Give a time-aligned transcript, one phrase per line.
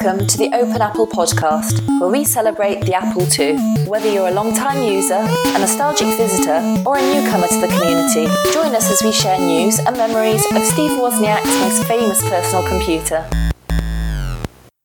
[0.00, 3.56] Welcome to the Open Apple podcast, where we celebrate the Apple II.
[3.88, 8.76] Whether you're a long-time user, a nostalgic visitor, or a newcomer to the community, join
[8.76, 13.28] us as we share news and memories of Steve Wozniak's most famous personal computer.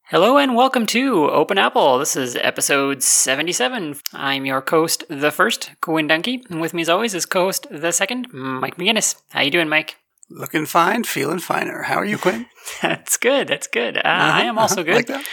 [0.06, 2.00] Hello and welcome to Open Apple.
[2.00, 3.98] This is episode 77.
[4.14, 7.92] I'm your host, the first, Quinn Dunki, and with me as always is co-host the
[7.92, 9.22] second, Mike McGinnis.
[9.30, 9.98] How you doing, Mike?
[10.30, 11.84] Looking fine, feeling finer.
[11.84, 12.48] How are you, Quinn?
[12.82, 13.48] That's good.
[13.48, 13.98] That's good.
[13.98, 14.96] Uh, uh-huh, I am also uh-huh, good.
[14.96, 15.26] Like that.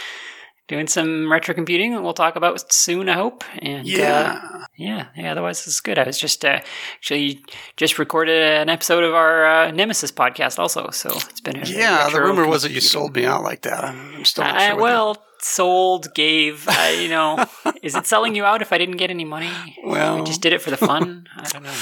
[0.67, 3.43] Doing some retro computing that we'll talk about soon, I hope.
[3.59, 5.31] And yeah, uh, yeah, yeah.
[5.31, 5.99] Otherwise, it's good.
[5.99, 6.59] I was just uh,
[6.95, 7.43] actually
[7.75, 10.89] just recorded an episode of our uh, Nemesis podcast, also.
[10.91, 12.09] So it's been a yeah.
[12.09, 13.83] The rumor was that you sold me out like that.
[13.83, 14.79] I'm still not sure.
[14.79, 16.65] well, sold, gave.
[17.01, 17.45] you know,
[17.83, 19.51] is it selling you out if I didn't get any money?
[19.83, 21.27] Well, I just did it for the fun.
[21.35, 21.73] I don't know.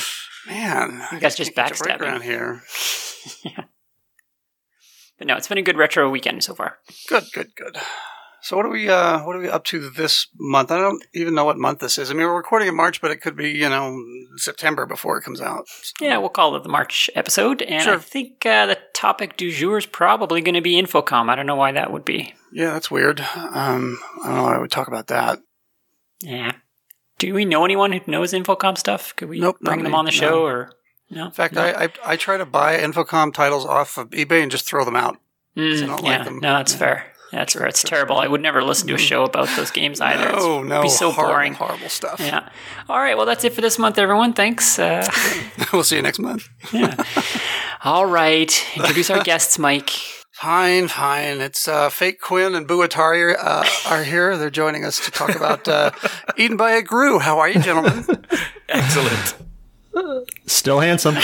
[0.49, 2.63] Man, you guys just backstabbing around here.
[3.45, 3.65] yeah.
[5.19, 6.79] But no, it's been a good retro weekend so far.
[7.07, 7.77] Good, good, good.
[8.41, 10.71] So what are we uh what are we up to this month?
[10.71, 12.09] I don't even know what month this is.
[12.09, 14.01] I mean we're recording in March, but it could be, you know,
[14.37, 15.65] September before it comes out.
[15.99, 17.61] Yeah, we'll call it the March episode.
[17.61, 17.95] And sure.
[17.95, 21.29] I think uh, the topic du jour is probably going to be Infocom.
[21.29, 22.33] I don't know why that would be.
[22.51, 23.19] Yeah, that's weird.
[23.19, 25.39] Um, I don't know why I would talk about that.
[26.21, 26.53] Yeah.
[27.19, 29.15] Do we know anyone who knows Infocom stuff?
[29.15, 30.45] Could we nope, bring them on the show no.
[30.45, 30.71] or
[31.09, 31.25] no?
[31.25, 31.61] In fact, no.
[31.61, 34.95] I, I, I try to buy Infocom titles off of eBay and just throw them
[34.95, 35.17] out.
[35.55, 36.79] Mm, yeah, like no, that's yeah.
[36.79, 37.05] fair.
[37.31, 37.67] That's fair.
[37.67, 38.17] It's terrible.
[38.17, 39.01] I would never listen to a mm.
[39.01, 40.31] show about those games either.
[40.33, 41.53] Oh No, it's, no, be so horrible, boring.
[41.53, 42.19] Horrible stuff.
[42.19, 42.49] Yeah.
[42.87, 43.15] All right.
[43.17, 44.33] Well, that's it for this month, everyone.
[44.33, 44.79] Thanks.
[44.79, 45.07] Uh,
[45.73, 46.49] we'll see you next month.
[46.71, 46.95] yeah.
[47.83, 48.65] All right.
[48.75, 50.18] Introduce our guests, Mike.
[50.39, 51.41] Fine, fine.
[51.41, 54.37] It's uh, Fake Quinn and Boo Atari uh, are here.
[54.37, 55.91] They're joining us to talk about uh,
[56.37, 57.19] Eaten by a Grue.
[57.19, 58.05] How are you, gentlemen?
[58.69, 59.35] Excellent.
[60.45, 61.15] Still handsome.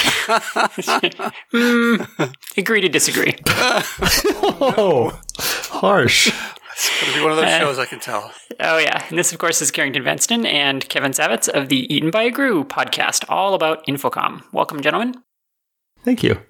[1.51, 3.37] mm, agree to disagree.
[3.47, 6.33] oh, harsh.
[6.73, 8.33] It's going to be one of those uh, shows, I can tell.
[8.59, 9.05] Oh, yeah.
[9.07, 12.31] And this, of course, is Carrington Vanston and Kevin Savetz of the Eaten by a
[12.31, 14.43] Grue podcast, all about Infocom.
[14.51, 15.15] Welcome, gentlemen.
[16.03, 16.41] Thank you.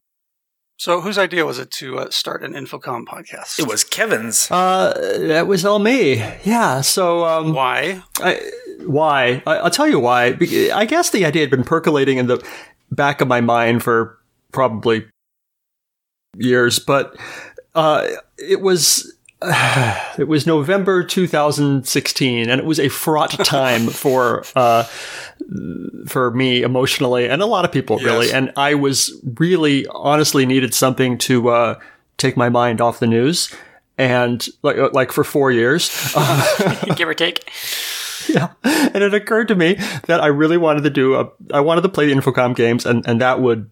[0.77, 3.59] So, whose idea was it to uh, start an Infocom podcast?
[3.59, 4.51] It was Kevin's.
[4.51, 6.15] Uh, that was all me.
[6.43, 6.81] Yeah.
[6.81, 8.03] So, um, why?
[8.19, 8.41] I,
[8.85, 9.41] why?
[9.47, 10.37] I, will tell you why.
[10.73, 12.45] I guess the idea had been percolating in the
[12.91, 14.19] back of my mind for
[14.51, 15.05] probably
[16.35, 17.15] years, but
[17.73, 18.07] uh,
[18.37, 19.15] it was
[20.17, 24.85] it was November 2016, and it was a fraught time for uh,
[26.07, 28.05] for me emotionally, and a lot of people yes.
[28.05, 28.31] really.
[28.31, 31.79] And I was really, honestly, needed something to uh,
[32.17, 33.53] take my mind off the news,
[33.97, 35.89] and like like for four years,
[36.95, 37.51] give or take.
[38.27, 39.75] Yeah, and it occurred to me
[40.07, 43.05] that I really wanted to do a, I wanted to play the Infocom games, and
[43.07, 43.69] and that would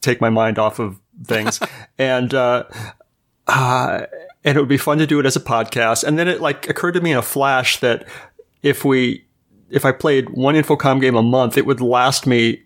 [0.00, 1.60] take my mind off of things,
[1.98, 2.32] and.
[2.32, 2.64] Uh,
[3.46, 4.06] uh,
[4.44, 6.04] and it would be fun to do it as a podcast.
[6.04, 8.06] And then it like occurred to me in a flash that
[8.62, 9.24] if we,
[9.70, 12.62] if I played one Infocom game a month, it would last me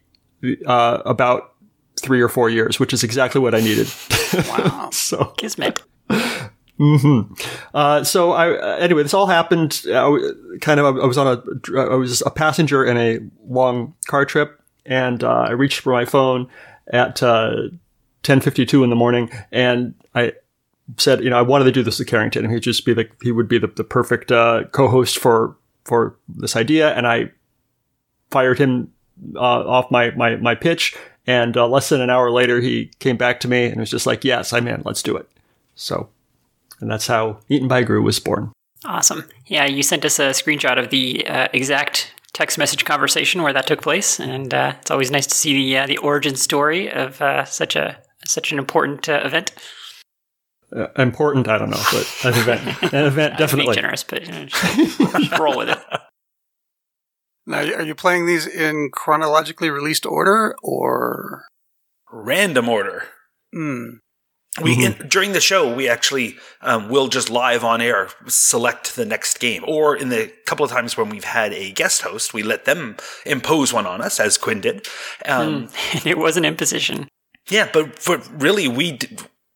[0.66, 1.54] uh, about
[2.00, 3.88] three or four years, which is exactly what I needed.
[4.34, 4.90] Wow!
[4.92, 5.80] so kismet.
[6.10, 7.32] Mm-hmm.
[7.74, 9.82] Uh, so I, uh, anyway, this all happened.
[9.90, 10.18] Uh,
[10.60, 14.60] kind of, I was on a, I was a passenger in a long car trip,
[14.84, 16.48] and uh, I reached for my phone
[16.92, 17.54] at uh,
[18.22, 20.34] ten fifty two in the morning, and I
[20.96, 23.08] said, you know, I wanted to do this with Carrington, and he'd just be the
[23.22, 25.56] he would be the, the perfect uh, co-host for
[25.88, 27.32] for this idea, and I
[28.30, 28.92] fired him
[29.34, 30.94] uh, off my my my pitch,
[31.26, 34.06] and uh, less than an hour later, he came back to me and was just
[34.06, 34.82] like, "Yes, I'm in.
[34.84, 35.28] Let's do it."
[35.74, 36.08] So,
[36.80, 38.52] and that's how Eaten by Grue was born.
[38.84, 39.24] Awesome.
[39.46, 43.66] Yeah, you sent us a screenshot of the uh, exact text message conversation where that
[43.66, 47.16] took place, and uh, it's always nice to see the uh, the origin story of
[47.48, 49.52] such a such an important event
[50.74, 53.74] uh, important, I don't know, but an event, an event definitely.
[53.74, 55.78] generous, but you know, just roll with it.
[57.46, 61.46] Now, are you playing these in chronologically released order or
[62.12, 63.04] random order?
[63.54, 63.88] Hmm.
[64.62, 65.02] We mm-hmm.
[65.02, 69.38] in, during the show we actually um, will just live on air select the next
[69.40, 72.64] game, or in the couple of times when we've had a guest host, we let
[72.64, 74.86] them impose one on us, as Quinn did.
[75.24, 76.06] Um, mm.
[76.06, 77.08] it was an imposition.
[77.48, 78.98] Yeah, but for really we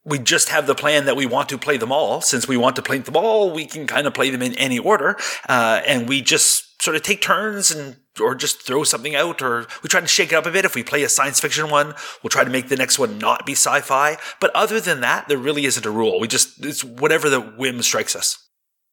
[0.04, 2.20] we just have the plan that we want to play them all.
[2.20, 4.78] Since we want to play them all, we can kind of play them in any
[4.78, 5.16] order,
[5.48, 9.66] uh, and we just sort of take turns and or just throw something out, or
[9.82, 10.64] we try to shake it up a bit.
[10.64, 13.46] If we play a science fiction one, we'll try to make the next one not
[13.46, 14.18] be sci-fi.
[14.38, 16.20] But other than that, there really isn't a rule.
[16.20, 18.48] We just it's whatever the whim strikes us.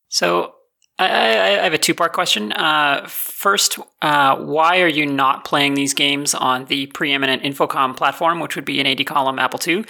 [0.07, 0.53] So
[0.99, 2.51] I, I, have a two part question.
[2.51, 8.39] Uh, first, uh, why are you not playing these games on the preeminent Infocom platform,
[8.41, 9.85] which would be an 80 column Apple II?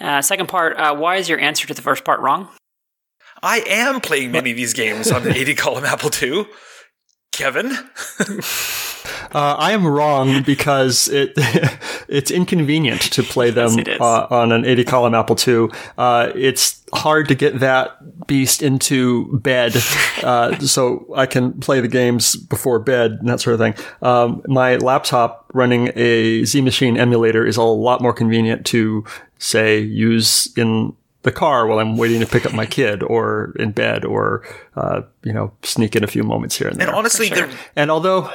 [0.00, 2.48] Uh, second part, uh, why is your answer to the first part wrong?
[3.42, 6.46] I am playing many of these games on the 80 column Apple II.
[7.32, 7.76] Kevin?
[9.34, 11.32] Uh, I am wrong because it
[12.08, 15.68] it's inconvenient to play them Yes, uh, on an 80 column Apple II.
[15.96, 19.74] Uh, it's hard to get that beast into bed,
[20.22, 23.86] uh, so I can play the games before bed and that sort of thing.
[24.02, 29.04] Um, my laptop running a Z Machine emulator is a lot more convenient to
[29.38, 33.72] say use in the car while I'm waiting to pick up my kid, or in
[33.72, 34.42] bed, or
[34.76, 36.88] uh, you know, sneak in a few moments here and there.
[36.88, 37.48] And honestly, sure.
[37.76, 38.30] And although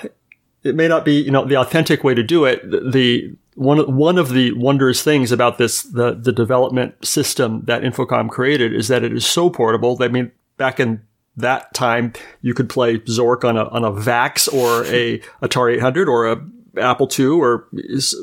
[0.64, 3.96] it may not be, you know, the authentic way to do it, the, the one
[3.96, 8.88] one of the wondrous things about this the the development system that Infocom created is
[8.88, 9.98] that it is so portable.
[10.00, 11.02] I mean, back in
[11.38, 16.08] that time, you could play Zork on a on a VAX or a Atari 800
[16.08, 16.46] or a
[16.78, 17.68] Apple II or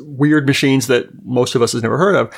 [0.03, 2.33] weird machines that most of us has never heard of.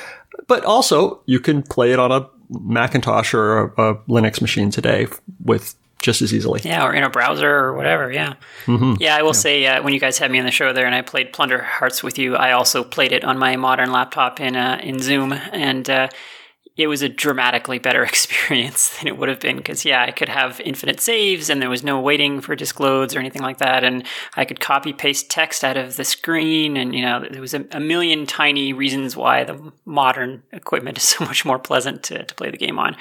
[0.48, 5.06] But also, you can play it on a Macintosh or a, a Linux machine today
[5.44, 6.60] with just as easily.
[6.64, 8.12] Yeah, or in a browser or whatever.
[8.12, 8.34] Yeah,
[8.66, 8.94] Mm-hmm.
[9.00, 9.16] yeah.
[9.16, 11.02] I will say uh, when you guys had me on the show there, and I
[11.02, 14.78] played Plundered Hearts with you, I also played it on my modern laptop in uh,
[14.82, 16.08] in Zoom, and uh,
[16.76, 20.28] it was a dramatically better experience than it would have been because yeah, I could
[20.28, 23.82] have infinite saves, and there was no waiting for disk loads or anything like that,
[23.82, 24.04] and
[24.36, 27.64] I could copy paste text out of the screen, and you know there was a,
[27.72, 32.34] a million tiny reasons why the modern equipment is so much more pleasant to, to
[32.36, 32.96] play the game on.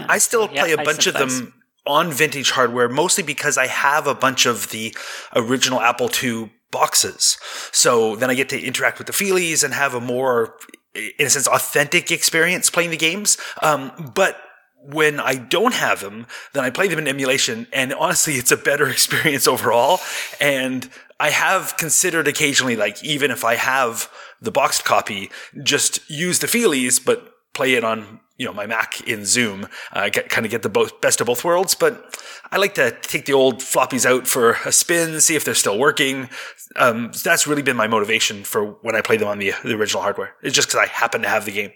[0.00, 1.54] I still yeah, play a I bunch of them
[1.88, 4.94] on vintage hardware, mostly because I have a bunch of the
[5.34, 7.38] original Apple II boxes.
[7.72, 10.54] So then I get to interact with the feelies and have a more,
[10.94, 13.38] in a sense, authentic experience playing the games.
[13.62, 14.38] Um, but
[14.82, 18.56] when I don't have them, then I play them in emulation, and honestly, it's a
[18.56, 20.00] better experience overall.
[20.40, 20.88] And
[21.18, 24.10] I have considered occasionally, like even if I have
[24.40, 25.30] the boxed copy,
[25.62, 29.66] just use the feelies, but play it on you know my Mac in Zoom.
[29.92, 31.74] Uh, get, kind of get the both, best of both worlds.
[31.74, 32.16] But
[32.52, 35.78] I like to take the old floppies out for a spin, see if they're still
[35.78, 36.30] working.
[36.76, 40.02] Um, that's really been my motivation for when I play them on the, the original
[40.02, 40.34] hardware.
[40.42, 41.72] It's just because I happen to have the game.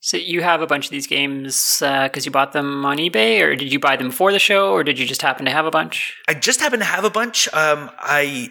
[0.00, 3.54] So you have a bunch of these games because you bought them on eBay, or
[3.56, 5.70] did you buy them for the show, or did you just happen to have a
[5.70, 6.16] bunch?
[6.28, 7.48] I just happen to have a bunch.
[7.54, 8.50] Um, I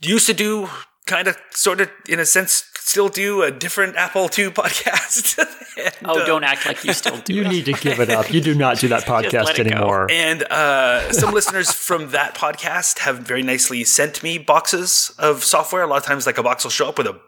[0.00, 0.68] used to do
[1.06, 5.38] kind of, sort of, in a sense, still do a different Apple II podcast.
[5.38, 7.32] And, Oh, uh, don't act like you still do.
[7.34, 7.48] You it.
[7.48, 8.32] need to give it up.
[8.32, 9.76] You do not do that podcast let it go.
[9.76, 10.10] anymore.
[10.10, 15.82] And uh, some listeners from that podcast have very nicely sent me boxes of software.
[15.82, 17.20] A lot of times, like a box will show up with a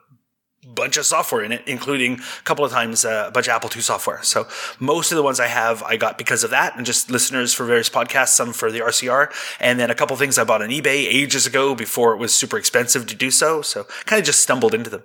[0.66, 3.70] bunch of software in it, including a couple of times uh, a bunch of Apple
[3.74, 4.22] II software.
[4.22, 4.46] So
[4.78, 7.64] most of the ones I have, I got because of that, and just listeners for
[7.64, 11.06] various podcasts, some for the RCR, and then a couple things I bought on eBay
[11.06, 13.62] ages ago before it was super expensive to do so.
[13.62, 15.02] So kind of just stumbled into them.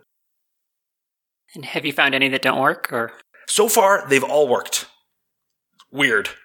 [1.55, 3.13] And have you found any that don't work, or
[3.47, 4.87] So far, they've all worked.
[5.91, 6.29] Weird.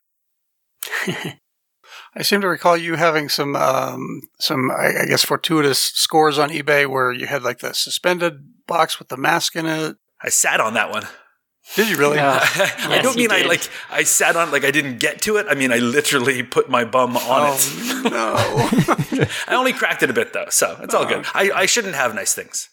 [2.17, 6.51] I seem to recall you having some, um, some, I, I guess, fortuitous scores on
[6.51, 9.97] eBay where you had like the suspended box with the mask in it.
[10.23, 11.05] I sat on that one.
[11.77, 12.17] Did you really?
[12.17, 12.41] Yeah.
[12.43, 15.47] I Yes, don't mean I like I sat on like I didn't get to it.
[15.49, 17.61] I mean I literally put my bum on it.
[17.61, 19.27] Oh no!
[19.47, 21.25] I only cracked it a bit though, so it's all good.
[21.33, 22.69] I, I shouldn't have nice things.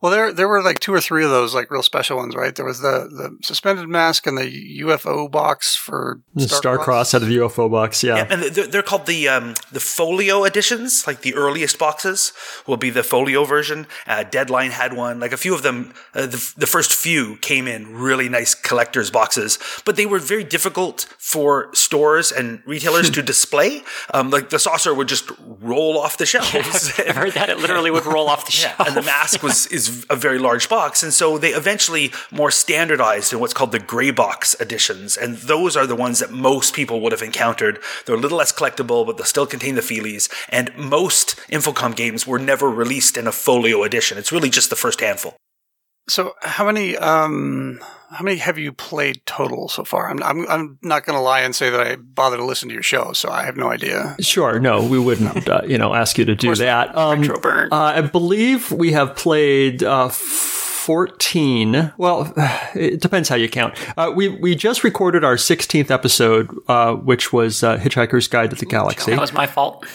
[0.00, 2.54] Well, there there were like two or three of those like real special ones, right?
[2.54, 7.28] There was the the suspended mask and the UFO box for The Starcross out of
[7.28, 8.26] the UFO box, yeah.
[8.28, 11.06] And they're, they're called the um, the folio editions.
[11.06, 12.32] Like the earliest boxes
[12.66, 13.86] will be the folio version.
[14.06, 15.20] Uh, Deadline had one.
[15.20, 19.10] Like a few of them, uh, the, the first few came in really nice collector's
[19.10, 23.82] boxes, but they were very difficult for stores and retailers to display.
[24.12, 26.92] Um, like the saucer would just roll off the shelves.
[26.98, 28.80] I've heard that it literally would roll off the shelf.
[28.86, 33.32] and the mask was is a very large box, and so they eventually more standardized
[33.32, 37.00] in what's called the gray box editions, and those are the ones that most people
[37.00, 37.78] would have encountered.
[38.04, 40.30] They're a little less collectible, but they still contain the feelies.
[40.48, 44.18] And most Infocom games were never released in a folio edition.
[44.18, 45.36] It's really just the first handful.
[46.08, 47.80] So, how many um
[48.12, 50.10] how many have you played total so far?
[50.10, 52.74] I'm I'm, I'm not going to lie and say that I bother to listen to
[52.74, 54.16] your show, so I have no idea.
[54.20, 56.96] Sure, no, we wouldn't, uh, you know, ask you to do that.
[56.96, 57.68] Um, Retro burn.
[57.72, 61.92] uh, I believe we have played uh, fourteen.
[61.96, 62.32] Well,
[62.74, 63.78] it depends how you count.
[63.96, 68.56] Uh, we we just recorded our sixteenth episode, uh, which was uh, Hitchhiker's Guide to
[68.56, 69.12] the Galaxy.
[69.12, 69.86] that was my fault.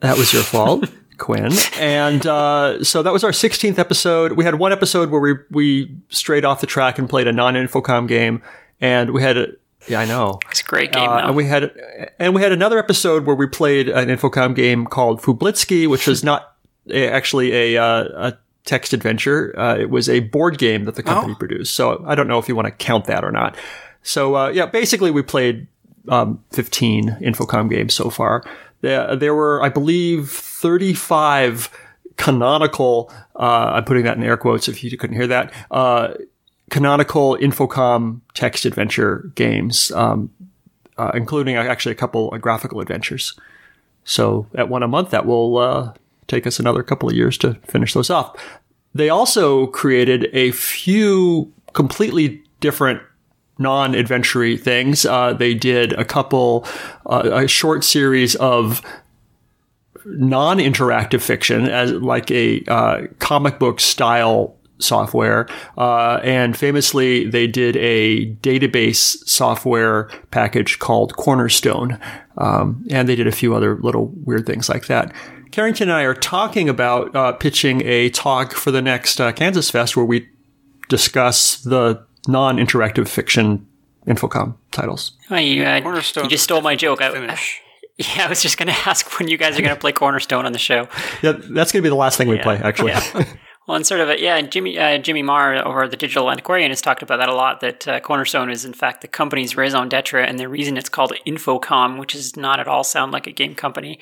[0.00, 0.84] That was your fault,
[1.18, 1.52] Quinn.
[1.78, 4.32] And uh, so that was our 16th episode.
[4.32, 8.08] We had one episode where we we strayed off the track and played a non-infocom
[8.08, 8.42] game,
[8.80, 9.48] and we had a
[9.88, 10.40] yeah, I know.
[10.50, 11.08] It's a great game.
[11.08, 11.72] Uh, and we had
[12.18, 16.24] and we had another episode where we played an Infocom game called Fooblitzky, which is
[16.24, 16.56] not
[16.90, 19.58] a, actually a, uh, a text adventure.
[19.58, 21.74] Uh, it was a board game that the company produced.
[21.74, 23.56] So I don't know if you want to count that or not.
[24.02, 25.68] So uh, yeah, basically we played
[26.08, 28.44] um, 15 Infocom games so far.
[28.80, 31.70] There, there were, I believe, 35
[32.16, 33.12] canonical.
[33.34, 35.52] Uh, I'm putting that in air quotes if you couldn't hear that.
[35.70, 36.14] Uh,
[36.70, 40.30] canonical Infocom text adventure games, um,
[40.98, 43.38] uh, including actually a couple of graphical adventures.
[44.04, 45.92] So at one a month, that will uh,
[46.26, 48.36] take us another couple of years to finish those off.
[48.94, 53.02] They also created a few completely different
[53.58, 55.06] non-adventure things.
[55.06, 56.66] Uh, they did a couple,
[57.06, 58.82] uh, a short series of
[60.04, 65.48] non-interactive fiction as like a uh, comic book style software.
[65.78, 71.98] Uh, and famously, they did a database software package called Cornerstone.
[72.38, 75.12] Um, and they did a few other little weird things like that.
[75.50, 79.70] Carrington and I are talking about uh, pitching a talk for the next uh, Kansas
[79.70, 80.28] Fest where we
[80.88, 83.66] discuss the non-interactive fiction
[84.06, 85.12] Infocom titles.
[85.30, 87.00] Oh, you, uh, Cornerstone you just stole my joke.
[87.02, 87.08] I,
[87.98, 90.46] yeah, I was just going to ask when you guys are going to play Cornerstone
[90.46, 90.88] on the show.
[91.22, 92.92] Yeah, that's going to be the last thing we play, actually.
[92.92, 93.24] Yeah.
[93.66, 96.80] Well, and sort of, a, yeah, Jimmy uh, Jimmy Maher over the Digital Antiquarian has
[96.80, 97.60] talked about that a lot.
[97.60, 101.12] That uh, Cornerstone is in fact the company's raison d'être, and the reason it's called
[101.26, 103.98] Infocom, which is not at all sound like a game company.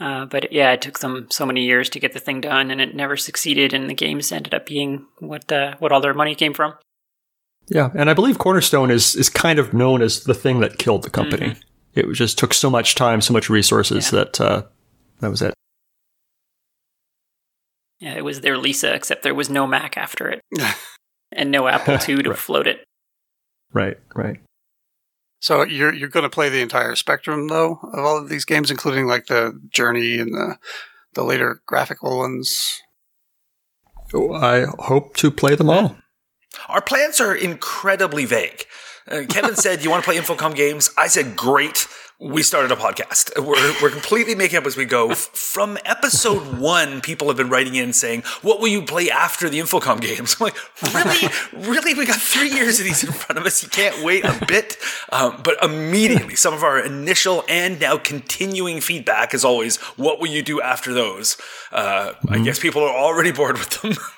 [0.00, 2.80] Uh, but yeah, it took them so many years to get the thing done, and
[2.80, 3.72] it never succeeded.
[3.72, 6.74] And the games ended up being what uh, what all their money came from.
[7.68, 11.02] Yeah, and I believe Cornerstone is is kind of known as the thing that killed
[11.02, 11.46] the company.
[11.48, 11.60] Mm-hmm.
[12.10, 14.18] It just took so much time, so much resources Yeah.
[14.20, 14.62] that uh,
[15.20, 15.54] that was it.
[17.98, 20.42] Yeah, it was their Lisa, except there was no Mac after it,
[21.32, 22.38] and no Apple II to Right.
[22.38, 22.84] float it.
[23.72, 24.38] Right, right.
[25.40, 28.70] So you're you're going to play the entire spectrum though of all of these games,
[28.70, 30.56] including like the Journey and the
[31.14, 32.80] the later graphical ones.
[34.10, 35.96] So I hope to play them all.
[36.68, 38.66] Our plans are incredibly vague.
[39.08, 41.86] Uh, Kevin said, "You want to play Infocom games?" I said, "Great."
[42.18, 43.38] We started a podcast.
[43.38, 45.14] We're, we're completely making up as we go.
[45.14, 49.58] From episode one, people have been writing in saying, "What will you play after the
[49.58, 51.28] Infocom games?" I'm like, "Really,
[51.68, 51.94] really?
[51.94, 53.62] We got three years of these in front of us.
[53.62, 54.78] You can't wait a bit."
[55.12, 60.28] Um, but immediately, some of our initial and now continuing feedback is always, "What will
[60.28, 61.36] you do after those?"
[61.70, 63.92] Uh, I guess people are already bored with them.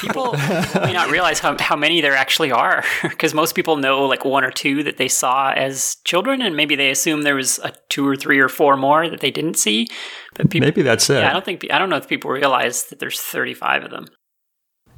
[0.00, 4.24] People may not realize how, how many there actually are, because most people know like
[4.24, 7.72] one or two that they saw as children, and maybe they assume there was a
[7.88, 9.88] two or three or four more that they didn't see.
[10.34, 11.20] But people, Maybe that's it.
[11.20, 14.06] yeah, I don't think I don't know if people realize that there's 35 of them.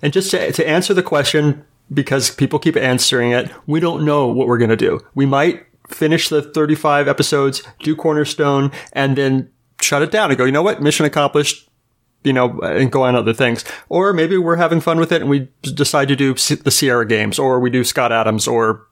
[0.03, 4.27] And just to, to answer the question, because people keep answering it, we don't know
[4.27, 5.01] what we're going to do.
[5.15, 9.51] We might finish the 35 episodes, do Cornerstone, and then
[9.81, 10.83] shut it down and go, you know what?
[10.83, 11.69] Mission accomplished,
[12.25, 13.65] you know, and go on other things.
[13.89, 17.39] Or maybe we're having fun with it and we decide to do the Sierra games,
[17.39, 18.87] or we do Scott Adams, or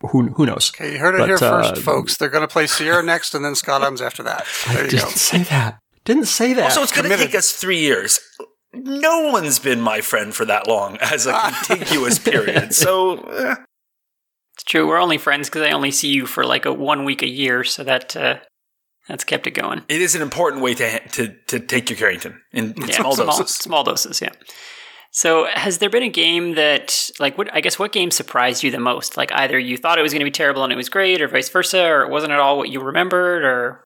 [0.00, 0.72] who, who knows?
[0.74, 1.38] Okay, you heard it But, here uh,
[1.72, 2.16] first, folks.
[2.16, 4.46] They're going to play Sierra next, and then Scott Adams after that.
[4.68, 4.90] There you.
[4.90, 5.78] Didn't say that.
[6.04, 6.72] Didn't say that.
[6.72, 8.20] So it's going to take us three years.
[8.72, 11.32] No one's been my friend for that long as a
[11.66, 12.72] contiguous period.
[12.74, 13.56] So eh,
[14.54, 14.86] It's true.
[14.86, 17.64] We're only friends because I only see you for like a one week a year,
[17.64, 18.38] so that uh,
[19.08, 19.82] that's kept it going.
[19.88, 23.14] it is an important way to to, to take your Carrington in, in Yeah, small
[23.14, 23.56] small, doses.
[23.56, 24.20] small doses.
[24.20, 24.30] Yeah.
[25.10, 28.70] So, has there been a game that, like, what I guess, what game surprised you
[28.70, 29.16] the most?
[29.16, 31.28] Like, either you thought it was going to be terrible and it was great, or
[31.28, 33.84] vice versa, or it wasn't at all what you remembered, or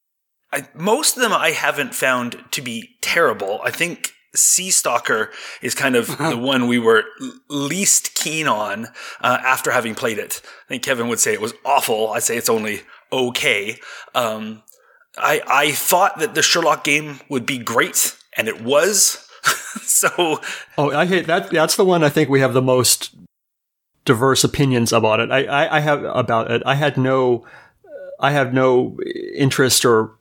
[0.53, 3.61] I, most of them I haven't found to be terrible.
[3.65, 5.31] I think Sea Stalker
[5.63, 7.05] is kind of the one we were
[7.49, 8.87] least keen on
[9.21, 10.43] uh, after having played it.
[10.45, 12.11] I think Kevin would say it was awful.
[12.11, 12.81] I'd say it's only
[13.13, 13.79] okay.
[14.17, 14.65] Um,
[15.17, 19.29] I I thought that the Sherlock game would be great, and it was.
[19.83, 20.41] so
[20.79, 21.51] Oh, I hate that.
[21.51, 23.15] That's the one I think we have the most
[24.05, 25.31] diverse opinions about it.
[25.31, 26.63] I, I, I have about it.
[26.67, 27.47] I had no,
[28.19, 28.99] I have no
[29.35, 30.13] interest or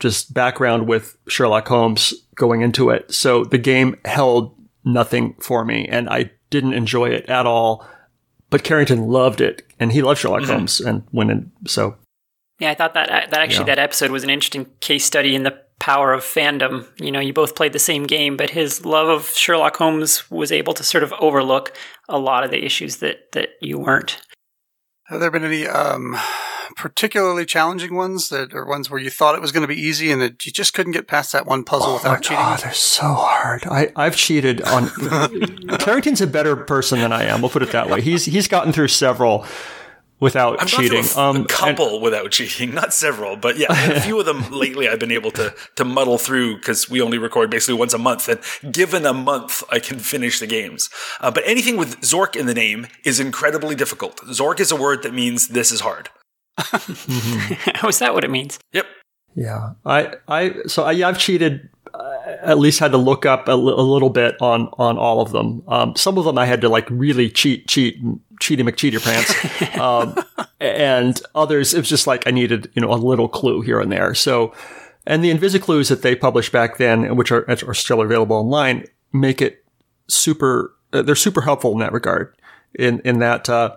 [0.00, 3.12] just background with Sherlock Holmes going into it.
[3.12, 4.54] So the game held
[4.84, 7.86] nothing for me and I didn't enjoy it at all.
[8.50, 10.52] But Carrington loved it and he loved Sherlock mm-hmm.
[10.52, 11.52] Holmes and went in.
[11.66, 11.96] So
[12.62, 13.74] yeah, I thought that that actually Yeah.
[13.74, 16.86] that episode was an interesting case study in the power of fandom.
[17.00, 20.52] You know, you both played the same game, but his love of Sherlock Holmes was
[20.52, 21.72] able to sort of overlook
[22.08, 24.22] a lot of the issues that that you weren't.
[25.06, 26.16] Have there been any um,
[26.76, 30.10] particularly challenging ones that or ones where you thought it was going to be easy
[30.12, 32.38] and that you just couldn't get past that one puzzle without cheating?
[32.40, 33.64] Oh, they're so hard.
[33.66, 34.88] I, I've cheated on.
[35.80, 37.42] Carrington's a better person than I am.
[37.42, 38.00] We'll put it that way.
[38.00, 39.44] He's he's gotten through several
[40.22, 40.92] without I've cheating.
[40.92, 44.18] gone through a, um, a and- couple without cheating, not several, but yeah, a few
[44.18, 47.74] of them lately I've been able to to muddle through because we only record basically
[47.74, 48.40] once a month, and
[48.72, 50.88] given a month, I can finish the games.
[51.20, 54.16] Uh, but anything with Zork in the name is incredibly difficult.
[54.28, 56.08] Zork is a word that means this is hard.
[56.72, 58.58] oh, is that what it means?
[58.72, 58.86] Yep.
[59.34, 61.70] Yeah, I, I, so I, yeah, I've cheated.
[62.42, 65.30] At least had to look up a, li- a little bit on on all of
[65.32, 65.62] them.
[65.68, 68.02] Um, some of them I had to like really cheat, cheat,
[68.40, 70.16] cheaty McCheater pants, um,
[70.60, 73.92] and others it was just like I needed you know a little clue here and
[73.92, 74.14] there.
[74.14, 74.52] So,
[75.06, 79.40] and the Invisiclues that they published back then, which are are still available online, make
[79.40, 79.64] it
[80.08, 80.74] super.
[80.92, 82.34] Uh, they're super helpful in that regard.
[82.76, 83.48] In in that.
[83.48, 83.76] Uh,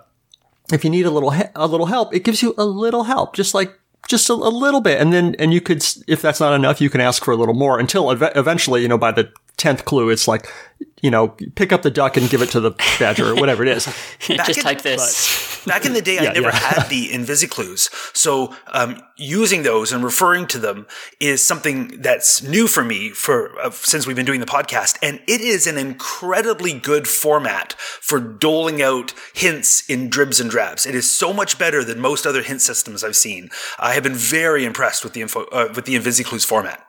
[0.73, 3.35] if you need a little he- a little help, it gives you a little help,
[3.35, 6.53] just like just a, a little bit, and then and you could, if that's not
[6.53, 9.31] enough, you can ask for a little more until ev- eventually, you know, by the
[9.57, 10.47] tenth clue, it's like,
[11.05, 13.69] you know, pick up the duck and give it to the badger or whatever it
[13.69, 13.85] is.
[14.19, 15.63] Just in- type this.
[15.67, 16.55] Back in the day, I never yeah.
[16.55, 17.89] had the Invisiclues.
[18.15, 20.87] So, um, using those and referring to them
[21.19, 24.97] is something that's new for me for, uh, since we've been doing the podcast.
[25.03, 30.87] And it is an incredibly good format for doling out hints in dribs and drabs.
[30.87, 33.49] It is so much better than most other hint systems I've seen.
[33.77, 36.84] I have been very impressed with the info, uh, with the Invisiclues format.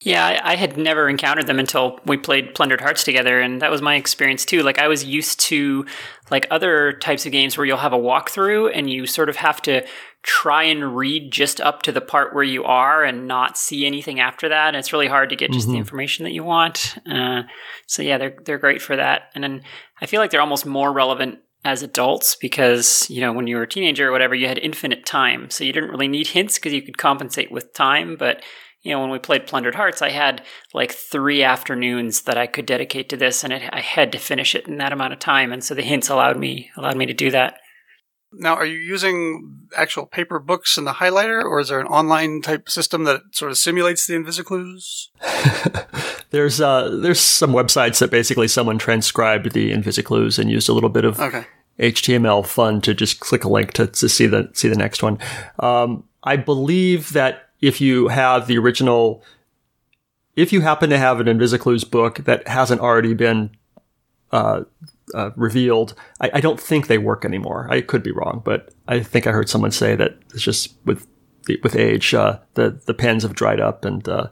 [0.00, 3.70] Yeah, I, I had never encountered them until we played Plundered Hearts together, and that
[3.70, 4.62] was my experience too.
[4.62, 5.86] Like I was used to
[6.30, 9.60] like other types of games where you'll have a walkthrough and you sort of have
[9.62, 9.84] to
[10.22, 14.20] try and read just up to the part where you are and not see anything
[14.20, 14.68] after that.
[14.68, 16.96] And it's really hard to get just the information that you want.
[17.10, 17.42] Uh,
[17.86, 19.30] so yeah, they're they're great for that.
[19.34, 19.62] And then
[20.00, 23.64] I feel like they're almost more relevant as adults because you know when you were
[23.64, 26.72] a teenager or whatever you had infinite time so you didn't really need hints because
[26.72, 28.44] you could compensate with time but
[28.88, 30.42] you know when we played plundered hearts i had
[30.72, 34.54] like three afternoons that i could dedicate to this and it, i had to finish
[34.54, 37.14] it in that amount of time and so the hints allowed me allowed me to
[37.14, 37.58] do that
[38.32, 42.42] Now, are you using actual paper books and the highlighter, or is there an online
[42.42, 45.08] type system that sort of simulates the Invisiclues?
[46.30, 50.90] There's uh, there's some websites that basically someone transcribed the Invisiclues and used a little
[50.90, 51.46] bit of Okay.
[51.80, 55.18] HTML fun to just click a link to, to see the see the next one.
[55.58, 59.22] Um, I believe that if you have the original,
[60.36, 63.50] if you happen to have an Invisiclues book that hasn't already been
[64.30, 64.62] uh,
[65.14, 67.66] uh, revealed, I, I don't think they work anymore.
[67.70, 71.06] I could be wrong, but I think I heard someone say that it's just with
[71.62, 74.28] with age, uh, the the pens have dried up and uh,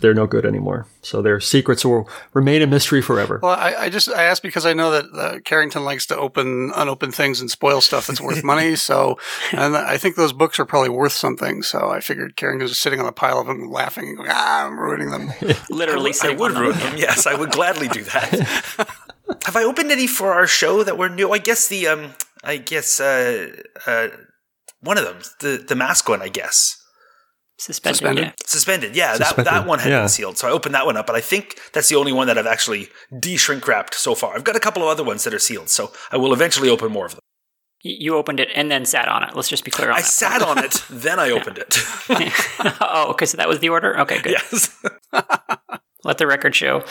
[0.00, 0.86] they're no good anymore.
[1.00, 3.40] So their secrets will remain a mystery forever.
[3.42, 6.70] Well, I, I just I asked because I know that uh, Carrington likes to open
[6.76, 8.76] unopened things and spoil stuff that's worth money.
[8.92, 9.18] So,
[9.52, 11.62] and I think those books are probably worth something.
[11.62, 14.66] So I figured Carrington was sitting on a pile of them, laughing, and going, "Ah,
[14.66, 15.32] I'm ruining them."
[15.70, 16.96] literally I sitting would ruin them.
[16.96, 18.88] Yes, I would gladly do that.
[19.44, 21.30] Have I opened any for our show that were new?
[21.30, 23.54] I guess the um, I guess uh,
[23.86, 24.08] uh,
[24.80, 26.22] one of them, the the mask one.
[26.22, 26.81] I guess
[27.62, 28.24] suspended, Suspended?
[28.24, 28.32] yeah.
[28.46, 28.96] suspended.
[28.96, 30.00] Yeah, that Suspended, that one had yeah.
[30.00, 31.06] been sealed, so I opened that one up.
[31.06, 34.34] But I think that's the only one that I've actually de-shrink wrapped so far.
[34.34, 36.90] I've got a couple of other ones that are sealed, so I will eventually open
[36.92, 37.20] more of them.
[37.84, 40.06] You opened it and then sat on it let's just be clear on I that
[40.06, 41.78] sat on it, then I opened it.
[42.80, 44.80] oh okay so that was the order okay good yes.
[46.04, 46.84] let the record show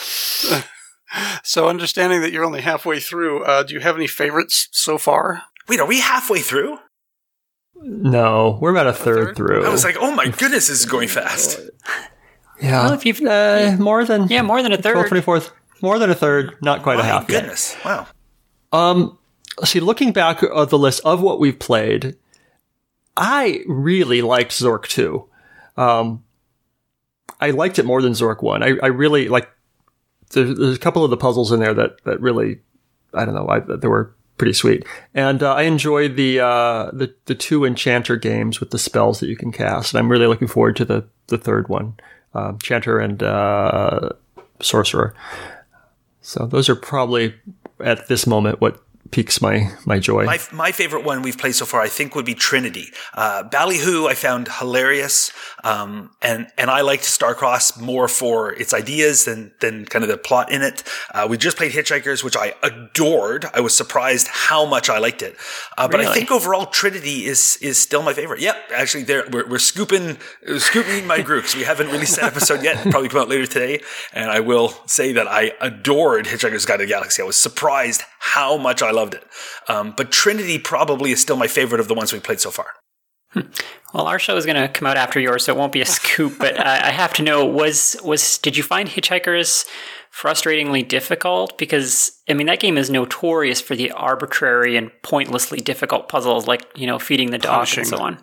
[1.43, 5.43] So, understanding that you're only halfway through, uh, do you have any favorites so far?
[5.67, 6.77] Wait, are we halfway through?
[7.83, 9.35] No, we're about a third, third?
[9.35, 9.65] through.
[9.65, 11.59] I was like, oh my goodness, this is going fast.
[12.61, 16.09] yeah, Well, if you've- uh, more than yeah more than a third 24th, more than
[16.09, 17.41] a third, not quite a My half yet.
[17.41, 18.07] goodness, wow.
[18.71, 19.17] Um,
[19.63, 22.15] see, looking back at the list of what we've played,
[23.17, 25.27] I really liked Zork 2.
[25.75, 26.23] Um,
[27.39, 28.61] I liked it more than Zork 1.
[28.63, 29.49] I, I really like,
[30.31, 32.59] there's, there's a couple of the puzzles in there that, that really,
[33.13, 34.83] I don't know, I, there were pretty sweet.
[35.13, 39.29] And uh, I enjoy the, uh, the, the two Enchanter games with the spells that
[39.29, 39.93] you can cast.
[39.93, 41.93] And I'm really looking forward to the, the third one,
[42.33, 43.21] uh, Enchanter and,
[44.59, 45.13] Sorcerer.
[46.21, 47.35] So those are probably
[47.79, 50.25] at this moment what piques my my joy.
[50.25, 52.91] My, my favorite one we've played so far, I think, would be Trinity.
[53.13, 55.31] Uh, Ballyhoo, I found hilarious,
[55.63, 60.17] um, and and I liked Starcross more for its ideas than than kind of the
[60.17, 60.83] plot in it.
[61.13, 63.45] Uh, we just played Hitchhikers, which I adored.
[63.53, 65.35] I was surprised how much I liked it,
[65.77, 68.39] uh, but I think overall Trinity is is still my favorite.
[68.39, 70.17] Yep, actually, there we're, we're scooping
[70.57, 71.55] scooping my groups.
[71.55, 72.79] We haven't released that episode yet.
[72.79, 73.81] It'll probably come out later today,
[74.13, 77.21] and I will say that I adored Hitchhiker's Guide to the Galaxy.
[77.21, 79.23] I was surprised how much I loved it.
[79.67, 82.67] Um, but Trinity probably is still my favorite of the ones we played so far.
[83.93, 85.85] Well, our show is going to come out after yours, so it won't be a
[85.99, 86.33] scoop.
[86.37, 89.65] But I, I have to know was was did you find Hitchhikers
[90.13, 91.57] frustratingly difficult?
[91.57, 96.65] Because I mean, that game is notorious for the arbitrary and pointlessly difficult puzzles, like
[96.75, 98.19] you know, feeding the dog Punishing and so on.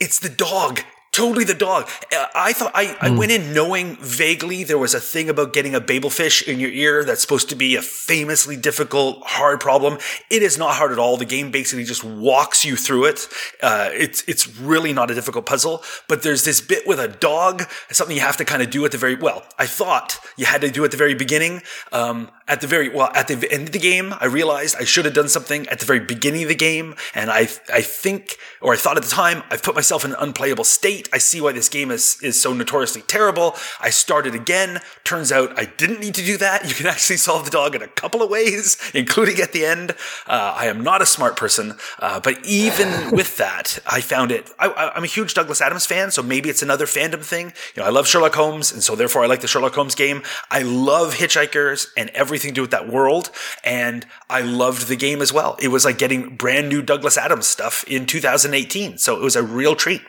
[0.00, 0.80] It's the dog.
[1.12, 1.88] Totally the dog.
[2.16, 5.74] Uh, I thought I, I went in knowing vaguely there was a thing about getting
[5.74, 9.98] a babel fish in your ear that's supposed to be a famously difficult, hard problem.
[10.30, 11.16] It is not hard at all.
[11.16, 13.26] The game basically just walks you through it.
[13.60, 15.82] Uh, it's it's really not a difficult puzzle.
[16.06, 18.92] But there's this bit with a dog, something you have to kind of do at
[18.92, 19.42] the very well.
[19.58, 21.62] I thought you had to do at the very beginning.
[21.90, 25.04] Um, at the very well at the end of the game, I realized I should
[25.04, 28.72] have done something at the very beginning of the game, and I I think or
[28.72, 30.99] I thought at the time I've put myself in an unplayable state.
[31.12, 33.56] I see why this game is is so notoriously terrible.
[33.80, 34.80] I started again.
[35.04, 36.68] Turns out I didn't need to do that.
[36.68, 39.92] You can actually solve the dog in a couple of ways, including at the end.
[40.26, 44.50] Uh, I am not a smart person, uh, but even with that, I found it.
[44.58, 47.52] I, I, I'm a huge Douglas Adams fan, so maybe it's another fandom thing.
[47.74, 50.22] You know, I love Sherlock Holmes, and so therefore I like the Sherlock Holmes game.
[50.50, 53.30] I love Hitchhikers and everything to do with that world,
[53.64, 55.56] and I loved the game as well.
[55.60, 59.42] It was like getting brand new Douglas Adams stuff in 2018, so it was a
[59.42, 60.02] real treat.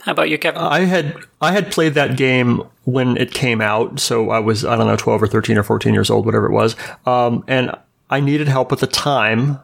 [0.00, 0.60] How about you, Kevin?
[0.60, 4.76] I had I had played that game when it came out, so I was I
[4.76, 7.72] don't know twelve or thirteen or fourteen years old, whatever it was, um, and
[8.10, 9.58] I needed help at the time,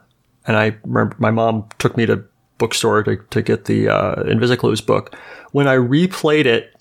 [0.46, 2.24] and I remember my mom took me to
[2.58, 5.14] bookstore to to get the uh, Invisiclues book.
[5.52, 6.74] When I replayed it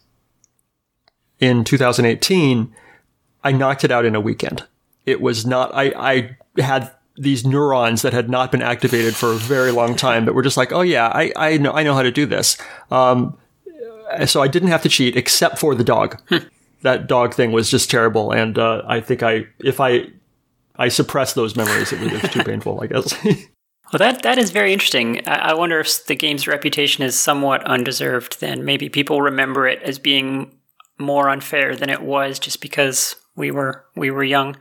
[1.39, 2.73] in 2018,
[3.43, 4.63] I knocked it out in a weekend.
[5.05, 9.35] It was not I I had these neurons that had not been activated for a
[9.35, 12.03] very long time that were just like, oh yeah, I, I know I know how
[12.03, 12.57] to do this.
[12.89, 13.37] Um,
[14.25, 16.21] so I didn't have to cheat except for the dog.
[16.81, 20.07] that dog thing was just terrible, and uh, I think I if I
[20.75, 22.81] I suppressed those memories, it was, it was too painful.
[22.81, 23.15] I guess.
[23.91, 25.27] Well, that that is very interesting.
[25.27, 28.39] I, I wonder if the game's reputation is somewhat undeserved.
[28.39, 30.57] Then maybe people remember it as being
[30.97, 34.55] more unfair than it was, just because we were we were young.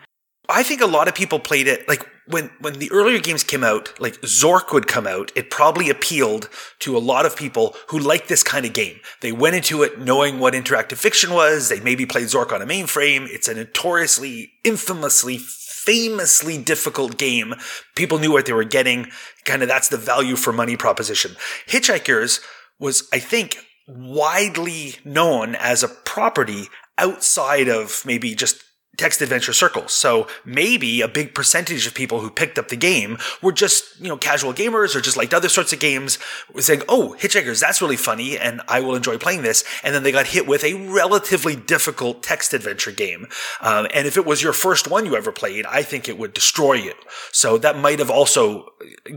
[0.48, 3.64] I think a lot of people played it like when when the earlier games came
[3.64, 6.48] out, like Zork would come out, it probably appealed
[6.80, 9.00] to a lot of people who liked this kind of game.
[9.20, 11.68] They went into it knowing what interactive fiction was.
[11.68, 13.28] They maybe played Zork on a mainframe.
[13.28, 17.54] It's a notoriously, infamously, famously difficult game.
[17.94, 19.10] People knew what they were getting.
[19.44, 21.36] Kind of that's the value for money proposition.
[21.66, 22.40] Hitchhikers
[22.78, 28.62] was, I think, widely known as a property outside of maybe just
[29.00, 29.92] text adventure circles.
[29.92, 34.08] So maybe a big percentage of people who picked up the game were just, you
[34.08, 36.18] know, casual gamers or just liked other sorts of games
[36.58, 39.64] saying, Oh, Hitchhikers, that's really funny and I will enjoy playing this.
[39.82, 43.26] And then they got hit with a relatively difficult text adventure game.
[43.62, 46.34] Um, and if it was your first one you ever played, I think it would
[46.34, 46.92] destroy you.
[47.32, 48.66] So that might have also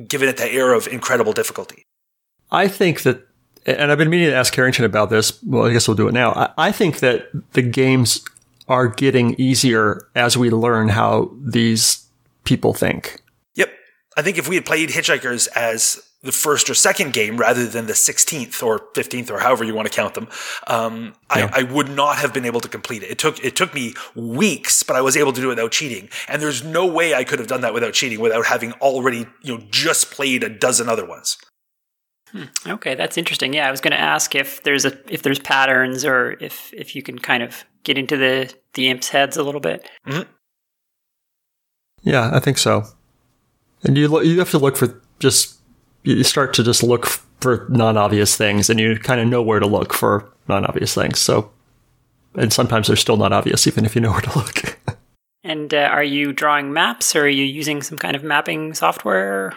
[0.08, 1.86] given it the air of incredible difficulty.
[2.52, 3.28] I think that,
[3.65, 5.41] and I've been meaning to ask Carrington about this.
[5.43, 6.32] Well, I guess we'll do it now.
[6.32, 8.24] I, I think that the games
[8.67, 12.06] are getting easier as we learn how these
[12.43, 13.21] people think.
[13.56, 13.71] Yep.
[14.17, 17.86] I think if we had played Hitchhikers as the first or second game rather than
[17.88, 20.30] the 16th or 15th or however you want to count them,
[20.67, 21.49] um, Yeah.
[21.54, 23.12] I, I would not have been able to complete it.
[23.12, 26.10] It took, it took me weeks, but I was able to do it without cheating.
[26.30, 29.58] And there's no way I could have done that without cheating without having already, you
[29.58, 31.38] know, just played a dozen other ones.
[32.65, 33.54] Okay, that's interesting.
[33.54, 36.95] Yeah, I was going to ask if there's a if there's patterns or if if
[36.95, 39.89] you can kind of get into the the imps' heads a little bit.
[42.02, 42.84] Yeah, I think so.
[43.84, 45.60] And you lo- you have to look for just
[46.04, 47.06] you start to just look
[47.39, 51.19] for non-obvious things, and you kind of know where to look for non-obvious things.
[51.19, 51.52] So,
[52.36, 54.80] and sometimes they're still not obvious, even if you know where to look.
[55.43, 59.54] And uh, are you drawing maps or are you using some kind of mapping software?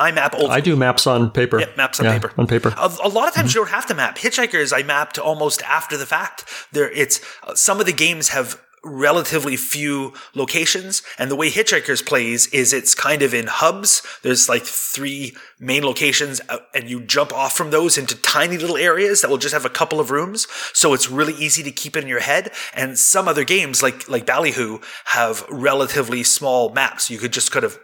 [0.00, 1.60] I map old I do maps on paper.
[1.60, 2.32] Yeah, maps on Yeah, paper.
[2.38, 2.74] On paper.
[2.76, 4.16] A, a lot of times you don't have to map.
[4.16, 6.44] Hitchhikers, I mapped almost after the fact.
[6.72, 12.04] There, it's uh, some of the games have relatively few locations, and the way Hitchhikers
[12.04, 14.02] plays is it's kind of in hubs.
[14.22, 18.78] There's like three main locations, uh, and you jump off from those into tiny little
[18.78, 20.46] areas that will just have a couple of rooms.
[20.72, 22.52] So it's really easy to keep it in your head.
[22.72, 27.10] And some other games, like like Ballyhoo, have relatively small maps.
[27.10, 27.78] You could just kind of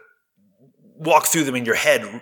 [0.97, 2.21] walk through them in your head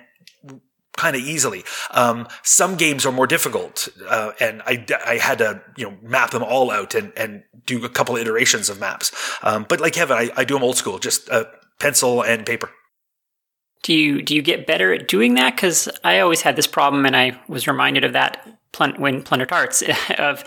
[0.98, 1.64] kind of easily.
[1.92, 6.32] Um, some games are more difficult, uh, and I, I had to you know map
[6.32, 9.12] them all out and, and do a couple of iterations of maps.
[9.44, 11.46] Um, but like Kevin, I, I do them old school, just uh,
[11.80, 12.70] pencil and paper.
[13.84, 15.56] Do you do you get better at doing that?
[15.56, 18.48] Because I always had this problem, and I was reminded of that
[18.98, 19.84] when Plundered Tarts
[20.18, 20.44] of.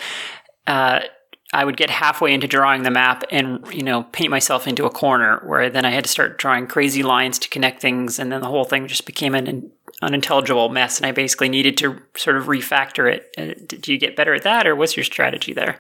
[0.67, 1.01] Uh,
[1.53, 4.91] I would get halfway into drawing the map and you know paint myself into a
[4.91, 8.41] corner where then I had to start drawing crazy lines to connect things, and then
[8.41, 9.71] the whole thing just became an
[10.03, 13.35] unintelligible mess and I basically needed to sort of refactor it.
[13.37, 15.79] Uh, did you get better at that or what's your strategy there?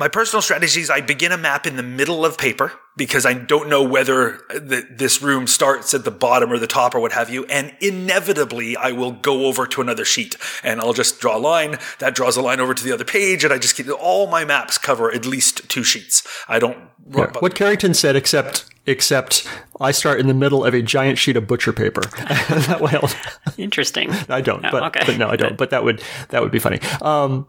[0.00, 3.34] My personal strategy is I begin a map in the middle of paper because I
[3.34, 7.12] don't know whether the, this room starts at the bottom or the top or what
[7.12, 7.44] have you.
[7.44, 11.78] And inevitably, I will go over to another sheet and I'll just draw a line.
[11.98, 13.44] That draws a line over to the other page.
[13.44, 16.26] And I just keep all my maps cover at least two sheets.
[16.48, 16.78] I don't.
[17.14, 17.30] Yeah.
[17.40, 19.46] What Carrington said, except except
[19.82, 22.00] I start in the middle of a giant sheet of butcher paper.
[22.16, 23.10] that way, I'll,
[23.58, 24.10] interesting.
[24.30, 25.02] I don't, no, but, okay.
[25.04, 25.58] but no, I don't.
[25.58, 26.80] But that would that would be funny.
[27.02, 27.46] Um,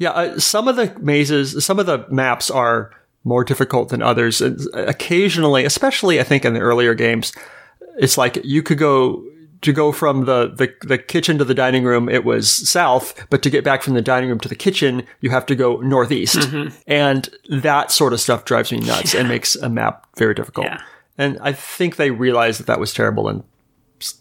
[0.00, 2.90] yeah, uh, some of the mazes, some of the maps are
[3.22, 4.40] more difficult than others.
[4.40, 7.34] And occasionally, especially I think in the earlier games,
[7.98, 9.22] it's like you could go
[9.60, 13.42] to go from the, the, the kitchen to the dining room, it was south, but
[13.42, 16.38] to get back from the dining room to the kitchen, you have to go northeast.
[16.38, 16.74] Mm-hmm.
[16.86, 19.20] And that sort of stuff drives me nuts yeah.
[19.20, 20.64] and makes a map very difficult.
[20.66, 20.80] Yeah.
[21.18, 23.44] And I think they realized that that was terrible and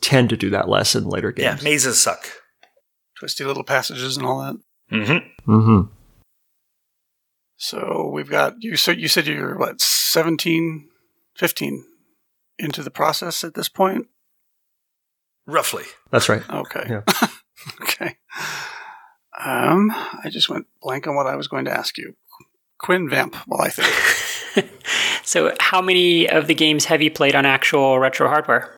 [0.02, 1.64] tend to do that less in later games.
[1.64, 2.30] Yeah, mazes suck.
[3.18, 4.58] Twisty little passages and all that.
[4.92, 5.52] Mm-hmm.
[5.52, 5.94] Mm-hmm.
[7.58, 8.76] So we've got you.
[8.76, 10.90] So you said you're what 17,
[11.36, 11.86] 15
[12.58, 14.08] into the process at this point.
[15.46, 15.84] Roughly.
[16.12, 16.48] That's right.
[16.50, 16.86] Okay.
[16.90, 17.02] Yeah.
[17.82, 18.18] okay.
[19.40, 22.16] Um, I just went blank on what I was going to ask you.
[22.78, 23.36] Quinn Vamp.
[23.48, 24.72] Well, I think.
[25.24, 28.76] so, how many of the games have you played on actual retro hardware?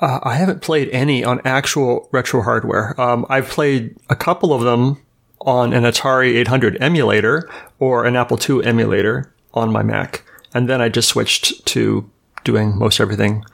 [0.00, 3.00] Uh, I haven't played any on actual retro hardware.
[3.00, 5.00] Um, I've played a couple of them
[5.42, 10.24] on an Atari 800 emulator or an Apple II emulator on my Mac.
[10.54, 12.10] And then I just switched to
[12.44, 13.44] doing most everything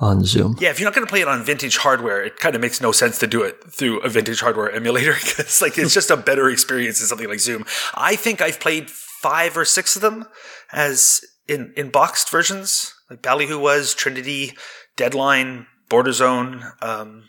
[0.00, 0.56] on Zoom.
[0.60, 2.80] Yeah, if you're not going to play it on vintage hardware, it kind of makes
[2.80, 6.16] no sense to do it through a vintage hardware emulator because like it's just a
[6.16, 7.64] better experience than something like Zoom.
[7.94, 10.26] I think I've played five or six of them
[10.72, 14.56] as in in boxed versions, like Ballyhoo was Trinity,
[14.96, 17.28] Deadline, Border Zone, um,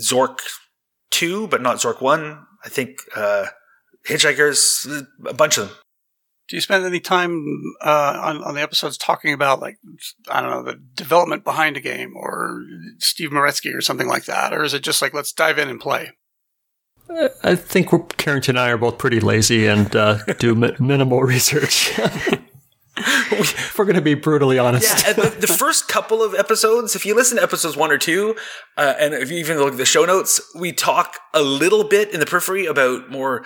[0.00, 0.40] Zork
[1.10, 2.45] two, but not Zork one.
[2.66, 3.46] I think uh,
[4.06, 5.76] Hitchhikers, a bunch of them.
[6.48, 7.44] Do you spend any time
[7.80, 9.78] uh, on, on the episodes talking about like
[10.28, 12.62] I don't know the development behind a game or
[12.98, 15.80] Steve Meretzky or something like that, or is it just like let's dive in and
[15.80, 16.10] play?
[17.42, 21.22] I think we're, Carrington and I are both pretty lazy and uh, do mi- minimal
[21.22, 21.98] research.
[23.32, 25.06] if we're going to be brutally honest.
[25.06, 28.36] Yeah, the, the, first couple of episodes, if you listen to episodes one or two,
[28.76, 32.12] uh, and if you even look at the show notes, we talk a little bit
[32.14, 33.44] in the periphery about more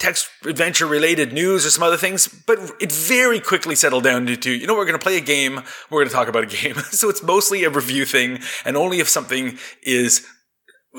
[0.00, 4.50] text adventure related news or some other things, but it very quickly settled down to,
[4.50, 6.74] you know, we're going to play a game, we're going to talk about a game.
[6.90, 10.26] so it's mostly a review thing, and only if something is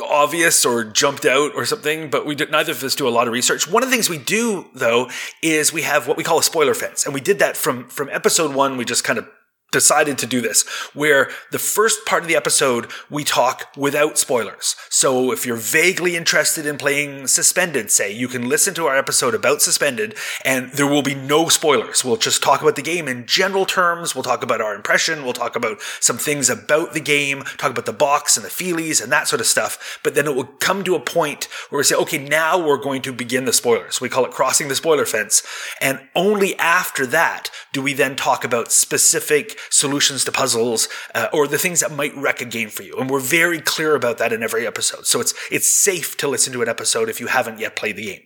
[0.02, 3.28] obvious or jumped out or something, but we did, neither of us do a lot
[3.28, 3.70] of research.
[3.70, 5.10] One of the things we do though
[5.42, 8.10] is we have what we call a spoiler fence, and we did that from from
[8.10, 8.78] episode one.
[8.78, 9.30] We just kind of
[9.74, 14.78] decided to do this, where the first part of the episode we talk without spoilers.
[14.90, 19.36] So if you're vaguely interested in playing Suspended, say, you can listen to our episode
[19.36, 22.06] about Suspended and there will be no spoilers.
[22.06, 24.16] We'll just talk about the game in general terms.
[24.16, 25.24] We'll talk about our impression.
[25.24, 29.02] We'll talk about some things about the game, talk about the box and the feelies
[29.02, 30.00] and that sort of stuff.
[30.04, 33.02] But then it will come to a point where we say, okay, now we're going
[33.02, 34.00] to begin the spoilers.
[34.00, 35.44] We call it crossing the spoiler fence.
[35.82, 41.48] And only after that do we then talk about specific solutions to puzzles, uh, or
[41.48, 42.96] the things that might wreck a game for you.
[42.98, 45.06] And we're very clear about that in every episode.
[45.06, 48.06] So it's it's safe to listen to an episode if you haven't yet played the
[48.06, 48.22] game.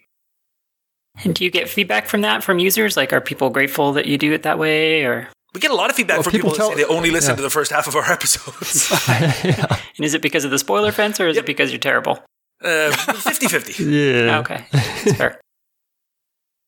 [1.23, 2.95] And do you get feedback from that from users?
[2.95, 5.27] Like, are people grateful that you do it that way, or?
[5.53, 7.09] We get a lot of feedback well, from people, people tell, that say they only
[7.09, 7.37] listen yeah.
[7.37, 8.91] to the first half of our episodes.
[9.09, 9.65] yeah.
[9.97, 11.45] And is it because of the spoiler fence, or is yep.
[11.45, 12.19] it because you're terrible?
[12.63, 14.25] Uh, 50-50.
[14.25, 14.39] yeah.
[14.39, 14.65] Okay.
[14.71, 15.41] That's fair.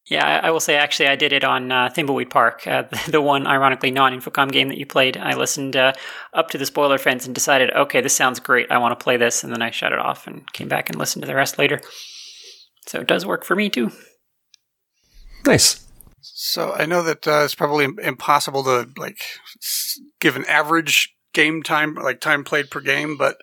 [0.09, 3.45] Yeah, I, will say actually I did it on uh, Thimbleweed Park, uh, the one
[3.45, 5.17] ironically non-Infocom game that you played.
[5.17, 5.93] I listened uh,
[6.33, 8.71] up to the spoiler fence and decided, okay, this sounds great.
[8.71, 10.97] I want to play this, and then I shut it off and came back and
[10.97, 11.79] listened to the rest later.
[12.87, 13.91] So it does work for me too.
[15.45, 15.85] Nice.
[16.21, 19.21] So I know that uh, it's probably impossible to like
[20.19, 23.37] give an average game time, like time played per game, but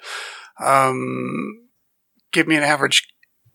[0.60, 1.68] um,
[2.32, 3.06] give me an average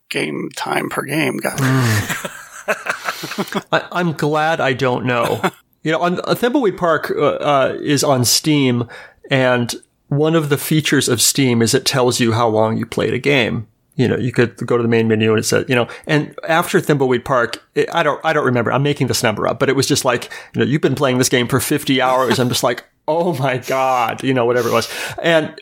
[0.08, 1.60] game time per game, guys.
[3.72, 5.42] I, am glad I don't know.
[5.82, 8.88] You know, on uh, Thimbleweed Park uh, uh, is on Steam,
[9.30, 9.74] and
[10.08, 13.18] one of the features of Steam is it tells you how long you played a
[13.18, 13.66] game.
[13.96, 16.34] You know, you could go to the main menu and it said, you know, and
[16.48, 18.72] after Thimbleweed Park, it, I don't, I don't remember.
[18.72, 21.18] I'm making this number up, but it was just like, you know, you've been playing
[21.18, 22.38] this game for 50 hours.
[22.38, 24.90] I'm just like, oh my god, you know, whatever it was,
[25.22, 25.60] and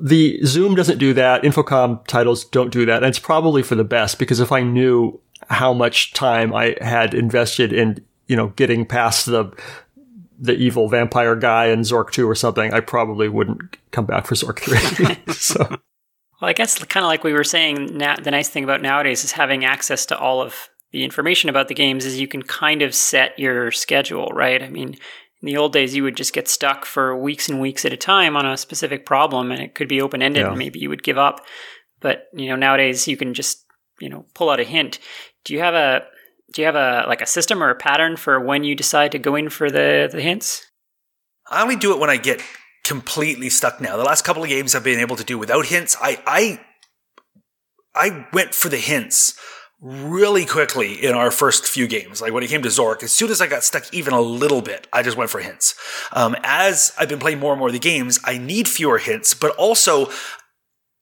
[0.00, 1.42] the Zoom doesn't do that.
[1.42, 3.02] Infocom titles don't do that.
[3.02, 7.14] And it's probably for the best because if I knew how much time I had
[7.14, 9.52] invested in, you know, getting past the
[10.38, 14.34] the evil vampire guy in Zork 2 or something, I probably wouldn't come back for
[14.34, 15.32] Zork 3.
[15.32, 15.64] so.
[16.40, 19.24] Well, I guess kind of like we were saying, now, the nice thing about nowadays
[19.24, 22.82] is having access to all of the information about the games is you can kind
[22.82, 24.62] of set your schedule, right?
[24.62, 24.96] I mean,
[25.44, 27.96] in the old days, you would just get stuck for weeks and weeks at a
[27.96, 30.48] time on a specific problem, and it could be open ended, yeah.
[30.48, 31.44] and maybe you would give up.
[32.00, 33.64] But you know, nowadays you can just
[34.00, 34.98] you know pull out a hint.
[35.44, 36.06] Do you have a
[36.52, 39.18] do you have a like a system or a pattern for when you decide to
[39.18, 40.66] go in for the the hints?
[41.50, 42.40] I only do it when I get
[42.84, 43.96] completely stuck now.
[43.96, 45.96] The last couple of games I've been able to do without hints.
[46.00, 46.60] I I
[47.94, 49.38] I went for the hints
[49.80, 52.22] really quickly in our first few games.
[52.22, 54.62] Like when it came to Zork, as soon as I got stuck even a little
[54.62, 55.74] bit, I just went for hints.
[56.12, 59.34] Um, as I've been playing more and more of the games, I need fewer hints,
[59.34, 60.10] but also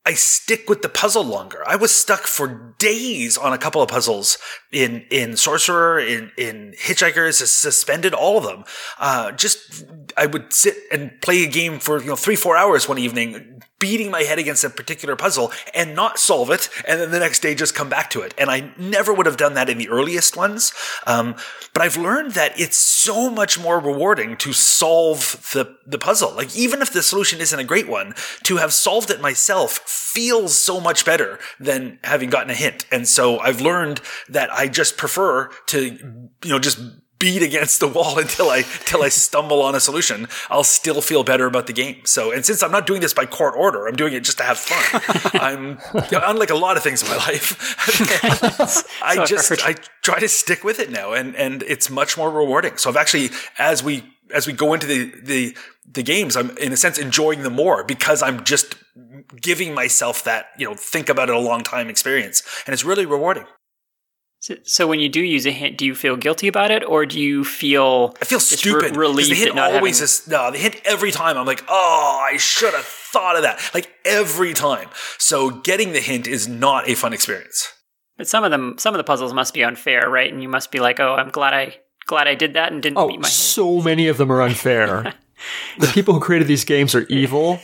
[0.05, 1.62] I stick with the puzzle longer.
[1.65, 4.37] I was stuck for days on a couple of puzzles
[4.73, 8.65] in, in Sorcerer, in, in Hitchhikers, suspended, all of them.
[8.99, 9.85] Uh, just,
[10.17, 13.62] I would sit and play a game for, you know, three, four hours one evening,
[13.83, 17.42] beating my head against a particular puzzle and not solve it, and then the next
[17.42, 18.33] day just come back to it.
[18.38, 20.73] And I never would have done that in the earliest ones.
[21.05, 21.35] Um,
[21.75, 26.33] but I've learned that it's so much more rewarding to solve the, the puzzle.
[26.33, 28.14] Like, even if the solution isn't a great one,
[28.45, 32.87] to have solved it myself feels so much better than having gotten a hint.
[32.92, 35.81] And so I've learned that I just prefer to,
[36.45, 36.79] you know, just
[37.23, 41.23] beat against the wall until I till I stumble on a solution, I'll still feel
[41.23, 42.05] better about the game.
[42.05, 44.45] So, and since I'm not doing this by court order, I'm doing it just to
[44.45, 45.31] have fun.
[45.41, 45.79] I'm
[46.11, 47.77] unlike a lot of things in my life.
[49.03, 52.77] I just I try to stick with it now, and and it's much more rewarding.
[52.77, 54.03] So I've actually as we
[54.35, 55.57] as we go into the the
[55.91, 58.75] the games, I'm in a sense enjoying them more because I'm just
[59.41, 63.07] giving myself that you know think about it a long time experience, and it's really
[63.07, 63.45] rewarding.
[64.42, 67.07] So, so, when you do use a hint, do you feel guilty about it, or
[67.07, 68.96] do you feel I feel stupid?
[68.96, 70.05] Re- relieved the hint always having...
[70.05, 70.50] is no.
[70.50, 73.61] The hint every time I'm like, oh, I should have thought of that.
[73.72, 74.88] Like every time.
[75.16, 77.72] So getting the hint is not a fun experience.
[78.16, 80.33] But some of them, some of the puzzles must be unfair, right?
[80.33, 81.76] And you must be like, oh, I'm glad I
[82.07, 83.28] glad I did that and didn't oh, beat my.
[83.28, 85.14] so many of them are unfair.
[85.78, 87.61] the people who created these games are evil,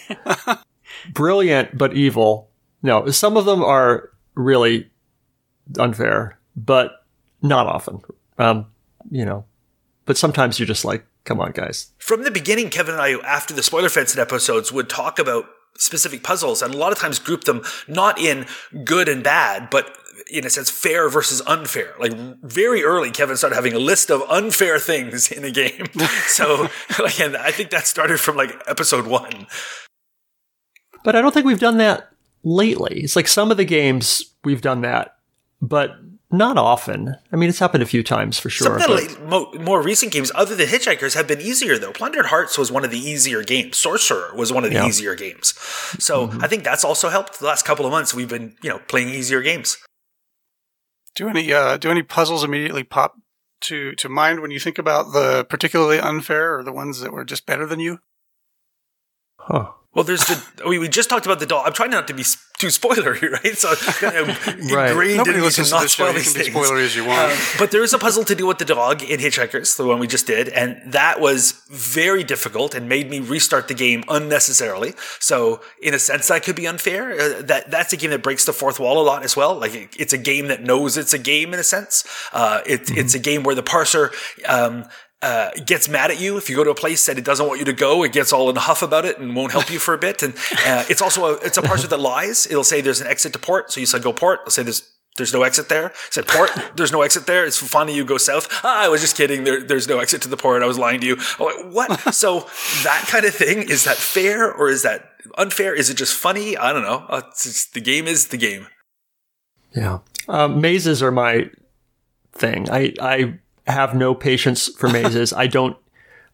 [1.13, 2.51] brilliant but evil.
[2.85, 4.93] No, some of them are really
[5.77, 7.05] unfair but
[7.41, 8.01] not often.
[8.39, 8.67] Um,
[9.11, 9.45] you know,
[10.05, 11.93] but sometimes you're just like, come on, guys.
[11.99, 16.23] From the beginning, Kevin and I, after the spoiler fenced episodes, would talk about specific
[16.23, 18.47] puzzles and a lot of times group them not in
[18.85, 19.97] good and bad, but
[20.31, 21.95] in a sense, fair versus unfair.
[22.01, 25.87] Like very early, Kevin started having a list of unfair things in a game.
[26.27, 26.69] so,
[27.05, 29.47] again, I think that started from like episode one.
[31.05, 32.11] But I don't think we've done that
[32.43, 33.01] lately.
[33.01, 35.17] It's like some of the games we've done that,
[35.63, 35.97] but
[36.31, 37.17] not often.
[37.33, 38.79] I mean, it's happened a few times for sure.
[38.79, 41.93] Some of the more, more, recent games, other than Hitchhikers, have been easier though.
[41.93, 43.77] Plundered Hearts was one of the easier games.
[43.77, 44.87] Sorcerer was one of the yeah.
[44.87, 45.55] easier games.
[45.99, 46.45] So mm-hmm.
[46.45, 47.39] I think that's also helped.
[47.39, 49.79] The last couple of months, we've been you know playing easier games.
[51.15, 53.17] Do any uh, do any puzzles immediately pop
[53.63, 57.25] to to mind when you think about the particularly unfair or the ones that were
[57.25, 58.01] just better than you?
[59.39, 59.73] Huh.
[59.95, 61.65] Well, there's the we, we just talked about the doll.
[61.65, 62.25] I'm trying not to be
[62.59, 63.57] too spoilery, right?
[63.57, 64.91] So kind of right.
[64.91, 66.49] ingrained Nobody in to not spoil these things.
[66.49, 67.33] Spoilery as you want.
[67.33, 69.99] Um, but there is a puzzle to do with the dog in Hitchhikers, the one
[69.99, 74.95] we just did, and that was very difficult and made me restart the game unnecessarily.
[75.21, 77.13] So in a sense, that could be unfair.
[77.13, 79.55] Uh, that that's a game that breaks the fourth wall a lot as well.
[79.59, 82.05] Like it, it's a game that knows it's a game in a sense.
[82.33, 82.99] Uh, it, mm-hmm.
[82.99, 84.13] It's a game where the parser
[84.49, 84.85] um,
[85.21, 87.59] uh, gets mad at you if you go to a place that it doesn't want
[87.59, 88.05] you to go.
[88.05, 90.23] It gets all in a huff about it and won't help you for a bit.
[90.23, 92.47] And uh, it's also a, it's a parser that lies.
[92.47, 94.41] It'll say there's an exit to port, so you said go port.
[94.41, 95.87] It'll say there's there's no exit there.
[95.91, 96.51] I said port.
[96.77, 97.45] There's no exit there.
[97.45, 98.47] It's funny you go south.
[98.63, 99.43] Ah, I was just kidding.
[99.43, 100.63] There, there's no exit to the port.
[100.63, 101.17] I was lying to you.
[101.41, 102.15] Like, what?
[102.15, 102.47] so
[102.85, 105.75] that kind of thing is that fair or is that unfair?
[105.75, 106.57] Is it just funny?
[106.57, 107.05] I don't know.
[107.09, 108.69] Uh, just, the game is the game.
[109.75, 111.51] Yeah, um, mazes are my
[112.33, 112.71] thing.
[112.71, 115.33] I I have no patience for mazes.
[115.33, 115.77] I don't,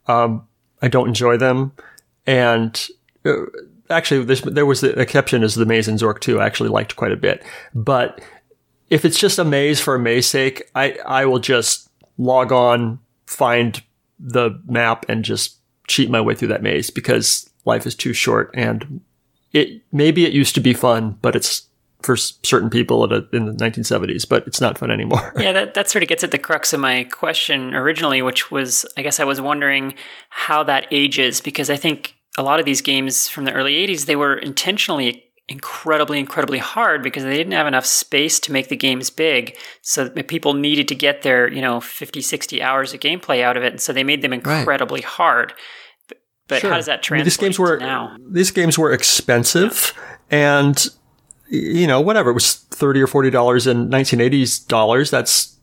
[0.07, 0.47] um,
[0.83, 1.73] I don't enjoy them.
[2.27, 2.89] And
[3.25, 3.45] uh,
[3.91, 6.41] actually, there was the exception is the maze in Zork 2.
[6.41, 7.45] I actually liked quite a bit.
[7.75, 8.21] But
[8.91, 13.01] if it's just a maze for a maze sake, I, I will just log on,
[13.27, 13.83] find
[14.19, 18.51] the map and just cheat my way through that maze because life is too short
[18.55, 19.01] and
[19.53, 21.67] it, maybe it used to be fun, but it's
[22.05, 25.33] for certain people a, in the 1970s, but it's not fun anymore.
[25.39, 28.85] yeah, that, that sort of gets at the crux of my question originally, which was
[28.97, 29.95] I guess I was wondering
[30.29, 34.07] how that ages because I think a lot of these games from the early 80s,
[34.07, 38.77] they were intentionally incredibly, incredibly hard because they didn't have enough space to make the
[38.77, 39.57] games big.
[39.83, 43.63] So people needed to get their, you know, 50, 60 hours of gameplay out of
[43.63, 43.73] it.
[43.73, 45.05] And so they made them incredibly right.
[45.05, 45.53] hard.
[46.09, 46.19] But,
[46.49, 46.71] but sure.
[46.71, 48.17] how does that translate I mean, these games were, now?
[48.31, 49.93] These games were expensive
[50.31, 50.59] yeah.
[50.67, 50.89] and,
[51.55, 52.31] you know, whatever.
[52.31, 55.11] It was 30 or $40 in 1980s dollars.
[55.11, 55.57] That's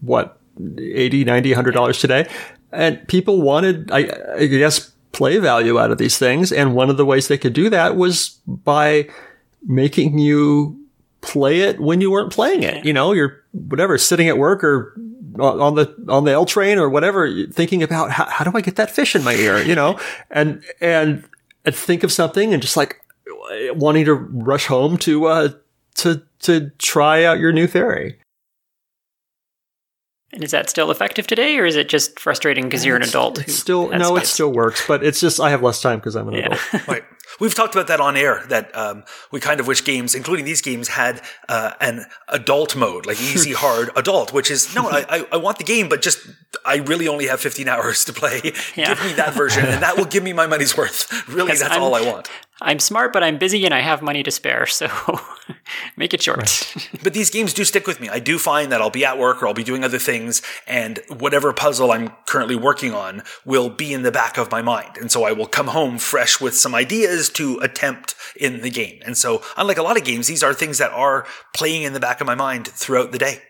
[0.00, 0.38] what,
[0.78, 2.28] 80, 90, $100 today.
[2.72, 6.52] And people wanted, I, I guess, play value out of these things.
[6.52, 9.08] And one of the ways they could do that was by
[9.62, 10.78] making you
[11.20, 12.84] play it when you weren't playing it.
[12.84, 14.94] You know, you're whatever, sitting at work or
[15.38, 18.76] on the, on the L train or whatever, thinking about how, how do I get
[18.76, 19.98] that fish in my ear, you know,
[20.30, 21.24] and, and,
[21.64, 23.01] and think of something and just like
[23.74, 25.48] wanting to rush home to, uh,
[25.96, 28.18] to, to try out your new theory.
[30.34, 33.38] And is that still effective today, or is it just frustrating because you're an adult?
[33.38, 36.28] It's still no, it still works, but it's just I have less time because I'm
[36.28, 36.46] an yeah.
[36.46, 36.88] adult.
[36.88, 37.04] right.
[37.38, 38.42] We've talked about that on air.
[38.48, 41.20] That um, we kind of wish games, including these games, had
[41.50, 44.32] uh, an adult mode, like easy, hard, adult.
[44.32, 46.26] Which is no, I, I, I, want the game, but just
[46.64, 48.40] I really only have 15 hours to play.
[48.74, 48.94] Yeah.
[48.94, 51.28] Give me that version, and that will give me my money's worth.
[51.28, 52.30] Really, that's I'm, all I want.
[52.62, 54.88] I'm smart, but I'm busy and I have money to spare, so
[55.96, 56.38] make it short.
[56.38, 56.88] Right.
[57.02, 58.08] but these games do stick with me.
[58.08, 61.00] I do find that I'll be at work or I'll be doing other things, and
[61.08, 64.96] whatever puzzle I'm currently working on will be in the back of my mind.
[64.96, 69.00] And so I will come home fresh with some ideas to attempt in the game.
[69.04, 72.00] And so, unlike a lot of games, these are things that are playing in the
[72.00, 73.42] back of my mind throughout the day.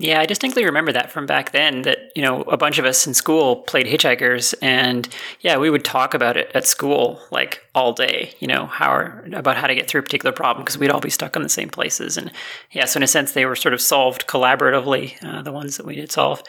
[0.00, 3.06] Yeah, I distinctly remember that from back then that, you know, a bunch of us
[3.06, 5.06] in school played Hitchhikers and
[5.40, 9.58] yeah, we would talk about it at school like all day, you know, how about
[9.58, 11.68] how to get through a particular problem because we'd all be stuck in the same
[11.68, 12.32] places and
[12.70, 15.84] yeah, so in a sense they were sort of solved collaboratively, uh, the ones that
[15.84, 16.42] we did solve.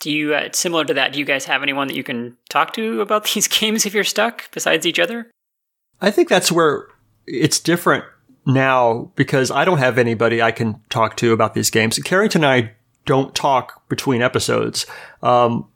[0.00, 2.74] Do you uh, similar to that, do you guys have anyone that you can talk
[2.74, 5.30] to about these games if you're stuck besides each other?
[6.02, 6.88] I think that's where
[7.26, 8.04] it's different
[8.46, 11.98] now because I don't have anybody I can talk to about these games.
[11.98, 12.72] Carrington and I
[13.04, 14.86] don't talk between episodes.
[15.22, 15.66] Um,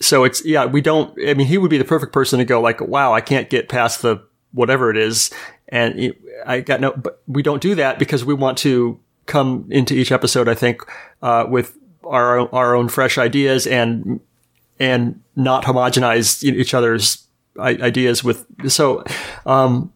[0.00, 2.60] so it's, yeah, we don't, I mean, he would be the perfect person to go
[2.60, 5.30] like, wow, I can't get past the whatever it is.
[5.68, 9.94] And I got no, but we don't do that because we want to come into
[9.94, 10.82] each episode, I think,
[11.22, 14.20] uh, with our, our own fresh ideas and,
[14.78, 17.26] and not homogenize each other's
[17.58, 19.04] ideas with, so,
[19.46, 19.92] um,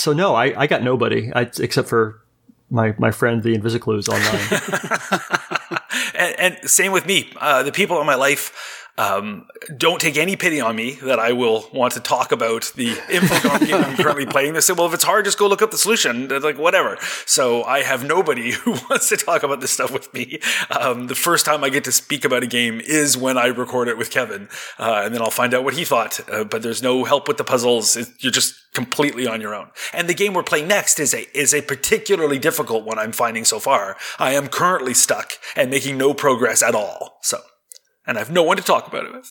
[0.00, 2.22] so no, I, I got nobody I, except for
[2.70, 5.80] my my friend the Invisiclues online.
[6.14, 7.32] and, and, same with me.
[7.36, 11.32] Uh, the people in my life um, don't take any pity on me that I
[11.32, 14.54] will want to talk about the Infocom game I'm currently playing.
[14.54, 16.28] They say, well, if it's hard, just go look up the solution.
[16.28, 16.98] They're like, whatever.
[17.26, 20.40] So I have nobody who wants to talk about this stuff with me.
[20.70, 23.88] Um, the first time I get to speak about a game is when I record
[23.88, 24.48] it with Kevin.
[24.78, 26.20] Uh, and then I'll find out what he thought.
[26.30, 27.96] Uh, but there's no help with the puzzles.
[27.96, 29.70] It, you're just completely on your own.
[29.92, 33.44] And the game we're playing next is a, is a particularly difficult one I'm finding
[33.44, 33.96] so far.
[34.18, 37.18] I am currently stuck and making no progress at all.
[37.22, 37.40] So
[38.10, 39.30] and I have no one to talk about it with.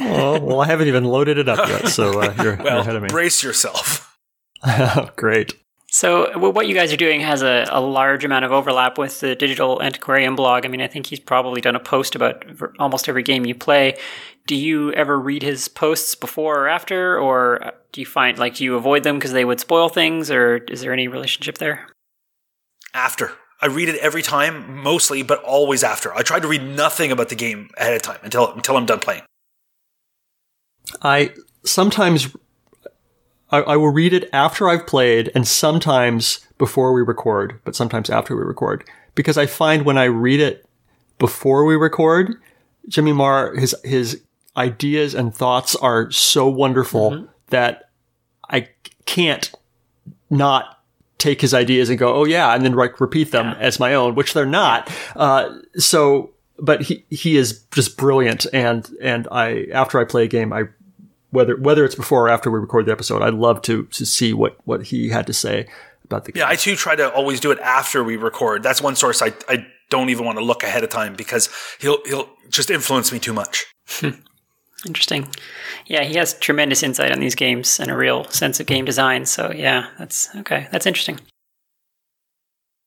[0.00, 2.96] oh, well, I haven't even loaded it up yet, so uh, you're, well, you're ahead
[2.96, 3.08] of me.
[3.08, 4.18] Brace yourself.
[5.16, 5.54] Great.
[5.88, 9.36] So, what you guys are doing has a, a, large amount of overlap with the
[9.36, 10.64] Digital Antiquarian blog.
[10.64, 12.44] I mean, I think he's probably done a post about
[12.80, 13.98] almost every game you play.
[14.46, 18.64] Do you ever read his posts before or after, or do you find like do
[18.64, 21.86] you avoid them because they would spoil things, or is there any relationship there?
[22.94, 23.30] After.
[23.62, 26.12] I read it every time, mostly, but always after.
[26.12, 28.98] I try to read nothing about the game ahead of time until until I'm done
[28.98, 29.22] playing.
[31.00, 31.30] I
[31.64, 32.34] sometimes
[33.50, 38.10] I, I, will read it after I've played, and sometimes before we record, but sometimes
[38.10, 38.84] after we record,
[39.14, 40.66] because I find when I read it
[41.18, 42.34] before we record,
[42.88, 44.22] Jimmy Maher his his
[44.56, 47.26] ideas and thoughts are so wonderful mm-hmm.
[47.48, 47.90] that
[48.50, 48.68] I
[49.06, 49.52] can't
[50.30, 50.81] not
[51.22, 53.56] take his ideas and go, oh yeah, and then like repeat them yeah.
[53.58, 54.90] as my own, which they're not.
[55.14, 60.28] Uh, so, but he he is just brilliant, and and I after I play a
[60.28, 60.64] game, I
[61.30, 64.32] whether whether it's before or after we record the episode, I'd love to to see
[64.32, 65.68] what what he had to say
[66.04, 66.40] about the game.
[66.40, 68.62] Yeah, I too try to always do it after we record.
[68.62, 71.48] That's one source I I don't even want to look ahead of time because
[71.80, 73.66] he'll he'll just influence me too much.
[74.86, 75.28] Interesting.
[75.86, 79.26] Yeah, he has tremendous insight on these games and a real sense of game design.
[79.26, 80.68] So yeah, that's okay.
[80.72, 81.20] That's interesting.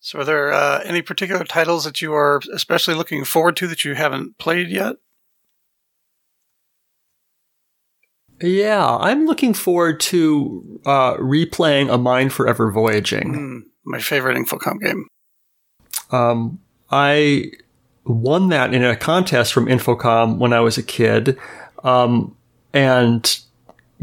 [0.05, 3.83] So, are there uh, any particular titles that you are especially looking forward to that
[3.83, 4.97] you haven't played yet?
[8.39, 13.33] Yeah, I'm looking forward to uh, replaying A Mind Forever Voyaging.
[13.33, 15.07] Mm, my favorite Infocom game.
[16.11, 16.59] Um,
[16.91, 17.51] I
[18.05, 21.35] won that in a contest from Infocom when I was a kid.
[21.85, 22.35] Um,
[22.73, 23.39] and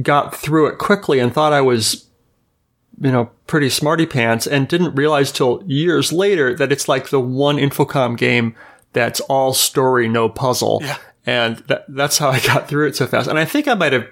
[0.00, 2.06] got through it quickly and thought I was,
[3.00, 7.20] you know, pretty smarty pants and didn't realize till years later that it's like the
[7.20, 8.54] one Infocom game
[8.94, 10.80] that's all story, no puzzle.
[10.82, 10.96] Yeah.
[11.26, 13.28] And that, that's how I got through it so fast.
[13.28, 14.06] And I think I might have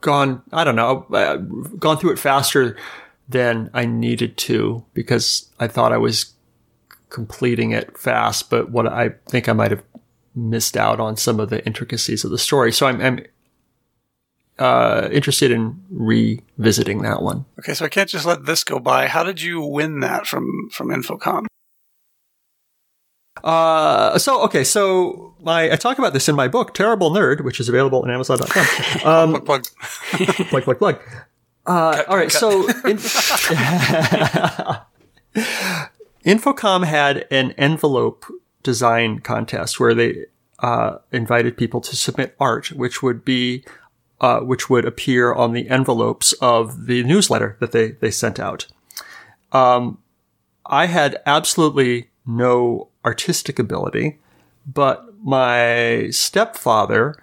[0.00, 2.76] gone, I don't know, uh, gone through it faster
[3.28, 6.32] than I needed to because I thought I was
[7.10, 9.82] completing it fast, but what I think I might have
[10.40, 12.72] missed out on some of the intricacies of the story.
[12.72, 13.24] So I'm, I'm
[14.58, 17.44] uh, interested in revisiting that one.
[17.58, 19.06] Okay, so I can't just let this go by.
[19.06, 21.46] How did you win that from from Infocom?
[23.42, 27.58] Uh, so okay, so my I talk about this in my book, Terrible Nerd, which
[27.60, 28.66] is available on Amazon.com.
[29.04, 29.64] Um, Plug, plug.
[30.48, 30.98] plug, plug, plug.
[31.66, 32.98] Uh, all right, so in-
[36.24, 38.26] Infocom had an envelope
[38.62, 40.26] design contest where they
[40.60, 43.64] uh, invited people to submit art, which would be
[44.20, 48.66] uh, which would appear on the envelopes of the newsletter that they they sent out.
[49.52, 49.98] Um,
[50.66, 54.18] I had absolutely no artistic ability,
[54.66, 57.16] but my stepfather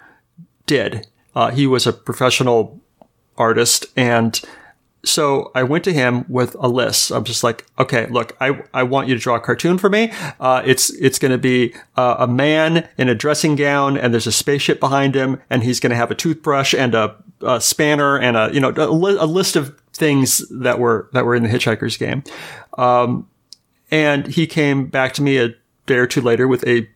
[0.66, 1.08] did.
[1.36, 2.80] Uh, he was a professional
[3.38, 4.42] artist and
[5.08, 7.12] so I went to him with a list.
[7.12, 10.12] I'm just like, okay, look, I, I want you to draw a cartoon for me.
[10.40, 14.28] Uh, it's, it's going to be uh, a man in a dressing gown and there's
[14.28, 18.18] a spaceship behind him and he's going to have a toothbrush and a, a spanner
[18.18, 21.44] and a, you know, a, li- a, list of things that were, that were in
[21.44, 22.24] the Hitchhiker's game.
[22.78, 23.30] Um,
[23.90, 25.50] and he came back to me a
[25.86, 26.90] day or two later with a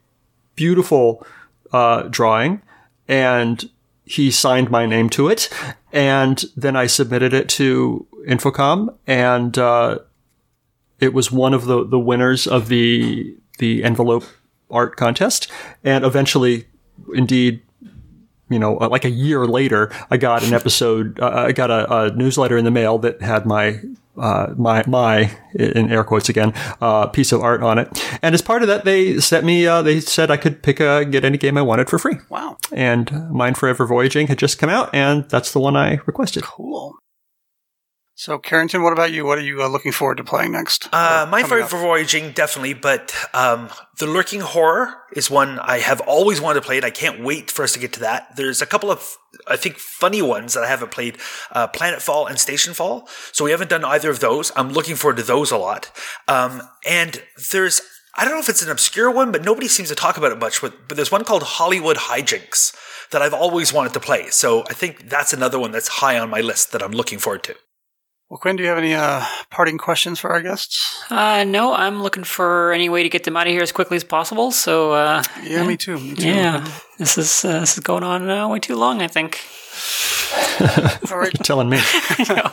[0.56, 1.26] beautiful,
[1.72, 2.62] uh, drawing
[3.08, 3.70] and
[4.12, 5.50] he signed my name to it,
[5.94, 10.00] and then I submitted it to Infocom, and uh,
[11.00, 14.26] it was one of the the winners of the the envelope
[14.70, 15.50] art contest,
[15.84, 16.66] and eventually,
[17.14, 17.62] indeed.
[18.50, 21.18] You know, like a year later, I got an episode.
[21.22, 23.80] Uh, I got a, a newsletter in the mail that had my
[24.18, 27.88] uh, my my in air quotes again uh, piece of art on it.
[28.22, 29.68] And as part of that, they sent me.
[29.68, 32.18] Uh, they said I could pick a get any game I wanted for free.
[32.30, 36.44] Wow, And Mind Forever Voyaging had just come out, and that's the one I requested.
[36.44, 36.96] cool.
[38.22, 39.26] So, Carrington, what about you?
[39.26, 40.88] What are you uh, looking forward to playing next?
[40.94, 46.02] Uh, my favorite for voyaging, definitely, but um, the lurking horror is one I have
[46.02, 48.36] always wanted to play, and I can't wait for us to get to that.
[48.36, 49.18] There's a couple of,
[49.48, 51.18] I think, funny ones that I haven't played:
[51.52, 53.10] uh, Planet Fall and Station Fall.
[53.32, 54.52] So we haven't done either of those.
[54.56, 55.92] I'm looking forward to those a lot.
[56.28, 57.82] Um, and there's,
[58.16, 60.38] I don't know if it's an obscure one, but nobody seems to talk about it
[60.38, 60.62] much.
[60.62, 62.76] But, but there's one called Hollywood Hijinx
[63.10, 64.30] that I've always wanted to play.
[64.30, 67.42] So I think that's another one that's high on my list that I'm looking forward
[67.46, 67.56] to.
[68.32, 71.04] Well, Quinn, do you have any uh, parting questions for our guests?
[71.10, 73.98] Uh, no, I'm looking for any way to get them out of here as quickly
[73.98, 74.52] as possible.
[74.52, 76.00] So, uh, Yeah, me too.
[76.00, 76.30] Me too.
[76.30, 76.66] yeah,
[76.98, 79.02] this is uh, this is going on uh, way too long.
[79.02, 79.42] I think.
[81.12, 81.34] All right.
[81.34, 81.80] You're telling me.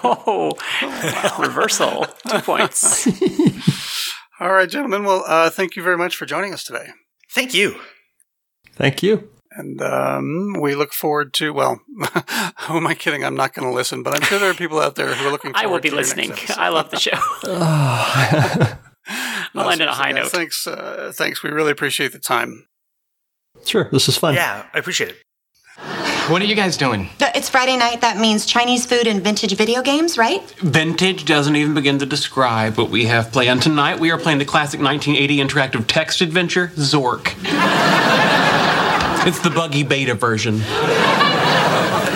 [0.03, 0.59] oh,
[1.39, 2.07] reversal.
[2.29, 3.07] Two points.
[4.41, 5.05] All right, gentlemen.
[5.05, 6.89] Well, uh, thank you very much for joining us today.
[7.31, 7.77] Thank you.
[8.75, 9.31] Thank you.
[9.59, 11.81] And um, we look forward to, well,
[12.61, 13.25] who am I kidding?
[13.25, 15.33] I'm not going to listen, but I'm sure there are people out there who are
[15.33, 16.39] looking forward I will be to your next listening.
[16.57, 17.19] I love the show.
[19.55, 20.31] No, I'll end on a high guys, note.
[20.31, 21.43] Thanks, uh, thanks.
[21.43, 22.67] We really appreciate the time.
[23.65, 24.35] Sure, this is fun.
[24.35, 25.17] Yeah, I appreciate it.
[26.31, 27.09] What are you guys doing?
[27.21, 28.03] Uh, It's Friday night.
[28.03, 30.43] That means Chinese food and vintage video games, right?
[30.61, 33.99] Vintage doesn't even begin to describe what we have planned tonight.
[33.99, 37.35] We are playing the classic 1980 interactive text adventure, Zork.
[39.27, 40.59] It's the buggy beta version.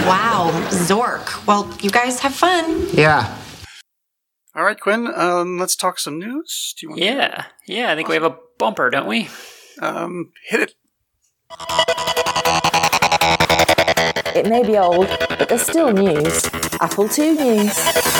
[0.05, 1.46] Wow, Zork.
[1.46, 2.86] Well, you guys have fun.
[2.92, 3.36] Yeah.
[4.55, 5.07] All right, Quinn.
[5.14, 6.74] Um, let's talk some news.
[6.78, 7.00] Do you want?
[7.03, 7.90] Yeah, yeah.
[7.92, 9.28] I think we have a bumper, don't we?
[9.80, 10.74] Um, hit it.
[14.34, 16.44] It may be old, but there's still news.
[16.80, 18.11] Apple II news.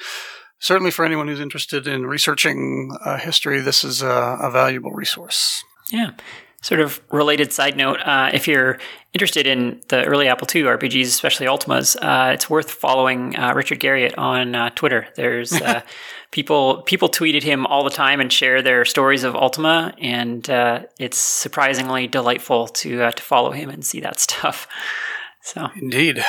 [0.61, 5.65] certainly for anyone who's interested in researching uh, history, this is a, a valuable resource.
[5.91, 6.13] Yeah.
[6.67, 8.81] Sort of related side note: uh, if you're
[9.13, 13.79] interested in the early Apple II RPGs, especially Ultimas, uh, it's worth following uh, Richard
[13.79, 15.07] Garriott on uh, Twitter.
[15.15, 15.83] There's uh,
[16.33, 20.81] people people tweeted him all the time and share their stories of Ultima, and uh,
[20.99, 24.67] it's surprisingly delightful to uh, to follow him and see that stuff.
[25.43, 26.25] So Indeed.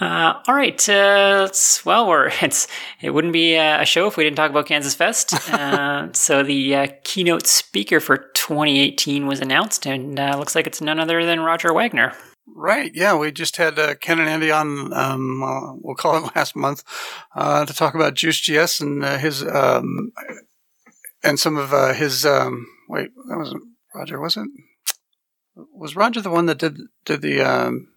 [0.00, 0.88] Uh, all right.
[0.88, 1.48] Uh,
[1.84, 2.66] well, we're it's
[3.00, 5.34] it wouldn't be a show if we didn't talk about Kansas Fest.
[5.52, 10.80] uh, so the uh, keynote speaker for 2018 was announced, and uh, looks like it's
[10.80, 12.12] none other than Roger Wagner.
[12.46, 12.92] Right.
[12.94, 14.92] Yeah, we just had uh, Ken and Andy on.
[14.92, 16.82] Um, we'll call it last month
[17.34, 20.12] uh, to talk about Juiced.GS and uh, his um,
[21.22, 22.26] and some of uh, his.
[22.26, 23.62] Um, wait, that wasn't
[23.94, 24.48] Roger, was it?
[25.72, 27.88] Was Roger the one that did did the um,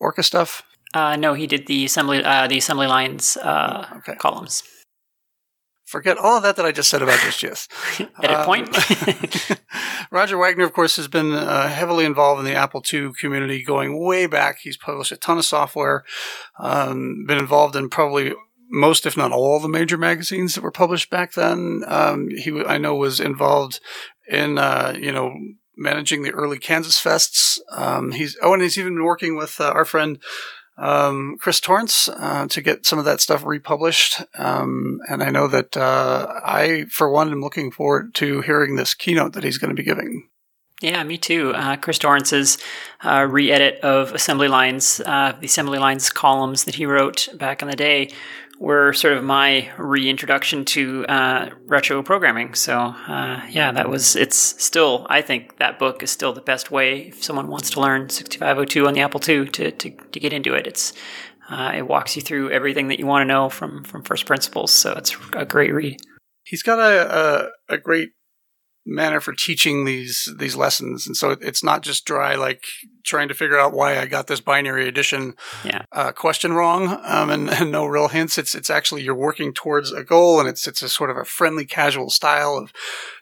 [0.00, 0.62] Orca stuff?
[0.94, 4.14] Uh, no, he did the assembly uh, the assembly lines uh, Okay.
[4.16, 4.62] columns.
[5.86, 8.00] Forget all of that that I just said about this Juiced.GS.
[8.22, 9.60] Edit Um, point.
[10.10, 13.98] Roger Wagner, of course, has been uh, heavily involved in the Apple II community going
[14.04, 14.58] way back.
[14.62, 16.04] He's published a ton of software,
[16.58, 18.34] um, been involved in probably
[18.68, 21.82] most, if not all, the major magazines that were published back then.
[21.86, 23.80] Um, he, I know, was involved
[24.28, 25.32] in, uh, you know,
[25.74, 27.58] managing the early Kansas fests.
[27.72, 30.18] Um, he's oh, and he's even been working with uh, our friend
[30.78, 34.22] um, Chris Torrence uh, to get some of that stuff republished.
[34.36, 38.94] Um, and I know that uh, I, for one, am looking forward to hearing this
[38.94, 40.28] keynote that he's going to be giving.
[40.80, 41.52] Yeah, me too.
[41.54, 42.56] Uh, Chris Torrence's
[43.04, 47.68] uh, re-edit of Assembly Lines, uh, the Assembly Lines columns that he wrote back in
[47.68, 48.12] the day,
[48.58, 52.54] were sort of my reintroduction to uh, retro programming.
[52.54, 54.16] So uh, yeah, that was.
[54.16, 55.06] It's still.
[55.08, 58.86] I think that book is still the best way if someone wants to learn 6502
[58.86, 60.66] on the Apple II to to, to get into it.
[60.66, 60.92] It's
[61.48, 64.72] uh, it walks you through everything that you want to know from from first principles.
[64.72, 66.00] So it's a great read.
[66.44, 68.10] He's got a, a, a great
[68.88, 72.64] manner for teaching these these lessons, and so it's not just dry like
[73.04, 75.34] trying to figure out why I got this binary addition
[75.64, 75.82] Yeah.
[75.92, 78.38] uh, question wrong um, and, and no real hints.
[78.38, 81.24] It's it's actually you're working towards a goal, and it's it's a sort of a
[81.24, 82.72] friendly, casual style of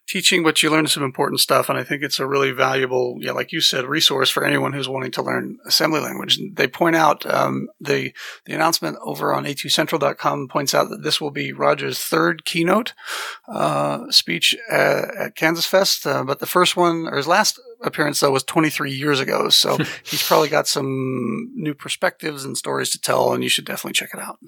[0.06, 1.68] teaching, what you learn some important stuff.
[1.68, 4.88] And I think it's a really valuable, yeah, like you said, resource for anyone who's
[4.88, 6.38] wanting to learn assembly language.
[6.52, 8.12] They point out um, the
[8.44, 12.92] the announcement over on a2central.com points out that this will be Roger's third keynote
[13.48, 18.20] uh, speech at, at Kansas Fest, uh, but the first one or his last appearance
[18.20, 19.48] though was 23 years ago.
[19.48, 23.94] So he's probably got some new perspectives and stories to tell, and you should definitely
[23.94, 24.38] check it out.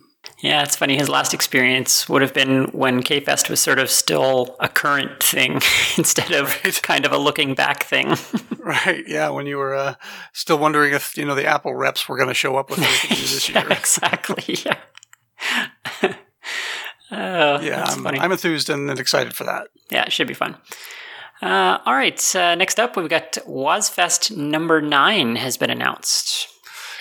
[0.40, 0.96] Yeah, it's funny.
[0.96, 5.54] His last experience would have been when K-Fest was sort of still a current thing
[5.96, 8.14] instead of kind of a looking back thing.
[8.68, 9.04] Right.
[9.08, 9.30] Yeah.
[9.30, 9.94] When you were uh,
[10.34, 13.10] still wondering if, you know, the Apple reps were going to show up with anything
[13.16, 13.64] this year.
[13.70, 14.58] exactly.
[14.62, 14.76] Yeah.
[17.10, 17.84] oh, Yeah.
[17.88, 18.06] I'm.
[18.06, 19.68] I'm enthused and excited for that.
[19.90, 20.56] yeah, it should be fun.
[21.40, 22.34] Uh, all right.
[22.36, 26.48] Uh, next up, we've got WOzFest number nine has been announced.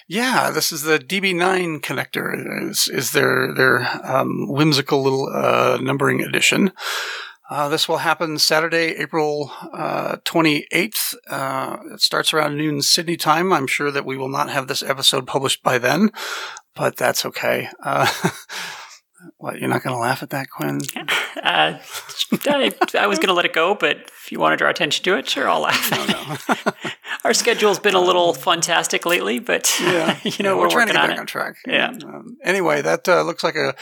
[0.07, 2.69] Yeah, this is the DB9 connector.
[2.69, 6.71] Is, is their their um, whimsical little uh, numbering edition.
[7.49, 11.15] Uh, this will happen Saturday, April uh, 28th.
[11.29, 13.53] Uh, it starts around noon Sydney time.
[13.53, 16.11] I'm sure that we will not have this episode published by then,
[16.75, 17.69] but that's okay.
[19.39, 20.81] What, you're not going to laugh at that, Quinn?
[21.37, 21.77] Uh,
[22.47, 25.03] I, I was going to let it go, but if you want to draw attention
[25.05, 26.73] to it, sure, I'll laugh.
[27.23, 30.93] Our schedule's been a little fantastic lately, but Yeah, you know Yeah, we're, trying to
[30.93, 31.19] get on back it.
[31.21, 31.55] on track.
[31.65, 31.89] Yeah.
[31.89, 33.75] Um, anyway, that uh, looks like a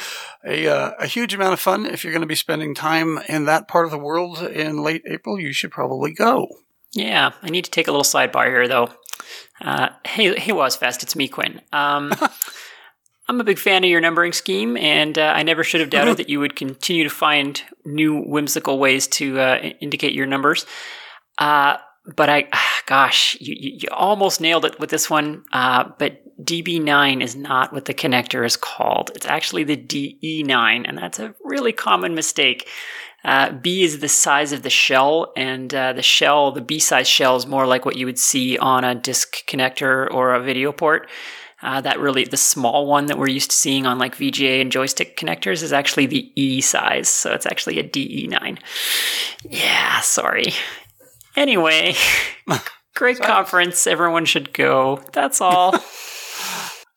[0.45, 1.85] a, uh, a huge amount of fun.
[1.85, 5.03] If you're going to be spending time in that part of the world in late
[5.09, 6.47] April, you should probably go.
[6.91, 8.89] Yeah, I need to take a little sidebar here, though.
[9.61, 11.61] Uh, hey, hey, WOzFest, it's me, Quinn.
[11.71, 12.11] Um,
[13.27, 16.17] I'm a big fan of your numbering scheme, and uh, I never should have doubted
[16.17, 20.65] that you would continue to find new whimsical ways to uh, indicate your numbers.
[21.39, 21.77] Uh,
[22.15, 22.47] but I,
[22.85, 25.43] gosh, you, you almost nailed it with this one.
[25.51, 29.09] Uh, but DB9 is not what the connector is called.
[29.15, 32.67] It's actually the DE9, and that's a really common mistake.
[33.23, 37.07] Uh, B is the size of the shell, and uh, the shell, the B size
[37.07, 40.71] shell, is more like what you would see on a disk connector or a video
[40.71, 41.09] port.
[41.61, 44.71] Uh, that really, the small one that we're used to seeing on like VGA and
[44.71, 47.09] joystick connectors is actually the E size.
[47.09, 48.59] So it's actually a DE9.
[49.49, 50.53] Yeah, sorry.
[51.35, 51.95] Anyway,
[52.95, 53.87] great conference.
[53.87, 55.01] Everyone should go.
[55.13, 55.75] That's all.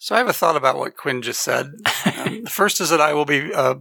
[0.00, 1.66] So I have a thought about what Quinn just said.
[2.06, 3.74] Um, the first is that I will be uh,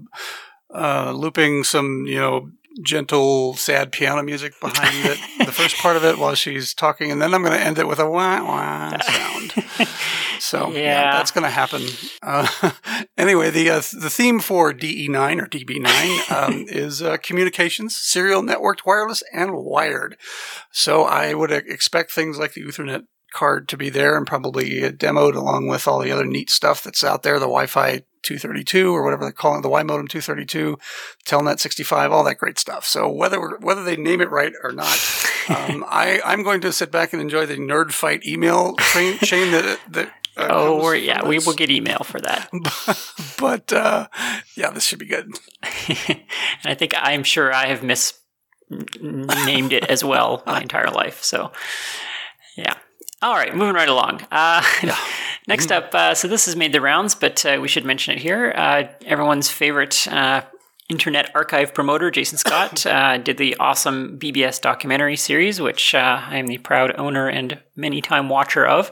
[0.73, 2.51] uh, looping some, you know,
[2.83, 5.19] gentle, sad piano music behind it.
[5.45, 7.87] the first part of it while she's talking, and then I'm going to end it
[7.87, 9.53] with a wah wah sound.
[10.39, 11.11] So yeah, Yeah.
[11.17, 11.83] that's going to happen.
[12.21, 12.47] Uh,
[13.17, 18.85] anyway, the uh, the theme for DE9 or DB9 um, is uh, communications, serial, networked,
[18.85, 20.17] wireless, and wired.
[20.71, 25.35] So I would expect things like the Ethernet card to be there and probably demoed
[25.35, 29.25] along with all the other neat stuff that's out there, the Wi-Fi 232 or whatever
[29.25, 30.75] they call it, the WiModem232,
[31.25, 32.85] Telnet 65, all that great stuff.
[32.85, 34.97] So whether whether they name it right or not,
[35.49, 39.51] um, I I'm going to sit back and enjoy the nerd fight email train, chain
[39.51, 40.13] that that.
[40.35, 42.47] Uh, oh, we're, yeah, we will get email for that.
[43.39, 44.07] but uh,
[44.55, 45.31] yeah, this should be good.
[45.63, 46.21] and
[46.63, 51.23] I think I'm sure I have misnamed it as well my entire life.
[51.23, 51.51] So,
[52.55, 52.75] yeah.
[53.19, 54.27] All right, moving right along.
[54.31, 54.63] Uh,
[55.47, 58.19] next up, uh, so this has made the rounds, but uh, we should mention it
[58.21, 58.53] here.
[58.55, 60.43] Uh, everyone's favorite uh,
[60.89, 66.37] Internet Archive promoter, Jason Scott, uh, did the awesome BBS documentary series, which uh, I
[66.37, 68.91] am the proud owner and many time watcher of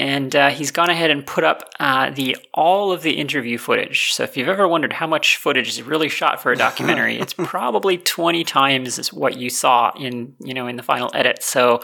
[0.00, 4.14] and uh, he's gone ahead and put up uh, the all of the interview footage.
[4.14, 7.34] So if you've ever wondered how much footage is really shot for a documentary, it's
[7.36, 11.42] probably 20 times what you saw in you know in the final edit.
[11.42, 11.82] So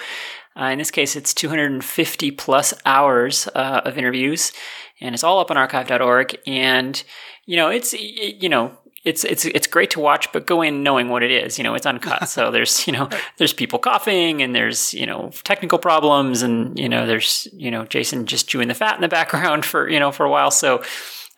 [0.59, 4.51] uh, in this case, it's 250 plus hours uh, of interviews,
[4.99, 6.39] and it's all up on archive.org.
[6.47, 7.05] And
[7.45, 11.09] you know it's you know it's it's it's great to watch, but go in knowing
[11.09, 11.57] what it is.
[11.59, 15.31] You know, it's uncut, so there's you know there's people coughing, and there's you know
[15.45, 19.09] technical problems, and you know there's you know Jason just chewing the fat in the
[19.09, 20.51] background for you know for a while.
[20.51, 20.83] So,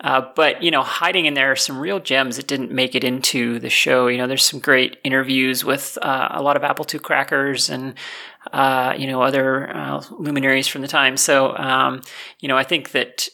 [0.01, 3.05] uh, but you know, hiding in there are some real gems that didn't make it
[3.05, 4.07] into the show.
[4.07, 7.95] You know, there's some great interviews with uh, a lot of Apple II crackers and
[8.51, 11.19] uh, you know other uh, luminaries from the time.
[11.19, 12.01] So, um,
[12.41, 13.29] you know, I think that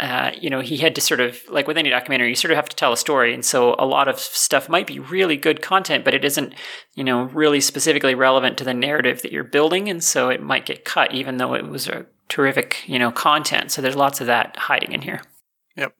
[0.00, 2.56] uh, you know, he had to sort of like with any documentary, you sort of
[2.56, 5.62] have to tell a story, and so a lot of stuff might be really good
[5.62, 6.54] content, but it isn't,
[6.94, 10.66] you know, really specifically relevant to the narrative that you're building, and so it might
[10.66, 13.70] get cut, even though it was a terrific, you know, content.
[13.70, 15.22] So there's lots of that hiding in here.
[15.76, 15.94] Yep.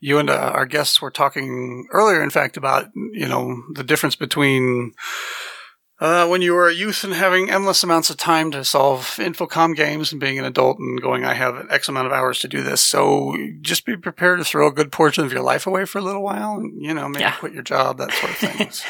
[0.00, 4.16] You and uh, our guests were talking earlier, in fact, about, you know, the difference
[4.16, 4.92] between
[6.00, 9.76] uh, when you were a youth and having endless amounts of time to solve infocom
[9.76, 12.62] games and being an adult and going, I have X amount of hours to do
[12.62, 12.80] this.
[12.80, 16.02] So just be prepared to throw a good portion of your life away for a
[16.02, 17.32] little while and, you know, maybe Yeah.
[17.36, 18.70] quit your job, that sort of thing.
[18.72, 18.88] So,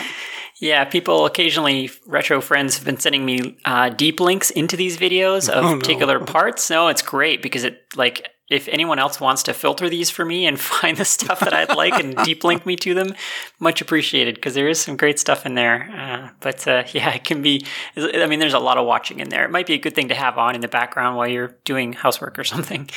[0.61, 5.49] Yeah, people occasionally, retro friends have been sending me uh, deep links into these videos
[5.49, 5.79] of Oh, no.
[5.81, 6.69] particular parts.
[6.71, 10.47] No, it's great because it, like, if anyone else wants to filter these for me
[10.47, 13.15] and find the stuff that I'd like and deep link me to them,
[13.59, 15.89] much appreciated because there is some great stuff in there.
[15.91, 17.65] Uh, but uh, yeah, it can be,
[17.97, 19.45] I mean, there's a lot of watching in there.
[19.45, 21.93] It might be a good thing to have on in the background while you're doing
[21.93, 22.91] housework or something.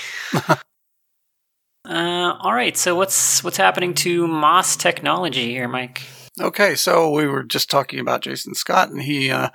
[1.86, 6.02] Uh, all right, so what's what's happening to MOS Technology here, Mike?
[6.42, 9.50] Okay, so we were just talking about Jason Scott, and he, uh,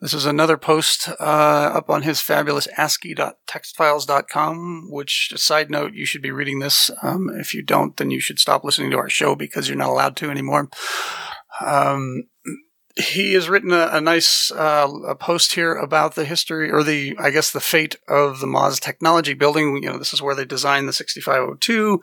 [0.00, 6.04] this is another post uh, up on his fabulous ASCII.textfiles.com, which, a side note, you
[6.04, 6.90] should be reading this.
[7.02, 9.90] Um, if you don't, then you should stop listening to our show because you're not
[9.90, 10.70] allowed to anymore.
[11.60, 12.24] Um,
[12.96, 17.16] he has written a, a nice uh, a post here about the history, or the,
[17.16, 19.80] I guess, the fate of the MOS Technology Building.
[19.82, 22.00] You know, this is where they designed the 6502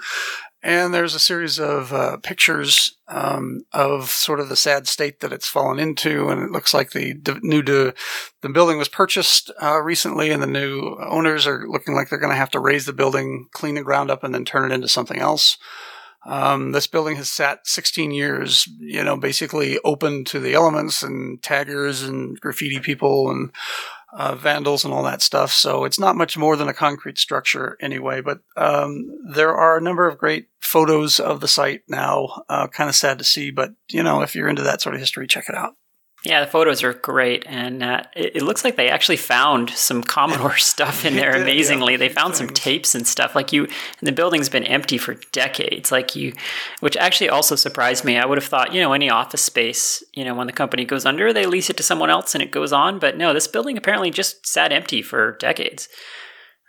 [0.63, 5.33] and there's a series of uh, pictures um, of sort of the sad state that
[5.33, 7.93] it's fallen into, and it looks like the new the
[8.49, 12.35] building was purchased uh, recently, and the new owners are looking like they're going to
[12.37, 15.19] have to raise the building, clean the ground up, and then turn it into something
[15.19, 15.57] else.
[16.23, 21.41] Um, this building has sat 16 years, you know, basically open to the elements and
[21.41, 23.51] taggers and graffiti people and
[24.13, 25.51] uh, vandals and all that stuff.
[25.51, 28.21] So it's not much more than a concrete structure anyway.
[28.21, 32.43] But um, there are a number of great photos of the site now.
[32.49, 35.01] Uh, kind of sad to see, but you know, if you're into that sort of
[35.01, 35.73] history, check it out.
[36.23, 40.03] Yeah, the photos are great, and uh, it, it, looks like they actually found some
[40.03, 41.41] Commodore stuff in there.
[41.41, 42.37] Amazingly, yeah, they found things.
[42.37, 43.33] some tapes and stuff.
[43.33, 45.91] Like you, and the building's been empty for decades.
[45.91, 46.33] Like you,
[46.79, 48.19] which actually also surprised me.
[48.19, 51.07] I would have thought, you know, any office space, you know, when the company goes
[51.07, 52.99] under, they lease it to someone else and it goes on.
[52.99, 55.89] But no, this building apparently just sat empty for decades.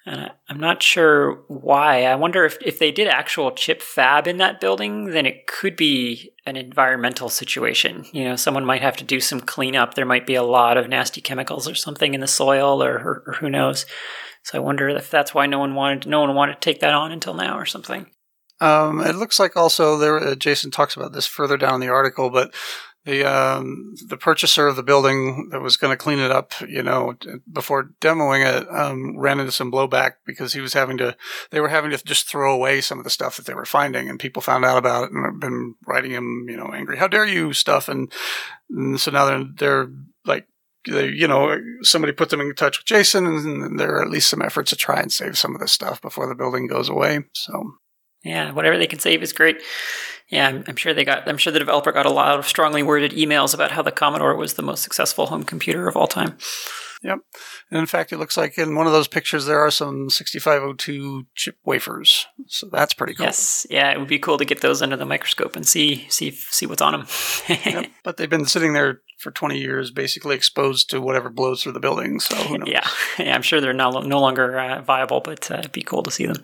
[0.04, 2.04] And I'm not sure why.
[2.04, 5.76] I wonder if, if they did actual chip fab in that building, then it could
[5.76, 8.04] be an environmental situation.
[8.12, 9.94] You know, someone might have to do some cleanup.
[9.94, 13.22] There might be a lot of nasty chemicals or something in the soil, or, or,
[13.26, 13.86] or who knows.
[14.42, 16.94] So I wonder if that's why no one wanted no one wanted to take that
[16.94, 18.10] on until now or something.
[18.60, 20.18] Um, it looks like also there.
[20.18, 22.54] Uh, Jason talks about this further down in the article, but
[23.04, 26.82] the um, the purchaser of the building that was going to clean it up, you
[26.82, 27.16] know,
[27.50, 31.16] before demoing it, um, ran into some blowback because he was having to.
[31.50, 34.08] They were having to just throw away some of the stuff that they were finding,
[34.08, 37.08] and people found out about it and have been writing him, you know, angry, "How
[37.08, 38.12] dare you?" stuff, and,
[38.70, 39.88] and so now they're they're
[40.24, 40.46] like.
[40.84, 44.28] They, you know, somebody put them in touch with Jason, and there are at least
[44.28, 47.20] some efforts to try and save some of this stuff before the building goes away.
[47.34, 47.74] So,
[48.24, 49.62] yeah, whatever they can save is great.
[50.32, 51.28] Yeah, I'm, I'm, sure they got.
[51.28, 54.34] I'm sure the developer got a lot of strongly worded emails about how the Commodore
[54.34, 56.38] was the most successful home computer of all time.
[57.02, 57.18] Yep.
[57.70, 61.26] And in fact, it looks like in one of those pictures there are some 6502
[61.34, 62.26] chip wafers.
[62.46, 63.26] So that's pretty cool.
[63.26, 63.66] Yes.
[63.68, 66.64] Yeah, it would be cool to get those under the microscope and see see see
[66.64, 67.06] what's on them.
[67.48, 67.90] yep.
[68.02, 71.80] But they've been sitting there for 20 years, basically exposed to whatever blows through the
[71.80, 72.20] building.
[72.20, 72.86] So Yeah.
[73.18, 76.10] Yeah, I'm sure they're no, no longer uh, viable, but uh, it'd be cool to
[76.10, 76.42] see them.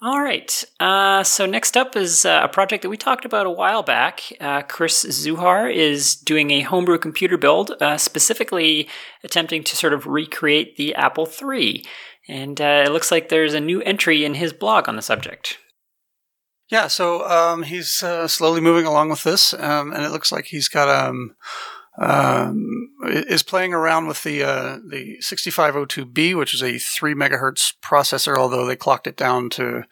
[0.00, 0.64] All right.
[0.78, 4.22] Uh, so next up is uh, a project that we talked about a while back.
[4.40, 8.88] Uh, Chris Zuhar is doing a homebrew computer build, uh, specifically
[9.24, 11.84] attempting to sort of recreate the Apple III.
[12.28, 15.58] And uh, it looks like there's a new entry in his blog on the subject.
[16.70, 20.44] Yeah, so um, he's uh, slowly moving along with this, um, and it looks like
[20.44, 21.34] he's got um,
[22.00, 28.36] um, is playing around with the uh, the 6502B, which is a three megahertz processor,
[28.36, 29.84] although they clocked it down to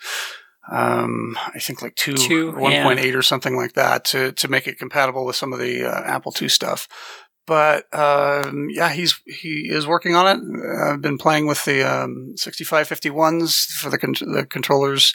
[0.71, 3.13] um, I think like two, two 1.8 yeah.
[3.13, 6.35] or something like that to to make it compatible with some of the uh, Apple
[6.41, 6.89] II stuff
[7.47, 10.93] but um, yeah, he's he is working on it.
[10.93, 15.15] I've been playing with the um, 6551s for the, con- the controllers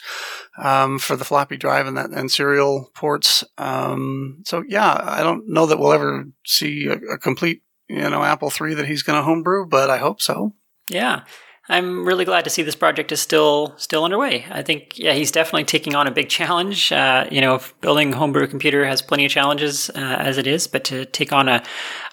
[0.58, 3.44] um, for the floppy drive and that and serial ports.
[3.58, 8.22] Um, so yeah, I don't know that we'll ever see a, a complete you know
[8.22, 10.54] Apple III that he's going to homebrew, but I hope so.
[10.88, 11.24] Yeah.
[11.68, 14.44] I'm really glad to see this project is still still underway.
[14.50, 16.90] I think yeah, he's definitely taking on a big challenge.
[16.90, 20.82] Uh, you know, building homebrew computer has plenty of challenges uh, as it is, but
[20.84, 21.62] to take on a,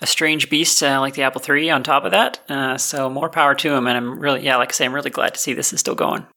[0.01, 3.29] a strange beast uh, like the Apple III on top of that, uh, so more
[3.29, 3.87] power to him.
[3.87, 5.95] And I'm really yeah, like I say, I'm really glad to see this is still
[5.95, 6.27] going.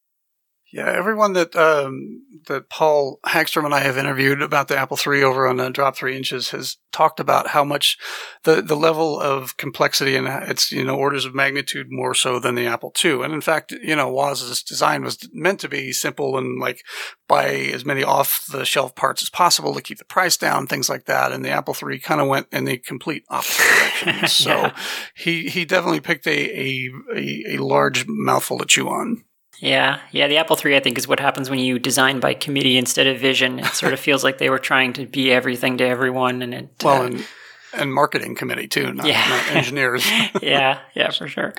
[0.72, 5.22] Yeah, everyone that um, that Paul Hagstrom and I have interviewed about the Apple III
[5.22, 7.98] over on uh, Drop Three Inches has talked about how much
[8.44, 12.54] the the level of complexity and it's you know orders of magnitude more so than
[12.54, 13.22] the Apple II.
[13.22, 16.82] And in fact, you know, Woz's design was meant to be simple and like
[17.28, 20.88] buy as many off the shelf parts as possible to keep the price down, things
[20.88, 21.32] like that.
[21.32, 24.26] And the Apple III kind of went in the complete opposite direction.
[24.28, 24.76] So yeah.
[25.14, 29.24] he he definitely picked a, a a a large mouthful to chew on.
[29.62, 30.26] Yeah, yeah.
[30.26, 33.20] The Apple III, I think, is what happens when you design by committee instead of
[33.20, 33.60] vision.
[33.60, 36.68] It sort of feels like they were trying to be everything to everyone, and it.
[36.82, 37.26] Well, uh, and,
[37.72, 39.24] and marketing committee too, not, yeah.
[39.28, 40.04] not engineers.
[40.42, 41.54] yeah, yeah, for sure.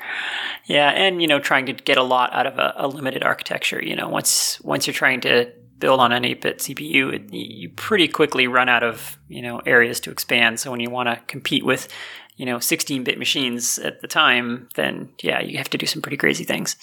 [0.66, 3.82] Yeah, and you know, trying to get a lot out of a, a limited architecture.
[3.82, 8.06] You know, once once you're trying to build on an 8-bit CPU, it, you pretty
[8.06, 10.60] quickly run out of you know areas to expand.
[10.60, 11.88] So when you want to compete with
[12.36, 16.18] you know 16-bit machines at the time, then yeah, you have to do some pretty
[16.18, 16.76] crazy things.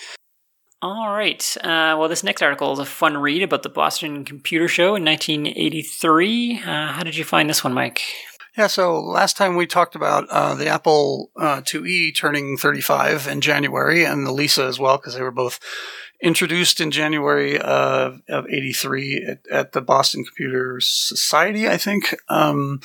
[0.83, 1.57] All right.
[1.57, 5.05] Uh, well, this next article is a fun read about the Boston Computer Show in
[5.05, 6.59] 1983.
[6.59, 8.01] Uh, how did you find this one, Mike?
[8.57, 13.41] Yeah, so last time we talked about uh, the Apple uh, IIe turning 35 in
[13.41, 15.59] January and the Lisa as well, because they were both
[16.21, 22.15] introduced in January of, of 83 at, at, the Boston Computer Society, I think.
[22.27, 22.81] Um,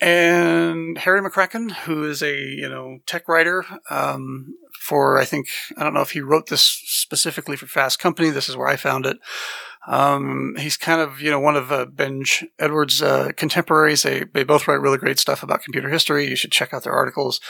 [0.00, 4.54] and Harry McCracken, who is a you know tech writer, um,
[4.88, 8.30] for I think I don't know if he wrote this specifically for Fast Company.
[8.30, 9.18] This is where I found it.
[9.86, 14.02] Um, he's kind of you know one of uh, Benj Edwards' uh, contemporaries.
[14.02, 16.26] They they both write really great stuff about computer history.
[16.26, 17.40] You should check out their articles.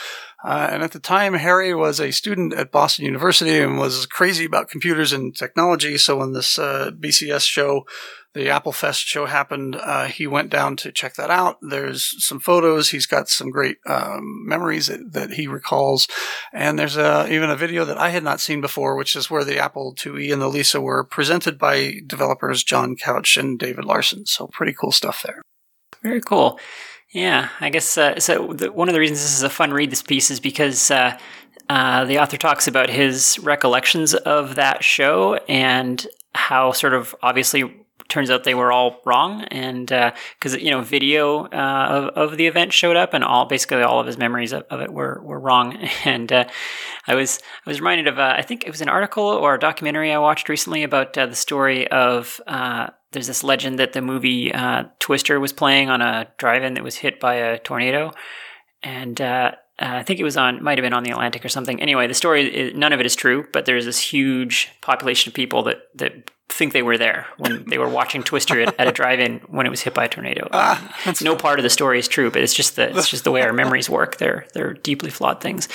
[0.43, 4.45] Uh, and at the time, Harry was a student at Boston University and was crazy
[4.45, 5.97] about computers and technology.
[5.97, 7.85] So when this uh, BCS show
[8.33, 11.57] the Apple Fest show happened, uh, he went down to check that out.
[11.61, 12.89] There's some photos.
[12.89, 16.07] He's got some great um, memories that, that, he recalls,
[16.53, 19.43] and there's a, even a video that I had not seen before, which is where
[19.43, 24.27] the Apple IIe and the Lisa were presented by developers John Couch and David Larson.
[24.27, 25.41] So pretty cool stuff there.
[26.03, 26.59] Very cool.
[27.11, 28.53] Yeah, I guess uh, so.
[28.53, 31.17] The, one of the reasons this is a fun read, this piece, is because uh,
[31.67, 36.05] uh, the author talks about his recollections of that show and
[36.35, 40.81] how sort of obviously turns out they were all wrong and because uh, you know
[40.81, 44.51] video uh, of, of the event showed up and all basically all of his memories
[44.51, 46.43] of, of it were, were wrong and uh,
[47.07, 50.11] i was i was reminded of i think it was an article or a documentary
[50.11, 54.51] i watched recently about the story of uh, there's this legend that the movie
[54.99, 58.11] twister was playing on a drive-in that was hit by a tornado
[58.83, 61.81] and uh, I think it was on, might have been on the Atlantic or something.
[61.81, 65.33] Anyway, the story, is, none of it is true, but there's this huge population of
[65.33, 68.91] people that, that think they were there when they were watching Twister at, at a
[68.91, 70.47] drive-in when it was hit by a tornado.
[70.51, 73.31] Ah, no part of the story is true, but it's just the it's just the
[73.31, 74.17] way our memories work.
[74.17, 75.67] They're they're deeply flawed things.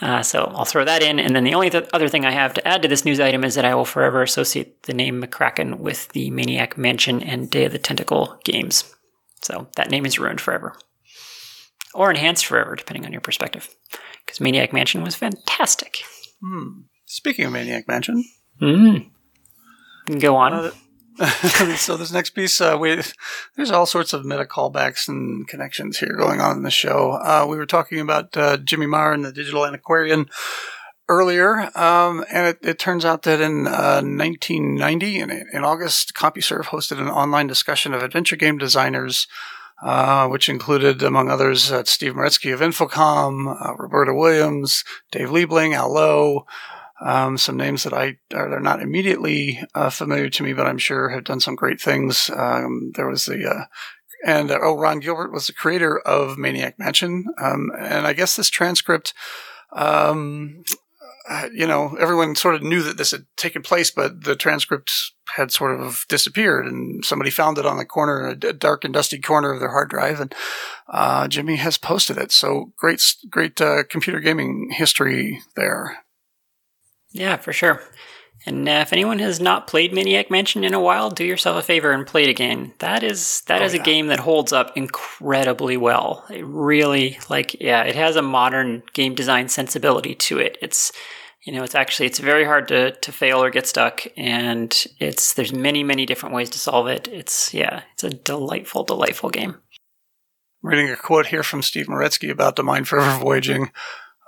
[0.00, 2.54] Uh, so I'll throw that in, and then the only th- other thing I have
[2.54, 5.78] to add to this news item is that I will forever associate the name McCracken
[5.78, 8.94] with the Maniac Mansion and Day of the Tentacle games.
[9.42, 10.74] So that name is ruined forever
[11.94, 13.68] or enhanced forever, depending on your perspective.
[14.24, 15.98] Because Maniac Mansion was fantastic.
[16.42, 16.82] Hmm.
[17.06, 18.24] Speaking of Maniac Mansion,
[18.62, 19.08] mm-hmm.
[20.18, 20.52] Go on.
[20.52, 20.70] Uh,
[21.76, 23.00] so this next piece, uh, we
[23.56, 27.12] there's all sorts of meta callbacks and connections here going on in the show.
[27.12, 30.30] Uh, we were talking about uh, Jimmy Maher and the Digital Antiquarian
[31.08, 36.66] earlier, um, and it, it, turns out that in 1990, uh, in, in August, CompuServe
[36.66, 39.26] hosted an online discussion of adventure game designers
[39.82, 45.92] uh, which included, among others, uh, Steve Meretzky of Infocom, Roberta Williams, Dave Lebling, Al
[45.94, 46.46] Lowe,
[47.00, 50.78] um, some names that I are they're not immediately uh, familiar to me, but I'm
[50.78, 52.30] sure have done some great things.
[52.34, 53.64] Um, there was the uh,
[54.24, 58.50] and oh, Ron Gilbert was the creator of Maniac Mansion, um, and I guess this
[58.50, 59.14] transcript
[59.72, 60.62] um,
[61.28, 65.12] uh, you know, everyone sort of knew that this had taken place, but the transcript
[65.36, 69.20] had sort of disappeared, and somebody found it on the corner, a dark and dusty
[69.20, 70.34] corner of their hard drive, and
[70.88, 72.32] uh, Jimmy has posted it.
[72.32, 75.98] So great, great uh, computer gaming history there.
[77.12, 77.82] Yeah, for sure.
[78.46, 81.62] And uh, if anyone has not played Maniac Mansion in a while, do yourself a
[81.62, 82.72] favor and play it again.
[82.78, 83.80] That is that oh, is yeah.
[83.80, 86.24] a game that holds up incredibly well.
[86.30, 90.56] It really like yeah, it has a modern game design sensibility to it.
[90.62, 90.90] It's
[91.44, 95.34] you know, it's actually it's very hard to to fail or get stuck, and it's
[95.34, 97.08] there's many many different ways to solve it.
[97.08, 99.56] It's yeah, it's a delightful delightful game.
[100.62, 103.70] I'm reading a quote here from Steve Meretzky about the Mind Forever Voyaging.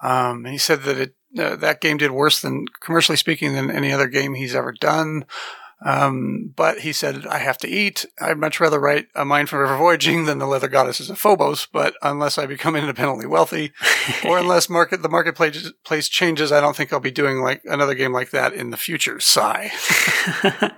[0.02, 3.92] Um, he said that it uh, that game did worse than commercially speaking than any
[3.92, 5.24] other game he's ever done.
[5.84, 8.06] Um, but he said, I have to eat.
[8.20, 11.66] I'd much rather write a Mind Forever Voyaging than the Leather Goddesses of Phobos.
[11.66, 13.72] But unless I become independently wealthy
[14.24, 17.94] or unless market, the marketplace place changes, I don't think I'll be doing like another
[17.94, 19.18] game like that in the future.
[19.18, 19.72] Sigh.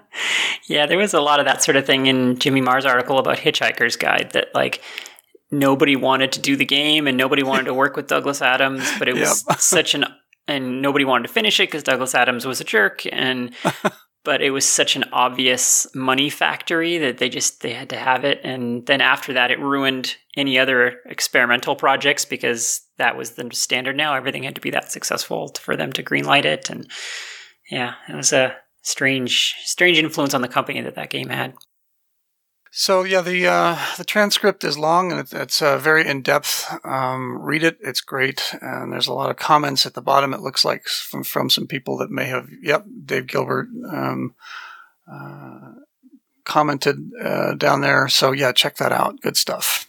[0.69, 3.39] yeah, there was a lot of that sort of thing in Jimmy Maher's article about
[3.39, 4.83] Hitchhiker's Guide that like,
[5.51, 9.09] nobody wanted to do the game and nobody wanted to work with Douglas Adams, but
[9.09, 9.61] it was yep.
[9.61, 10.05] such an
[10.47, 13.55] and nobody wanted to finish it because Douglas Adams was a jerk and
[14.25, 18.25] but it was such an obvious money factory that they just they had to have
[18.25, 23.49] it and then after that it ruined any other experimental projects because that was the
[23.53, 24.15] standard now.
[24.15, 26.91] Everything had to be that successful for them to greenlight it and
[27.71, 31.55] yeah it was a strange strange influence on the company that that game had
[32.77, 36.69] so yeah, the uh, the transcript is long and it's, uh, very in depth.
[36.85, 40.35] Um, read it; it's great, and there's a lot of comments at the bottom.
[40.35, 44.35] It looks like from from some people that may have, yep, Dave Gilbert um,
[45.09, 45.75] uh,
[46.45, 48.09] commented uh, down there.
[48.09, 49.21] So yeah, check that out.
[49.21, 49.89] Good stuff.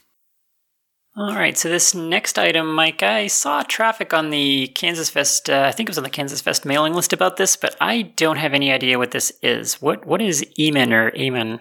[1.16, 5.50] All right, so this next item, Mike, I saw traffic on the Kansas Fest.
[5.50, 8.02] Uh, I think it was on the Kansas Fest mailing list about this, but I
[8.02, 9.82] don't have any idea what this is.
[9.82, 11.58] What what is Eamon or Eamon?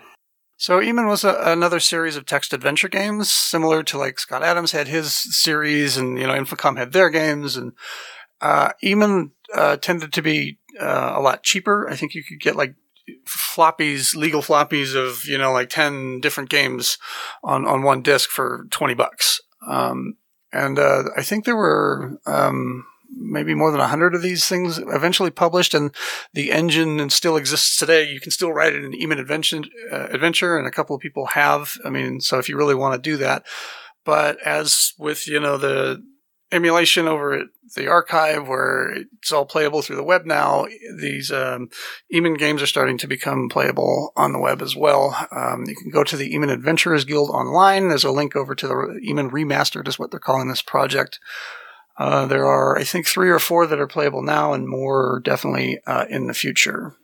[0.57, 4.71] So Eamon was a, another series of text adventure games, similar to like Scott Adams
[4.71, 7.73] had his series, and you know Infocom had their games, and
[8.41, 11.89] uh, Eamon uh, tended to be uh, a lot cheaper.
[11.89, 12.75] I think you could get like
[13.27, 16.97] floppies, legal floppies of you know like ten different games
[17.43, 19.41] on on one disc for twenty bucks.
[19.67, 20.15] Um,
[20.53, 25.31] and uh, I think there were um, maybe more than 100 of these things eventually
[25.31, 25.93] published and
[26.33, 30.57] the engine still exists today you can still write it in Eamon adventure, uh, adventure
[30.57, 31.77] and a couple of people have.
[31.83, 33.45] I mean so if you really want to do that.
[34.03, 36.03] But as with you know the
[36.51, 40.65] emulation over at the archive where it's all playable through the web now
[40.99, 41.69] these um,
[42.13, 45.27] Eamon games are starting to become playable on the web as well.
[45.35, 47.89] Um, you can go to the Eamon adventurers guild online.
[47.89, 51.19] There's a link over to the Eamon remastered is what they're calling this project
[51.97, 55.79] uh, there are, I think, three or four that are playable now, and more definitely
[55.87, 56.95] uh, in the future.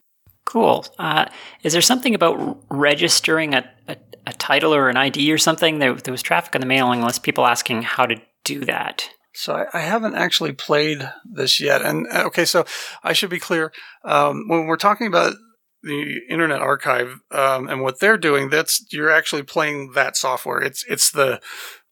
[0.46, 0.86] Cool.
[1.00, 1.26] Uh,
[1.64, 5.80] is there something about registering a, a, a title or an ID or something.
[5.80, 9.10] There, there was traffic on the mailing list, people asking how to do that.
[9.34, 11.82] So I, I, haven't actually played this yet.
[11.82, 12.66] And uh, okay, so
[13.04, 13.72] I should be clear.
[14.04, 15.36] Um, when we're talking about
[15.84, 20.62] the Internet Archive um, and what they're doing, that's you're actually playing that software.
[20.62, 21.40] It's it's the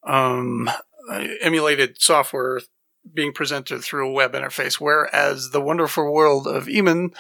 [0.06, 0.70] um,
[1.42, 2.60] emulated software
[3.14, 7.14] being presented through a web interface, whereas the wonderful world of Eamon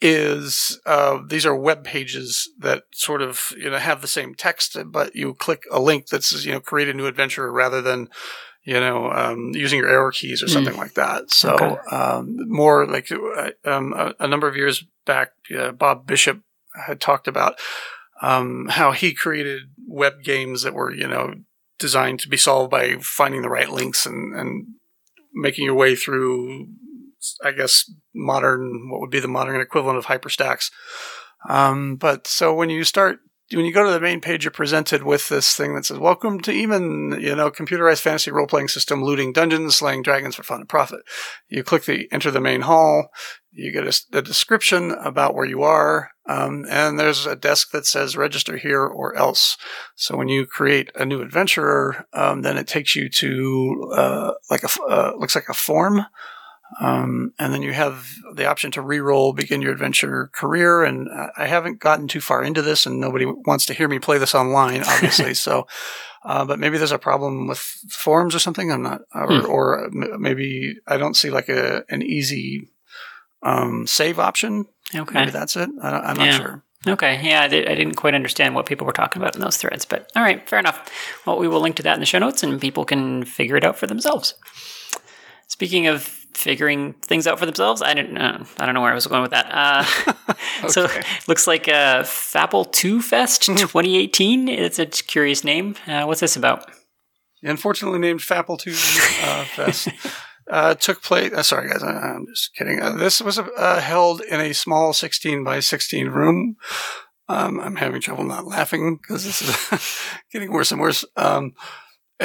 [0.00, 4.76] is uh, these are web pages that sort of you know have the same text,
[4.86, 8.08] but you click a link that's you know create a new adventure rather than
[8.64, 10.78] you know, um, using your arrow keys or something mm.
[10.78, 11.30] like that.
[11.30, 11.94] So, okay.
[11.94, 16.40] um, more like uh, um, a, a, number of years back, uh, Bob Bishop
[16.86, 17.58] had talked about
[18.22, 21.34] um, how he created web games that were, you know,
[21.78, 24.66] designed to be solved by finding the right links and, and
[25.34, 26.68] making your way through,
[27.42, 30.70] I guess, modern, what would be the modern equivalent of hyperstacks.
[31.48, 33.18] Um, but so when you start
[33.52, 36.40] when you go to the main page, you're presented with this thing that says, Welcome
[36.40, 40.60] to Eamon, you know, computerized fantasy role playing system, looting dungeons, slaying dragons for fun
[40.60, 41.00] and profit.
[41.48, 43.08] You click the enter the main hall.
[43.52, 46.10] You get a, a description about where you are.
[46.26, 49.58] Um, and there's a desk that says register here or else.
[49.94, 54.62] So when you create a new adventurer, um, then it takes you to, uh, like
[54.62, 56.06] a, uh, looks like a form
[56.80, 60.84] um, and then you have the option to re-roll, begin your adventure career.
[60.84, 64.18] And I haven't gotten too far into this, and nobody wants to hear me play
[64.18, 65.34] this online, obviously.
[65.34, 65.66] so,
[66.24, 68.72] uh, but maybe there's a problem with forms or something.
[68.72, 69.46] I'm not, or, hmm.
[69.46, 72.68] or maybe I don't see like a an easy
[73.42, 74.66] um, save option.
[74.94, 75.68] Okay, maybe that's it.
[75.82, 76.64] I, am not sure.
[76.86, 79.56] Okay, yeah, I, did, I didn't quite understand what people were talking about in those
[79.56, 80.90] threads, but all right, fair enough.
[81.26, 83.64] Well, we will link to that in the show notes, and people can figure it
[83.64, 84.34] out for themselves.
[85.48, 87.80] Speaking of figuring things out for themselves.
[87.80, 88.44] I don't know.
[88.58, 89.46] I don't know where I was going with that.
[89.50, 89.84] Uh,
[90.64, 90.68] okay.
[90.68, 90.88] So
[91.28, 93.56] looks like uh, Fapple 2 Fest mm-hmm.
[93.56, 94.48] 2018.
[94.48, 95.76] It's a curious name.
[95.86, 96.70] Uh, what's this about?
[97.42, 99.88] Unfortunately named Fapple 2 uh, Fest.
[100.50, 101.32] Uh, took place.
[101.32, 101.82] Uh, sorry, guys.
[101.82, 102.82] I, am just kidding.
[102.82, 106.56] Uh, this was uh, held in a small 16 by 16 room.
[107.28, 110.00] Um, I'm having trouble not laughing because this is
[110.32, 111.04] getting worse and worse.
[111.16, 111.54] Um,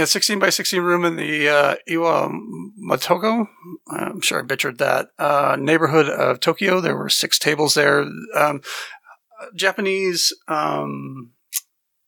[0.04, 3.48] a 16 by 16 room in the uh, Iwamatogo,
[3.92, 6.80] I'm sure I butchered that, uh, neighborhood of Tokyo.
[6.80, 8.06] There were six tables there.
[8.36, 8.62] Um,
[9.56, 11.32] Japanese um,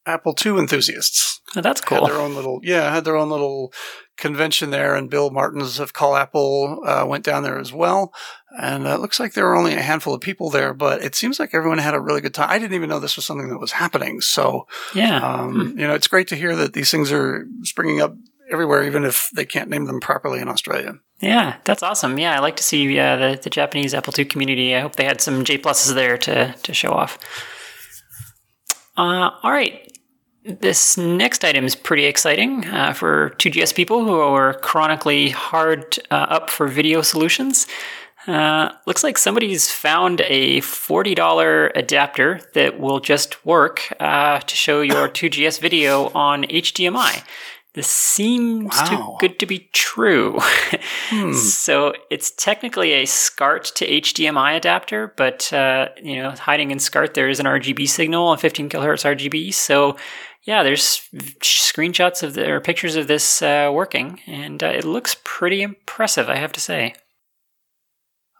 [0.06, 1.42] Apple II enthusiasts.
[1.56, 2.06] Oh, that's cool.
[2.06, 3.74] Had their own little, yeah, had their own little
[4.18, 8.14] convention there, and Bill Martens of Call Apple uh, went down there as well.
[8.58, 11.16] And uh, it looks like there were only a handful of people there, but it
[11.16, 12.50] seems like everyone had a really good time.
[12.50, 14.22] I didn't even know this was something that was happening.
[14.22, 15.80] So, yeah, um, hmm.
[15.80, 18.16] you know, it's great to hear that these things are springing up
[18.52, 20.94] everywhere, even if they can't name them properly in Australia.
[21.22, 22.18] Yeah, that's awesome.
[22.20, 24.76] Yeah, I like to see uh, the, the Japanese Apple II community.
[24.76, 27.18] I hope they had some J pluses there to to show off.
[28.98, 29.91] Uh, all right,
[30.44, 36.16] this next item is pretty exciting uh, for 2GS people who are chronically hard uh,
[36.16, 37.68] up for video solutions.
[38.28, 44.82] Uh, looks like somebody's found a $40 adapter that will just work uh, to show
[44.82, 47.24] your 2GS video on HDMI.
[47.74, 48.86] This seems wow.
[48.86, 50.38] too good to be true.
[51.10, 51.32] hmm.
[51.32, 57.14] So it's technically a SCART to HDMI adapter, but uh, you know, hiding in SCART
[57.14, 59.54] there is an RGB signal, a 15 kilohertz RGB.
[59.54, 59.96] So
[60.44, 61.08] yeah, there's
[61.42, 66.30] screenshots of the, or pictures of this uh, working, and uh, it looks pretty impressive,
[66.30, 66.96] I have to say.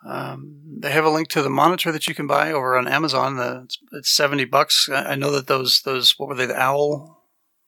[0.06, 3.38] Um, they have a link to the monitor that you can buy over on Amazon.
[3.38, 4.90] The, it's, it's seventy bucks.
[4.92, 6.48] I know that those those what were they?
[6.48, 7.21] The Owl,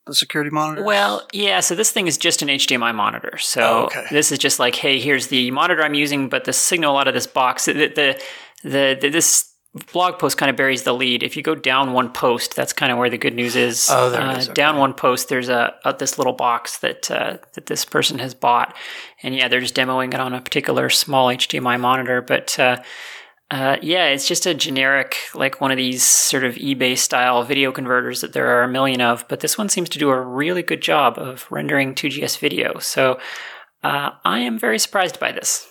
[0.06, 0.84] the security monitor.
[0.84, 1.60] Well, yeah.
[1.60, 3.38] So this thing is just an HDMI monitor.
[3.38, 4.06] So oh, okay.
[4.10, 7.14] this is just like, hey, here's the monitor I'm using, but the signal out of
[7.14, 8.22] this box, the the,
[8.62, 9.54] the, the this
[9.92, 11.22] blog post kind of buries the lead.
[11.22, 13.88] If you go down one post, that's kind of where the good news is.
[13.90, 14.48] Oh, there uh, is.
[14.48, 14.54] Okay.
[14.54, 18.34] Down one post, there's a, a this little box that uh, that this person has
[18.34, 18.76] bought,
[19.22, 22.20] and yeah, they're just demoing it on a particular small HDMI monitor.
[22.20, 22.82] But uh,
[23.50, 27.72] uh, yeah, it's just a generic, like one of these sort of eBay style video
[27.72, 29.26] converters that there are a million of.
[29.28, 32.78] But this one seems to do a really good job of rendering 2GS video.
[32.78, 33.18] So
[33.82, 35.68] uh, I am very surprised by this.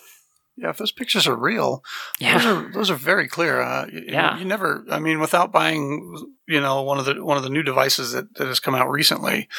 [0.55, 1.83] Yeah, if those pictures are real,
[2.19, 2.37] yeah.
[2.37, 3.59] those are those are very clear.
[3.59, 4.85] Uh, you, yeah, you never.
[4.91, 6.15] I mean, without buying,
[6.47, 8.91] you know, one of the one of the new devices that, that has come out
[8.91, 9.49] recently,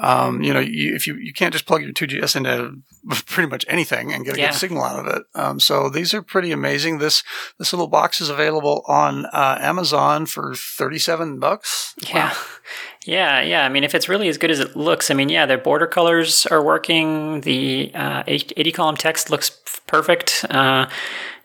[0.00, 2.78] um, you know, you, if you you can't just plug your 2GS into
[3.26, 4.50] pretty much anything and get a yeah.
[4.50, 5.22] good signal out of it.
[5.36, 6.98] Um, so these are pretty amazing.
[6.98, 7.22] This
[7.60, 11.94] this little box is available on uh, Amazon for thirty seven bucks.
[12.08, 12.30] Yeah.
[12.30, 12.36] Wow.
[13.04, 13.64] Yeah, yeah.
[13.64, 15.86] I mean, if it's really as good as it looks, I mean, yeah, their border
[15.88, 17.40] colors are working.
[17.40, 19.50] The uh, 80 column text looks
[19.86, 20.44] perfect.
[20.48, 20.88] Uh,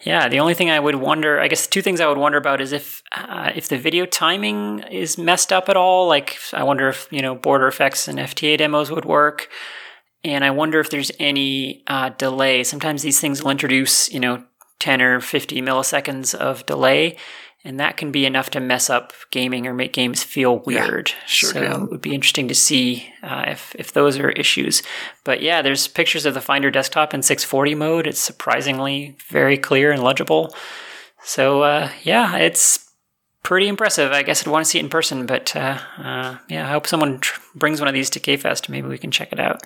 [0.03, 2.61] Yeah, the only thing I would wonder, I guess, two things I would wonder about
[2.61, 6.07] is if uh, if the video timing is messed up at all.
[6.07, 9.49] Like, I wonder if you know border effects and FTA demos would work,
[10.23, 12.63] and I wonder if there's any uh, delay.
[12.63, 14.43] Sometimes these things will introduce you know
[14.79, 17.17] ten or fifty milliseconds of delay,
[17.63, 21.09] and that can be enough to mess up gaming or make games feel weird.
[21.09, 21.83] Yeah, sure so can.
[21.83, 24.83] it would be interesting to see uh, if if those are issues.
[25.23, 28.07] But yeah, there's pictures of the Finder desktop in 640 mode.
[28.07, 30.55] It's surprisingly very clear and legible.
[31.23, 32.87] So uh, yeah, it's
[33.43, 34.11] pretty impressive.
[34.11, 36.85] I guess I'd want to see it in person, but uh, uh, yeah, I hope
[36.85, 38.69] someone tr- brings one of these to KFest.
[38.69, 39.61] Maybe we can check it out.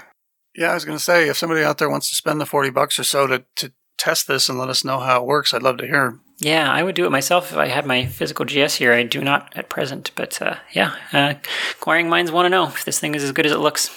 [0.55, 2.69] Yeah, I was going to say, if somebody out there wants to spend the 40
[2.71, 5.63] bucks or so to, to test this and let us know how it works, I'd
[5.63, 6.19] love to hear.
[6.41, 8.93] Yeah, I would do it myself if I had my physical GS here.
[8.93, 11.35] I do not at present, but uh, yeah, uh,
[11.73, 13.95] acquiring minds want to know if this thing is as good as it looks.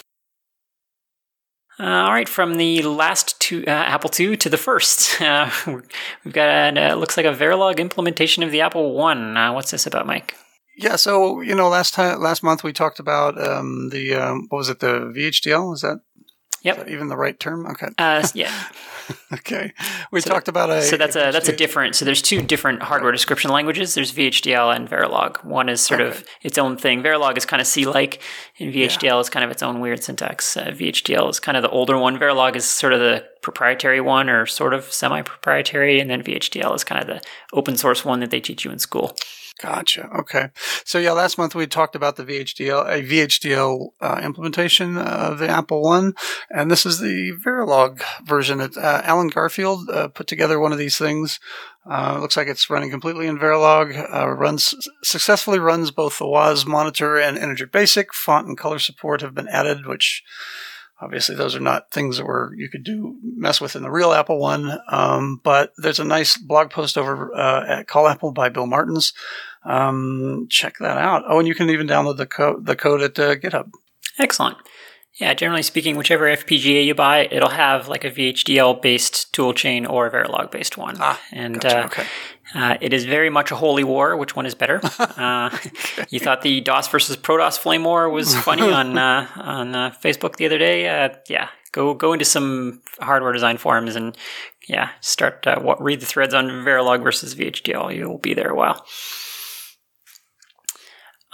[1.81, 6.35] Uh, all right, from the last two uh, Apple II to the first, uh, we've
[6.35, 9.37] got a, uh, looks like a Verilog implementation of the Apple One.
[9.39, 10.37] Uh, what's this about, Mike?
[10.77, 14.59] Yeah, so you know, last time, last month we talked about um, the um, what
[14.59, 15.73] was it, the VHDL?
[15.75, 16.01] Is that,
[16.63, 16.77] Yep.
[16.79, 17.67] is that even the right term?
[17.67, 18.53] Okay, Uh, yeah.
[19.33, 19.73] okay.
[20.11, 20.83] We So- talked about a.
[20.83, 21.95] so that's a that's a different.
[21.97, 23.95] So there's two different hardware description languages.
[23.95, 25.45] There's VHDL and Verilog.
[25.45, 27.03] One is sort of its own thing.
[27.03, 28.21] Verilog is kind of C-like,
[28.59, 30.57] and VHDL is kind of its own weird syntax.
[30.57, 32.19] Uh, VHDL is kind of the older one.
[32.19, 36.85] Verilog is sort of the proprietary one, or sort of semi-proprietary, and then VHDL is
[36.85, 37.21] kind of the
[37.53, 39.17] open source one that they teach you in school.
[39.63, 40.09] Gotcha.
[40.19, 40.49] Okay.
[40.85, 45.49] So yeah, last month we talked about the VHDL, a VHDL uh, implementation of the
[45.49, 46.15] Apple One,
[46.51, 48.61] and this is the Verilog version.
[48.61, 51.39] It, uh, Alan Garfield uh, put together one of these things.
[51.89, 53.95] Uh, looks like it's running completely in Verilog.
[54.13, 54.75] Uh, runs
[55.05, 58.13] successfully runs both the Woz monitor and Integer Basic.
[58.13, 60.25] Font and color support have been added, which
[61.01, 64.13] Obviously, those are not things that were you could do mess with in the real
[64.13, 64.79] Apple one.
[64.89, 69.13] Um, but there's a nice blog post over uh, at Call Apple by Bill Martens.
[69.65, 71.25] Um, check that out.
[71.27, 73.71] Oh, and you can even download the code the code at uh, GitHub.
[74.19, 74.57] Excellent.
[75.17, 80.07] Yeah, generally speaking, whichever FPGA you buy, it'll have like a VHDL based toolchain or
[80.07, 80.97] a Verilog based one.
[80.99, 82.07] Ah, and gotcha, uh, okay.
[82.55, 84.17] Uh, it is very much a holy war.
[84.17, 84.81] Which one is better?
[84.99, 85.57] uh,
[86.11, 90.37] You thought the DOS versus ProDOS flame war was funny on uh, on uh, Facebook
[90.37, 90.89] the other day?
[90.89, 94.17] Uh, yeah, go go into some hardware design forums and
[94.69, 97.95] yeah, start uh, what, read the threads on Verilog versus VHDL.
[97.95, 98.85] You will be there a while.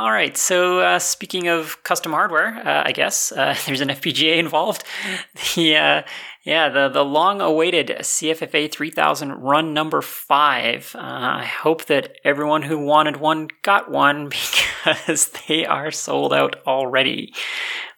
[0.01, 0.35] All right.
[0.35, 4.83] So uh, speaking of custom hardware, uh, I guess uh, there's an FPGA involved.
[5.55, 6.03] The uh,
[6.43, 10.97] yeah, the the long-awaited CFFA 3000 run number five.
[10.97, 16.57] Uh, I hope that everyone who wanted one got one because they are sold out
[16.67, 17.35] already.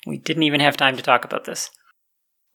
[0.04, 1.70] We didn't even have time to talk about this.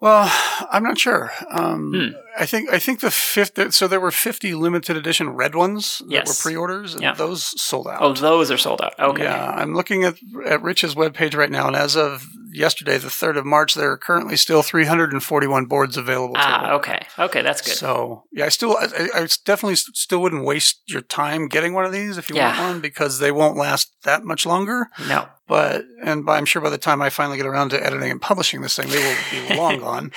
[0.01, 0.29] Well,
[0.69, 1.31] I'm not sure.
[1.49, 2.26] Um, Hmm.
[2.39, 3.73] I think I think the fifth.
[3.73, 6.27] So there were 50 limited edition red ones that Yes.
[6.27, 7.13] were pre-orders, and Yeah.
[7.13, 7.97] those sold out.
[8.01, 8.93] Oh, those are sold out.
[8.99, 9.23] Okay.
[9.23, 10.15] Yeah, I'm looking at
[10.45, 12.23] at Rich's webpage right now, and as of
[12.53, 16.35] yesterday, the third of March, there are currently still 341 boards available.
[16.37, 17.05] Ah, okay.
[17.19, 17.75] Okay, that's good.
[17.75, 18.85] So yeah, I still, I,
[19.15, 22.57] I I definitely still wouldn't waste your time getting one of these if you Yeah.
[22.59, 24.89] want one because they won't last that much longer.
[25.07, 25.27] no.
[25.49, 28.21] But and by, I'm sure by the time I finally get around to editing and
[28.21, 30.11] publishing this thing, they will be long gone.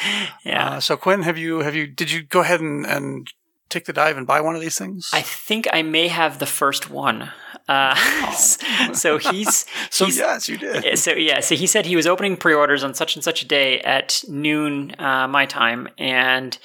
[0.45, 0.71] Yeah.
[0.71, 3.33] Uh, so Quinn, have you have you did you go ahead and, and
[3.69, 5.11] take the dive and buy one of these things?
[5.13, 7.31] I think I may have the first one.
[7.69, 7.95] Uh,
[8.93, 10.99] so he's so he's, yes, you did.
[10.99, 13.81] So yeah, so he said he was opening pre-orders on such and such a day
[13.81, 16.59] at noon uh, my time, and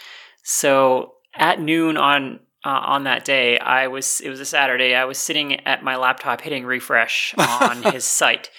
[0.43, 4.95] so at noon on uh, on that day, I was it was a Saturday.
[4.95, 8.49] I was sitting at my laptop hitting refresh on his site,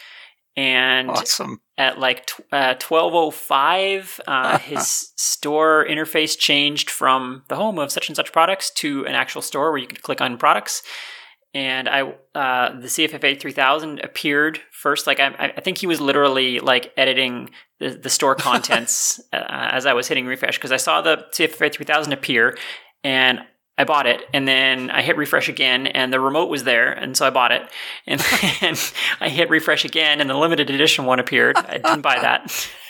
[0.57, 1.61] and Awesome.
[1.79, 8.09] At like tw- uh, 1205 uh, his store interface changed from the home of such
[8.09, 10.83] and such products to an actual store where you could click on products.
[11.55, 12.03] And i
[12.35, 15.07] uh, the cffa 3000 appeared first.
[15.07, 17.51] Like i, I think he was literally like editing
[17.81, 21.73] the, the store contents uh, as i was hitting refresh because i saw the cffa
[21.73, 22.57] 3000 appear
[23.05, 23.41] and
[23.79, 27.17] I bought it and then I hit refresh again and the remote was there and
[27.17, 27.63] so I bought it
[28.07, 28.21] and
[28.61, 28.75] then
[29.21, 31.57] I hit refresh again and the limited edition one appeared.
[31.57, 32.69] I didn't buy that.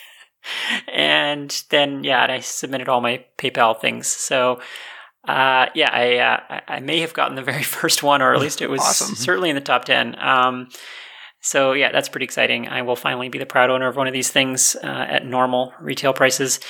[0.92, 4.06] And then yeah, and I submitted all my PayPal things.
[4.06, 4.60] So
[5.26, 8.62] uh, yeah, I, uh, I- may have gotten the very first one, or at least
[8.62, 9.16] it was Awesome.
[9.16, 10.14] certainly in the top ten.
[10.20, 10.68] Um,
[11.40, 12.68] so yeah, that's pretty exciting.
[12.68, 15.72] I will finally be the proud owner of one of these things uh, at normal
[15.80, 16.60] retail prices.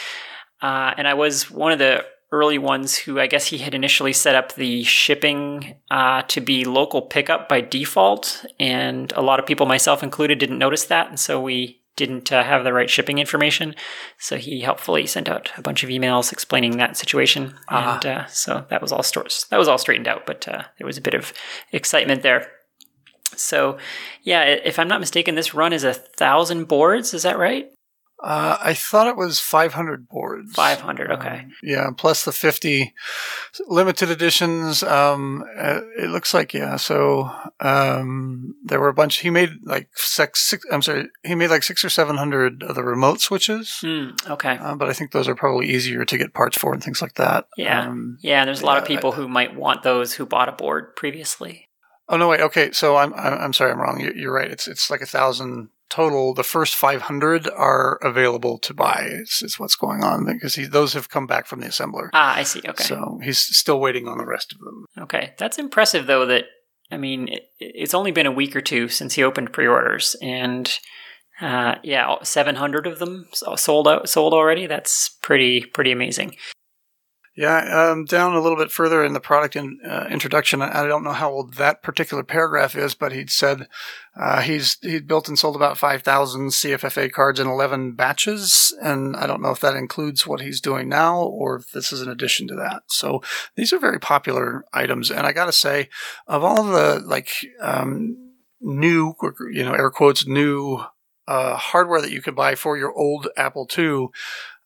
[0.63, 2.03] Uh, and I was one of the
[2.37, 6.65] early ones who I guess he had initially set up the shipping uh, to be
[6.65, 11.19] local pickup by default, and a lot of people, myself included, didn't notice that, and
[11.19, 13.75] so we didn't uh, have the right shipping information.
[14.19, 18.67] So he helpfully sent out a bunch of emails explaining that situation, and uh, so
[18.71, 20.27] that was all sto- that was all straightened out.
[20.27, 21.33] But uh, there was a bit of
[21.73, 22.51] excitement there.
[23.35, 23.79] So,
[24.23, 27.13] yeah, if I'm not mistaken, this run is a thousand boards.
[27.13, 27.71] Is that right?
[28.23, 30.53] Uh, I thought it was 500 boards.
[30.55, 31.13] 500.
[31.13, 31.47] Okay.
[31.63, 32.95] Yeah, plus the 50
[33.69, 34.83] limited editions.
[34.83, 36.77] Um, uh, it looks like, yeah.
[36.77, 37.31] So,
[37.61, 39.19] um, there were a bunch.
[39.19, 42.83] He made like six, six I'm sorry, he made like six or 700 of the
[42.83, 43.79] remote switches.
[43.81, 44.57] Hmm, okay.
[44.57, 47.15] Uh, but I think those are probably easier to get parts for and things like
[47.15, 47.49] that.
[47.59, 47.87] Yeah.
[47.87, 48.41] Um, yeah.
[48.41, 50.97] And there's a lot of yeah, people who might want those who bought a board
[50.97, 51.69] previously.
[52.09, 52.41] oh no, wait.
[52.41, 52.73] Okay.
[52.73, 53.73] So I'm, I'm, I'm sorry.
[53.73, 54.01] I'm wrong.
[54.01, 54.51] You're, you're right.
[54.51, 56.35] It's, it's like a thousand total.
[56.35, 60.93] The first 500 are available to buy is, is what's going on because he, those
[60.95, 62.09] have come back from the assembler.
[62.13, 62.61] Ah, I see.
[62.67, 62.85] Okay.
[62.85, 64.87] So he's still waiting on the rest of them.
[64.99, 66.27] Okay, that's impressive though.
[66.27, 66.45] That
[66.91, 70.79] I mean, it, it's only been a week or two since he opened pre-orders, and
[71.41, 74.67] uh, yeah, seven hundred of them sold out, sold already.
[74.67, 76.37] That's pretty pretty amazing.
[77.37, 81.05] Yeah, um, down a little bit further in the product in, uh, introduction, I don't
[81.05, 83.69] know how old that particular paragraph is, but he'd said
[84.19, 89.15] uh, he's he'd built and sold about five thousand CFFA cards in eleven batches, and
[89.15, 92.09] I don't know if that includes what he's doing now or if this is an
[92.09, 92.85] addition to that.
[92.87, 93.23] So
[93.55, 95.91] these are very popular items, and I got to say,
[96.27, 97.29] of all the like
[97.61, 98.17] um,
[98.63, 99.15] new,
[99.53, 100.83] you know, air quotes new
[101.29, 104.09] uh, hardware that you could buy for your old Apple II.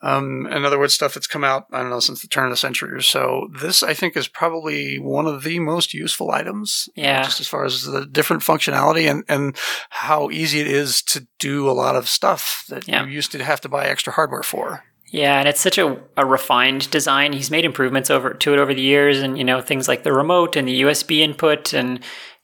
[0.02, 2.51] Um, in other words, stuff that's come out, I don't know, since the turn of
[2.51, 3.48] the century or so.
[3.60, 6.89] This, I think, is probably one of the most useful items.
[6.90, 7.22] uh, Yeah.
[7.22, 9.56] just as far as the different functionality and, and
[9.90, 13.05] how easy it is to do a lot of stuff that Yeah.
[13.05, 14.85] you used to have to buy extra hardware for.
[15.12, 17.32] Yeah, and it's such a, a refined design.
[17.32, 20.12] He's made improvements over to it over the years, and you know things like the
[20.12, 21.98] remote and the USB input, and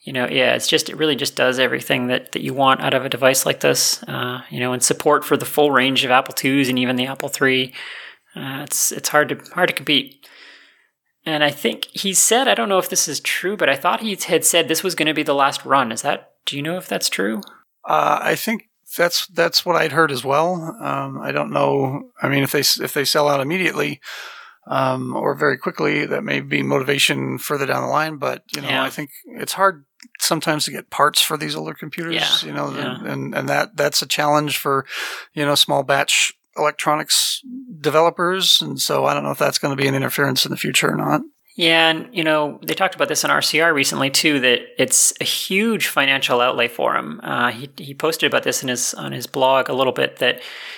[0.06, 2.94] you know, yeah, it's just it really just does everything that, that you want out
[2.94, 4.04] of a device like this.
[4.04, 7.08] Uh, you know, and support for the full range of Apple IIs and even the
[7.08, 7.74] Apple III.
[8.36, 10.24] Uh, it's it's hard to hard to compete.
[11.24, 14.00] And I think he said, I don't know if this is true, but I thought
[14.00, 15.90] he had said this was going to be the last run.
[15.90, 16.30] Is that?
[16.44, 17.40] Do you know if that's true?
[17.84, 20.76] Uh, I think that's that's what I'd heard as well.
[20.80, 22.10] Um, I don't know.
[22.22, 24.00] I mean, if they if they sell out immediately
[24.68, 28.18] um, or very quickly, that may be motivation further down the line.
[28.18, 28.84] But you know, Yeah.
[28.84, 29.84] I think it's hard
[30.18, 32.14] sometimes to get parts for these older computers.
[32.14, 33.04] Yeah, You know, yeah.
[33.04, 34.86] and and that that's a challenge for
[35.34, 37.42] you know small batch electronics
[37.80, 38.60] developers.
[38.60, 40.90] And so I don't know if that's going to be an interference in the future
[40.90, 41.20] or not.
[41.56, 44.40] Yeah, and you know they talked about this on RCR recently too.
[44.40, 47.18] That it's a huge financial outlay for him.
[47.22, 50.18] Uh, he he posted about this in his on his blog a little bit.
[50.18, 50.36] That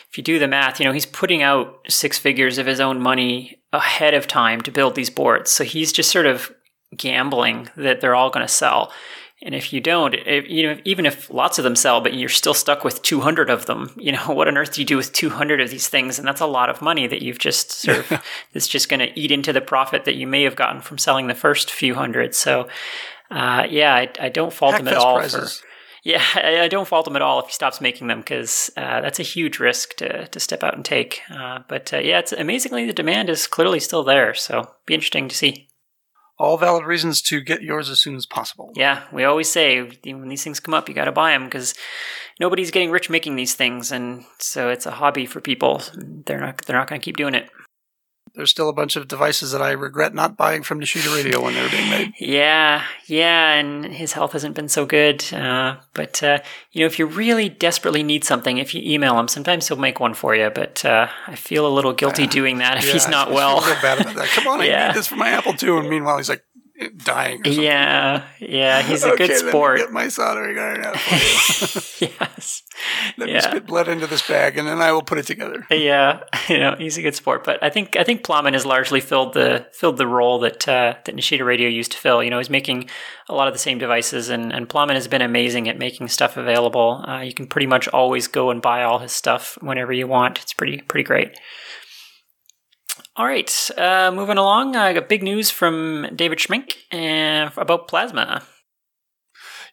[0.08, 3.00] if you do the math, you know he's putting out six figures of his own
[3.00, 5.50] money ahead of time to build these boards.
[5.50, 6.52] So he's just sort of
[6.96, 8.92] gambling that they're all going to sell.
[9.40, 12.28] And if you don't, if, you know, even if lots of them sell, but you're
[12.28, 15.12] still stuck with 200 of them, you know, what on earth do you do with
[15.12, 16.18] 200 of these things?
[16.18, 19.18] And that's a lot of money that you've just sort of, that's just going to
[19.18, 22.34] eat into the profit that you may have gotten from selling the first few hundred.
[22.34, 22.68] So,
[23.30, 25.46] uh, yeah, I, I don't fault them at all for,
[26.02, 29.00] yeah, I, I don't fault them at all if he stops making them because uh,
[29.02, 31.20] that's a huge risk to, to step out and take.
[31.30, 34.34] Uh, but uh, yeah, it's amazingly the demand is clearly still there.
[34.34, 35.67] So be interesting to see.
[36.38, 38.72] All valid reasons to get yours as soon as possible.
[38.76, 41.74] Yeah, we always say when these things come up, you got to buy them because
[42.38, 45.82] nobody's getting rich making these things, and so it's a hobby for people.
[45.96, 47.50] They're not they're not going to keep doing it.
[48.38, 51.54] There's still a bunch of devices that I regret not buying from Nishida Radio when
[51.54, 52.14] they were being made.
[52.20, 55.24] Yeah, yeah, and his health hasn't been so good.
[55.34, 56.38] Uh, but uh,
[56.70, 59.98] you know, if you really desperately need something, if you email him, sometimes he'll make
[59.98, 60.50] one for you.
[60.50, 63.60] But uh, I feel a little guilty doing that if Yeah, he's not feel well.
[63.60, 64.28] real bad about that.
[64.28, 64.86] Come on, I Yeah.
[64.88, 66.44] need this for my Apple II, and meanwhile he's like
[67.04, 67.40] dying.
[67.44, 69.78] Yeah, yeah, he's a okay, good let me sport.
[69.78, 70.94] get my soldering iron out.
[72.00, 72.62] yes.
[73.16, 73.40] Let me Yeah.
[73.40, 75.66] spit blood into this bag, and then I will put it together.
[75.70, 79.00] Yeah, you know, he's a good sport, but I think I think Plamen has largely
[79.00, 82.22] filled the filled the role that uh, that Nishida Radio used to fill.
[82.22, 82.88] You know, he's making
[83.28, 86.36] a lot of the same devices, and and Plamen has been amazing at making stuff
[86.36, 87.04] available.
[87.08, 90.38] Uh, you can pretty much always go and buy all his stuff whenever you want.
[90.40, 91.38] It's pretty pretty great.
[93.18, 94.76] All right, uh, moving along.
[94.76, 96.76] I got big news from David Schmenk
[97.56, 98.44] about Plasma.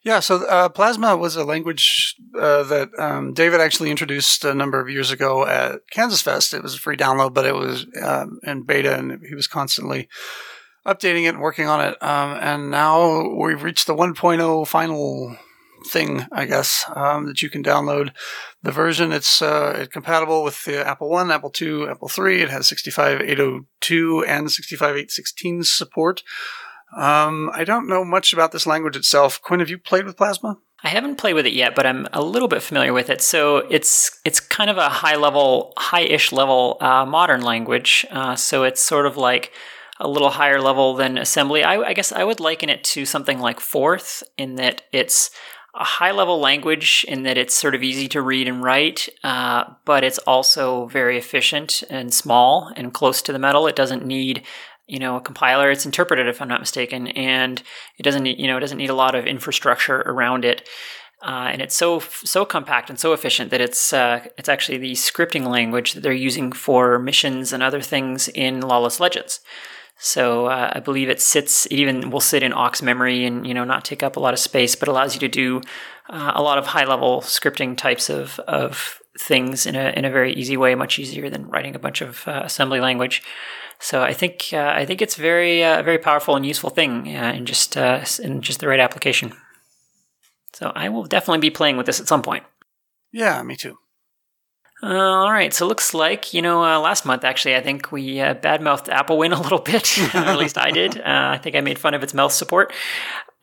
[0.02, 4.80] Yeah, so uh, Plasma was a language uh, that um, David actually introduced a number
[4.80, 6.54] of years ago at Kansas Fest.
[6.54, 10.08] It was a free download, but it was um, in beta, and he was constantly
[10.84, 12.02] updating it and working on it.
[12.02, 15.36] Um, and now we've reached the 1.0 final
[15.86, 18.12] thing, I guess, um, that you can download
[18.62, 19.12] the version.
[19.12, 22.42] It's uh, compatible with the Apple One, Apple Two, Apple Three.
[22.42, 26.22] It has 65802 and 65816 support.
[26.96, 29.40] Um, I don't know much about this language itself.
[29.42, 30.58] Quinn, have you played with Plasma?
[30.84, 33.22] I haven't played with it yet, but I'm a little bit familiar with it.
[33.22, 38.06] So it's it's kind of a high level, high-ish level uh, modern language.
[38.10, 39.52] Uh, so it's sort of like
[39.98, 41.64] a little higher level than assembly.
[41.64, 45.30] I, I, guess I would liken it to something like Forth in that it's
[45.76, 49.64] a high level language in that it's sort of easy to read and write, uh,
[49.84, 53.66] but it's also very efficient and small and close to the metal.
[53.66, 54.42] It doesn't need
[54.86, 55.70] you know a compiler.
[55.70, 57.62] It's interpreted if i'm not mistaken and
[57.98, 60.68] it doesn't need you know it doesn't need a lot of infrastructure around it.
[61.22, 64.92] Uh, and it's so so compact and so efficient that it's uh, it's actually the
[64.92, 69.40] scripting language that they're using for missions and other things in lawless legends
[69.98, 73.54] so uh, I believe it sits, it even will sit in aux memory and you
[73.54, 75.62] know not take up a lot of space, but allows you to do
[76.08, 80.10] uh, a lot of high level scripting types of of things in a in a
[80.10, 83.22] very easy way, much easier than writing a bunch of uh, assembly language.
[83.78, 87.32] So I think uh, I think it's very uh, very powerful and useful thing uh,
[87.34, 89.32] in just in just the right application.
[90.52, 92.44] So I will definitely be playing with this at some point.
[93.12, 93.78] Yeah, me too.
[94.82, 98.20] Uh, all right, so looks like you know uh, last month actually I think we
[98.20, 100.98] uh, badmouthed Applewin a little bit, at least I did.
[100.98, 102.74] Uh, I think I made fun of its mouth support,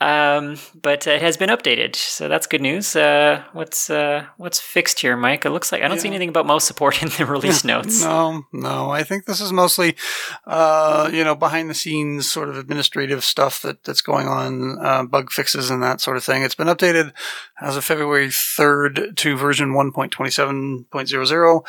[0.02, 2.95] um, but it has been updated, so that's good news.
[2.95, 5.45] Uh, what's uh, what's fixed here, Mike?
[5.45, 6.03] It looks like I don't yeah.
[6.03, 8.03] see anything about mouse support in the release notes.
[8.03, 8.90] no, no.
[8.90, 9.95] I think this is mostly,
[10.45, 15.03] uh, you know, behind the scenes sort of administrative stuff that that's going on, uh,
[15.03, 16.44] bug fixes and that sort of thing.
[16.44, 17.14] It's been updated
[17.61, 21.64] as of February third to version one point twenty seven point zero zero.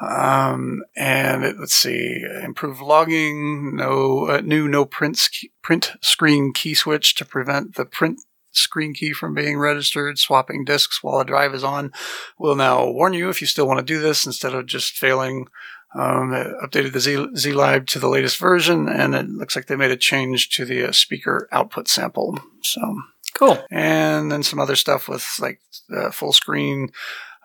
[0.00, 5.28] Um, and it, let's see, improved logging, no uh, new no print
[5.62, 8.20] print screen key switch to prevent the print
[8.52, 10.18] screen key from being registered.
[10.18, 11.92] Swapping disks while a drive is on
[12.38, 15.46] will now warn you if you still want to do this instead of just failing.
[15.94, 16.32] Um,
[16.62, 19.96] updated the Z, ZLib to the latest version, and it looks like they made a
[19.96, 22.38] change to the uh, speaker output sample.
[22.60, 23.00] So
[23.32, 23.64] cool.
[23.70, 26.92] And then some other stuff with like the full screen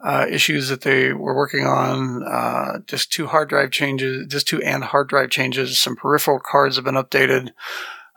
[0.03, 2.23] uh, issues that they were working on.
[2.23, 5.77] Uh, just two hard drive changes, just two and hard drive changes.
[5.77, 7.51] Some peripheral cards have been updated.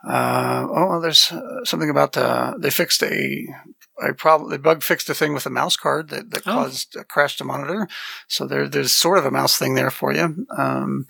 [0.07, 3.47] Uh, oh, there's uh, something about the, they fixed a,
[4.07, 6.51] a problem, they bug fixed a thing with a mouse card that, that oh.
[6.51, 7.87] caused a crash to monitor.
[8.27, 10.45] So there, there's sort of a mouse thing there for you.
[10.55, 11.07] Um,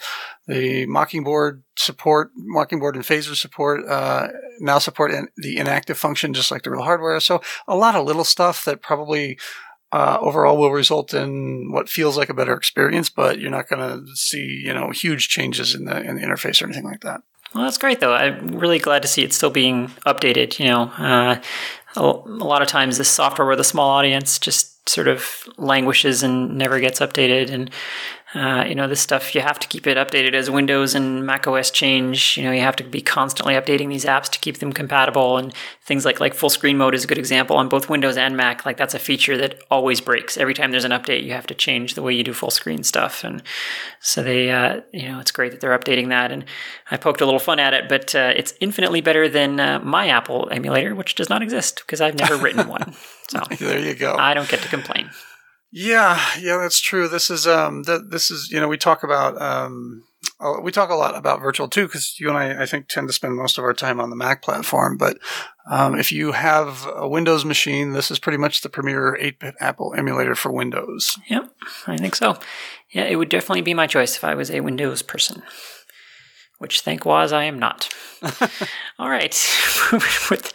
[0.48, 4.30] the Mockingboard support, Mockingboard and Phaser support, uh,
[4.60, 7.20] now support in, the inactive function just like the real hardware.
[7.20, 9.38] So a lot of little stuff that probably
[9.96, 13.80] uh, overall will result in what feels like a better experience, but you're not going
[13.80, 17.22] to see you know huge changes in the in the interface or anything like that.
[17.54, 18.14] Well, that's great though.
[18.14, 20.60] I'm really glad to see it still being updated.
[20.60, 21.42] You know, uh,
[21.96, 26.58] a, lot of times this software with a small audience just sort of languishes and
[26.58, 27.72] never gets updated, and
[28.36, 31.48] uh, you know, this stuff you have to keep it updated as Windows and Mac
[31.48, 32.36] OS change.
[32.38, 35.38] You know, you have to be constantly updating these apps to keep them compatible.
[35.38, 35.54] And
[35.84, 38.66] things like like full screen mode is a good example on both Windows and Mac.
[38.66, 40.38] Like that's a feature that always breaks.
[40.38, 42.84] Every time there's an update, you have to change the way you do full screen
[42.84, 43.24] stuff.
[43.24, 43.42] And
[44.02, 46.34] so they, uh, you know, it's great that they're updating that.
[46.34, 46.44] And
[46.92, 50.10] I poked a little fun at it, but uh, it's infinitely better than uh, my
[50.10, 52.94] Apple emulator, which does not exist because I've never written one.
[53.28, 54.16] So there you go.
[54.16, 55.10] I don't get to complain.
[55.78, 57.10] Yeah, yeah, that's true.
[57.10, 60.04] This is um, th- this is you know we talk about um,
[60.64, 63.14] we talk a lot about Virtual II because you and I I think tend to
[63.14, 64.96] spend most of our time on the Mac platform.
[64.96, 65.18] But
[65.70, 69.94] um, if you have a Windows machine, this is pretty much the premier 8-bit Apple
[69.98, 71.20] emulator for Windows.
[71.28, 71.54] Yep,
[71.88, 72.40] I think so.
[72.92, 75.44] Yeah, it would definitely be my choice if I was a Windows person.
[76.58, 77.94] Which, thank was, I am not.
[78.98, 79.34] All right.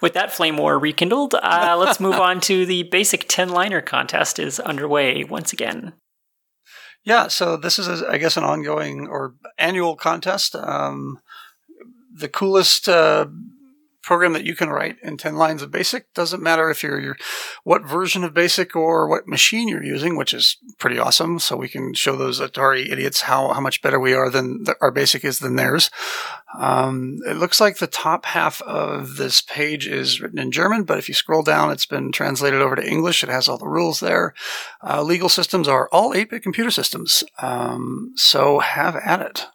[0.00, 4.38] with, that flame war rekindled, uh, let's move on to the basic 10 liner contest
[4.38, 5.92] is underway once again.
[7.04, 10.54] Yeah, so this is, a, I guess, an ongoing or annual contest.
[10.54, 11.18] Um,
[12.12, 13.26] the coolest uh,
[14.02, 16.12] program that you can write in 10 lines of basic.
[16.14, 17.16] Doesn't matter if you're, you're,
[17.64, 21.38] what version of basic or what machine you're using which is pretty awesome.
[21.38, 24.74] So we can show those atari idiots how, how much better we are than the,
[24.80, 25.90] our basic is than theirs.
[26.58, 30.98] Um, it looks like the top half of this page is written in german but
[30.98, 33.22] if you scroll down it's been translated over to english.
[33.22, 34.34] It has all the rules there.
[34.82, 37.22] Uh, legal systems are all 8-bit computer systems.
[37.40, 39.46] Um, so have at it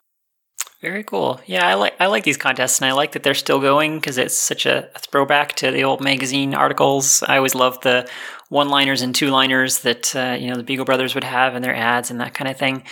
[0.86, 1.42] very cool.
[1.48, 4.20] Yeah, I like I like these contests, and I like that they're still going because
[4.20, 7.24] it's such a, throwback to the old magazine articles.
[7.24, 8.08] I always loved the
[8.50, 11.64] one liners and two liners that uh, you know the Beagle Brothers would have in
[11.64, 12.84] their ads and that kind of thing.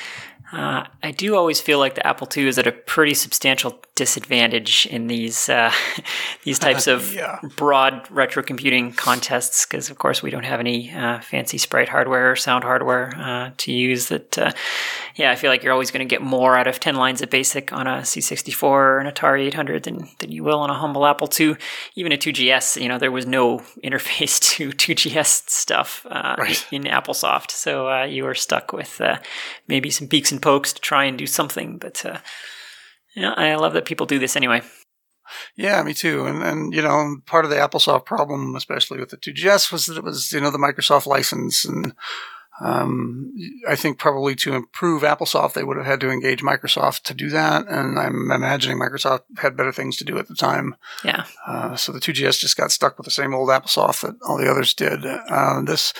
[0.52, 4.88] Uh, I do always feel like the Apple II is at a pretty substantial disadvantage
[4.88, 5.72] in these uh,
[6.44, 7.40] these types of Yeah.
[7.58, 12.32] broad retro computing contests because, of course, we don't have any uh, fancy sprite hardware
[12.32, 14.08] or sound hardware uh, to use.
[14.08, 14.52] That, uh,
[15.16, 17.30] yeah, I feel like you're always going to get more out of ten lines of
[17.30, 21.06] BASIC on a C64 or an Atari 800 than than you will on a humble
[21.06, 21.56] Apple II.
[21.96, 26.66] Even a 2GS, you know, there was no interface to 2GS stuff uh, Right.
[26.72, 29.20] in AppleSoft, so uh, you were stuck with uh,
[29.68, 31.78] maybe some peaks and pokes to try and do something.
[31.78, 32.18] But uh,
[33.16, 34.62] yeah, I love that people do this anyway.
[35.56, 36.26] Yeah, me too.
[36.26, 39.98] And and you know, part of the AppleSoft problem, especially with the 2GS, was that
[39.98, 41.94] it was you know the Microsoft license, and
[42.62, 43.34] um,
[43.68, 47.30] I think probably to improve AppleSoft, they would have had to engage Microsoft to do
[47.30, 47.68] that.
[47.68, 50.76] And I'm imagining Microsoft had better things to do at the time.
[51.04, 51.26] Yeah.
[51.48, 54.50] Uh, so the 2GS just got stuck with the same old AppleSoft that all the
[54.50, 55.04] others did.
[55.06, 55.94] Uh, this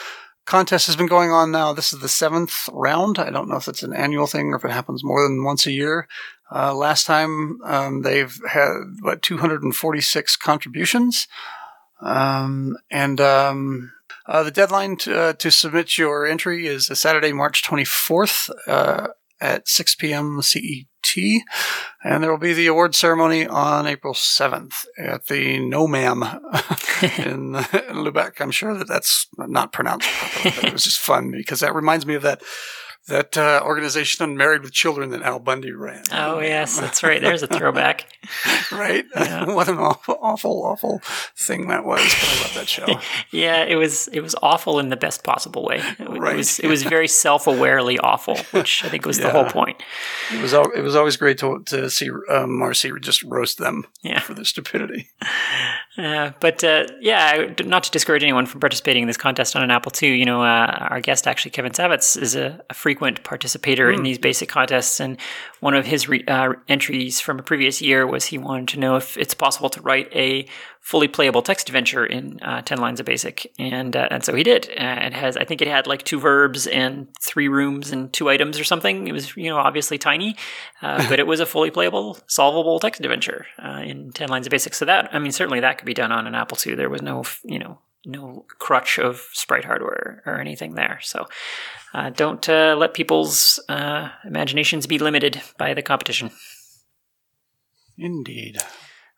[0.46, 1.74] contest has been going on now.
[1.74, 3.20] This is the seventh round.
[3.20, 5.66] I don't know if it's an annual thing or if it happens more than once
[5.66, 6.08] a year.
[6.54, 8.70] Uh, last time um, they've had
[9.02, 11.28] what 246 contributions,
[12.02, 13.92] um, and um,
[14.28, 19.08] uh, the deadline to, uh, to submit your entry is Saturday, March 24th uh,
[19.44, 20.42] at 6 p.m.
[20.42, 21.16] CET,
[22.04, 26.24] and there will be the award ceremony on April 7th at the No Ma'am
[27.18, 28.40] in, in Lubeck.
[28.40, 32.06] I'm sure that that's not pronounced properly, but it was just fun because that reminds
[32.06, 32.42] me of that
[33.08, 36.04] that uh, organization Unmarried with Children that Al Bundy ran.
[36.12, 37.22] Oh yes, that's right.
[37.22, 38.08] There's a throwback.
[38.72, 39.06] right?
[39.48, 41.02] what an awful, awful, awful
[41.36, 42.00] thing that was.
[42.00, 42.86] I love that show.
[43.32, 45.78] Yeah, it was it was awful in the best possible way.
[46.00, 46.34] It, Right.
[46.36, 49.82] it was it was very self-awarely awful, which I think was the whole point.
[50.32, 53.86] It was al- it was always great to to see um, Marcy just roast them
[54.04, 54.20] Yeah.
[54.20, 55.10] for their stupidity.
[55.98, 59.72] Uh, but uh, yeah, not to discourage anyone from participating in this contest on an
[59.72, 60.16] Apple II.
[60.18, 64.20] You know, uh, our guest actually Kevin Savetz is a, a frequent participator in these
[64.20, 65.18] basic contests, and
[65.62, 68.96] one of his re- uh, entries from a previous year was he wanted to know
[68.98, 70.46] if it's possible to write a
[70.80, 74.44] fully playable text adventure in uh, 10 lines of basic and uh, and so he
[74.44, 74.70] did.
[74.78, 78.30] Uh, it has i think it had like two verbs and three rooms and two
[78.30, 79.08] items or something.
[79.08, 80.36] It was you know obviously tiny
[80.84, 84.52] uh, but it was a fully playable solvable text adventure uh, in 10 lines of
[84.52, 84.76] basic.
[84.76, 86.76] So that i mean certainly that could be done on an apple ii.
[86.76, 91.00] There was no you know no crutch of sprite hardware or anything there.
[91.02, 91.26] So
[91.94, 96.32] uh, don't uh, let people's uh, imaginations be limited by the competition.
[97.98, 98.58] Indeed.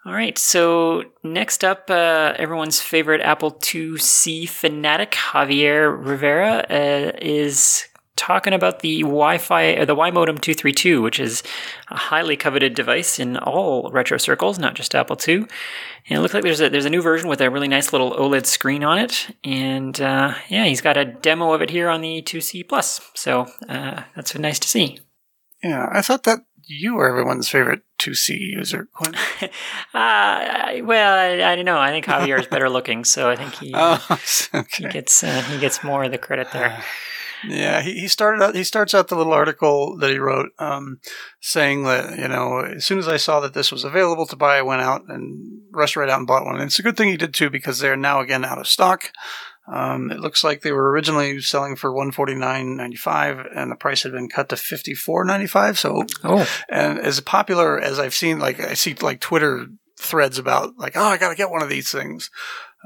[0.05, 7.87] all right, so next up, uh, everyone's favorite Apple IIc fanatic, Javier Rivera, uh, is
[8.15, 11.43] talking about the Wi-Fi, or the WiModem232, which is
[11.89, 15.35] a highly coveted device in all retro circles, not just Apple II.
[16.07, 18.11] And it looks like there's a there's a new version with a really nice little
[18.13, 22.01] OLED screen on it, and uh, yeah, he's got a demo of it here on
[22.01, 23.01] the 2C Plus.
[23.15, 24.99] So uh, that's nice to see.
[25.63, 28.87] Yeah, I thought that you were everyone's favorite 2C user.
[28.93, 29.15] Quinn.
[29.93, 31.79] Uh, I- well, I, I don't know.
[31.79, 33.71] I think Javier is better looking, so I think he.
[33.75, 34.19] Oh,
[34.77, 36.83] He gets uh, he gets more of the credit there.
[37.47, 38.55] Yeah, he, he started out.
[38.55, 40.99] He starts out the little article that he wrote, um,
[41.39, 44.57] saying that you know, as soon as I saw that this was available to buy,
[44.57, 46.55] I went out and rushed right out and bought one.
[46.55, 49.11] And it's a good thing he did too because they're now again out of stock.
[49.67, 53.71] Um, it looks like they were originally selling for one forty nine ninety five, and
[53.71, 55.79] the price had been cut to fifty four ninety five.
[55.79, 59.67] So Oh, and as popular as I've seen, like I see like Twitter
[59.97, 62.29] threads about like, oh, I got to get one of these things.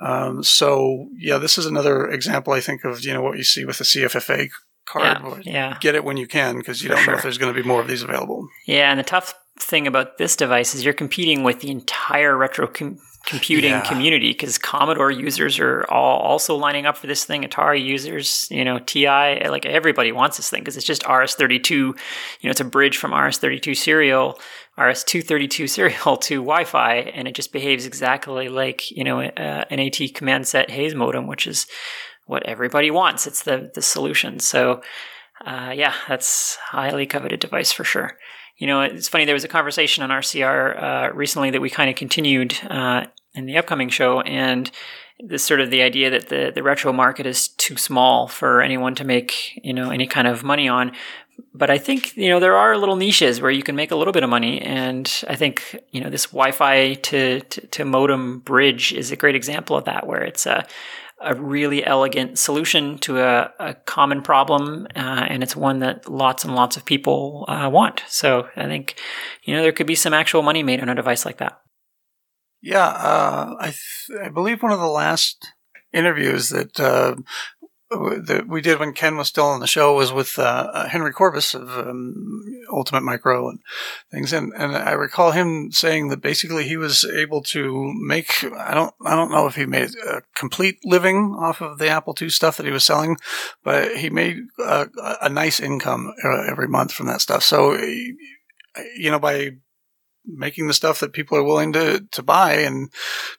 [0.01, 3.65] Um, so yeah, this is another example, I think, of you know what you see
[3.65, 4.49] with the CFFA
[4.85, 5.43] card.
[5.45, 7.53] yeah, yeah, Get it when you can because you For don't know if there's going
[7.53, 8.47] to be more of these available.
[8.65, 8.89] yeah.
[8.91, 12.97] And the tough thing about this device is you're competing with the entire retro com-
[13.26, 13.81] computing Yeah.
[13.81, 17.43] community because Commodore users are all also lining up for this thing.
[17.43, 21.69] Atari users, you know, TI, like everybody wants this thing because it's just RS32.
[21.69, 21.93] You
[22.45, 24.39] know, it's a bridge from RS32 serial,
[24.80, 29.99] RS232 serial to Wi-Fi, and it just behaves exactly like you know uh, an AT
[30.14, 31.68] command set Hayes modem, which is
[32.26, 33.27] what everybody wants.
[33.27, 34.39] It's the the solution.
[34.39, 34.81] So.
[35.45, 38.18] Uh, yeah, that's highly coveted device for sure.
[38.57, 39.23] You know, it's funny.
[39.23, 43.45] There was a conversation on RCR uh, recently that we kind of continued uh, in
[43.45, 44.69] the upcoming show, and
[45.19, 48.95] this sort of the idea that the the retro market is too small for anyone
[48.95, 50.91] to make you know any kind of money on.
[51.53, 54.14] But I think you know there are little niches where you can make a little
[54.14, 58.94] bit of money, and I think you know this Wi-Fi to to, to modem bridge
[58.94, 60.66] is a great example of that, where it's a
[61.22, 66.45] a really elegant solution to a, a common problem, uh, and it's one that lots
[66.45, 68.03] and lots of people uh, want.
[68.07, 68.95] So I think,
[69.44, 71.60] you know, there could be some actual money made on a device like that.
[72.61, 75.53] Yeah, uh, I th- I believe one of the last
[75.94, 77.16] interviews that uh,
[77.90, 81.56] that we did when Ken was still on the show was with uh, Henry Courbis
[81.56, 83.60] of um, Ultimate Micro and
[84.11, 88.74] things, and and I recall him saying that basically he was able to make I
[88.74, 92.30] don't I don't know if he made a complete living off of the Apple II
[92.30, 93.18] stuff that he was selling,
[93.64, 94.88] but he made a,
[95.22, 97.44] a nice income uh, every month from that stuff.
[97.44, 99.53] So you know by
[100.31, 102.89] making the stuff that people are willing to, to buy and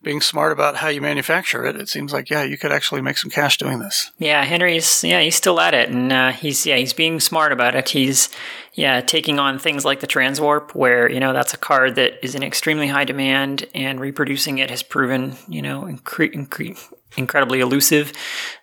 [0.03, 3.19] being smart about how you manufacture it, it seems like, yeah, you could actually make
[3.19, 4.11] some cash doing this.
[4.19, 5.89] Yeah, Henry's, yeah, he's still at it.
[5.89, 7.89] And uh, he's, yeah, he's being smart about it.
[7.89, 8.29] He's,
[8.75, 12.35] yeah, taking on things like the Transwarp, where, you know, that's a card that is
[12.35, 16.79] in extremely high demand and reproducing it has proven, you know, incre- incre-
[17.17, 18.13] incredibly elusive.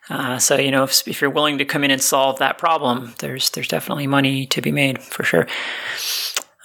[0.10, 3.14] Uh, so, you know, if, if you're willing to come in and solve that problem,
[3.20, 5.46] there's, there's definitely money to be made for sure.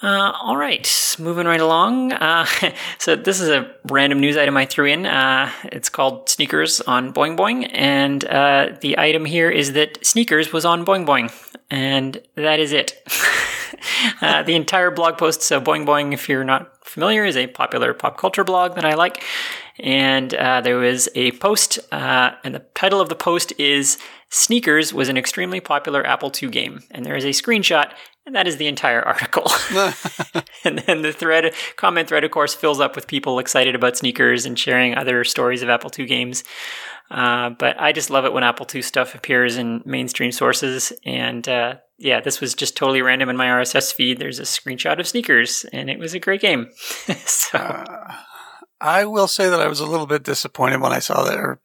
[0.03, 2.11] Uh, all right, moving right along.
[2.11, 2.45] Uh,
[2.97, 5.05] so this is a random news item I threw in.
[5.05, 10.51] Uh, it's called Sneakers on Boing Boing, and uh, the item here is that Sneakers
[10.51, 11.31] was on Boing Boing,
[11.71, 13.01] and that is it.
[14.21, 15.41] Uh, the entire blog post.
[15.41, 18.93] So Boing Boing, if you're not familiar, is a popular pop culture blog that I
[18.93, 19.23] like,
[19.79, 23.97] and uh, there was a post, and the title of the post is
[24.29, 27.91] Sneakers was an extremely popular Apple II game, and there is a screenshot
[28.25, 29.45] and that is the entire article.
[30.63, 34.45] and then the thread, comment thread, of course, fills up with people excited about sneakers
[34.45, 36.43] and sharing other stories of Apple II games.
[37.11, 40.93] Uh, but I just love it when Apple II stuff appears in mainstream sources.
[41.05, 44.19] And uh, yeah, this was just totally random in my RSS feed.
[44.19, 46.69] There's a screenshot of sneakers, and it was a great game.
[47.25, 47.57] so.
[47.57, 48.15] Uh,
[48.83, 51.37] I will say that I was a little bit disappointed when I saw that.
[51.37, 51.61] Or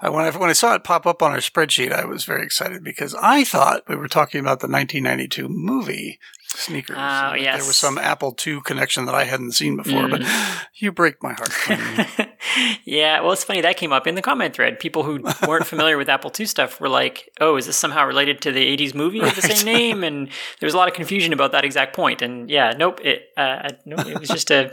[0.00, 2.44] uh, when I when I saw it pop up on our spreadsheet, I was very
[2.44, 6.18] excited because I thought we were talking about the 1992 movie
[6.54, 6.96] Sneakers.
[6.98, 7.58] Oh, yes.
[7.58, 10.10] There was some Apple II connection that I hadn't seen before, mm.
[10.10, 11.50] but you break my heart.
[12.84, 14.78] yeah, well, it's funny that came up in the comment thread.
[14.78, 18.40] People who weren't familiar with Apple II stuff were like, "Oh, is this somehow related
[18.42, 19.30] to the '80s movie right.
[19.30, 20.28] of the same name?" And
[20.60, 22.22] there was a lot of confusion about that exact point.
[22.22, 24.72] And yeah, nope, it uh, nope, it was just a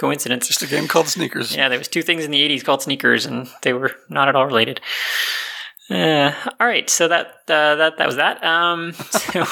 [0.00, 0.48] coincidence.
[0.48, 1.54] Just a game called Sneakers.
[1.54, 4.34] Yeah, there was two things in the 80s called Sneakers, and they were not at
[4.34, 4.80] all related.
[5.90, 8.42] Uh, all right, so that uh, that that was that.
[8.44, 9.44] Um, so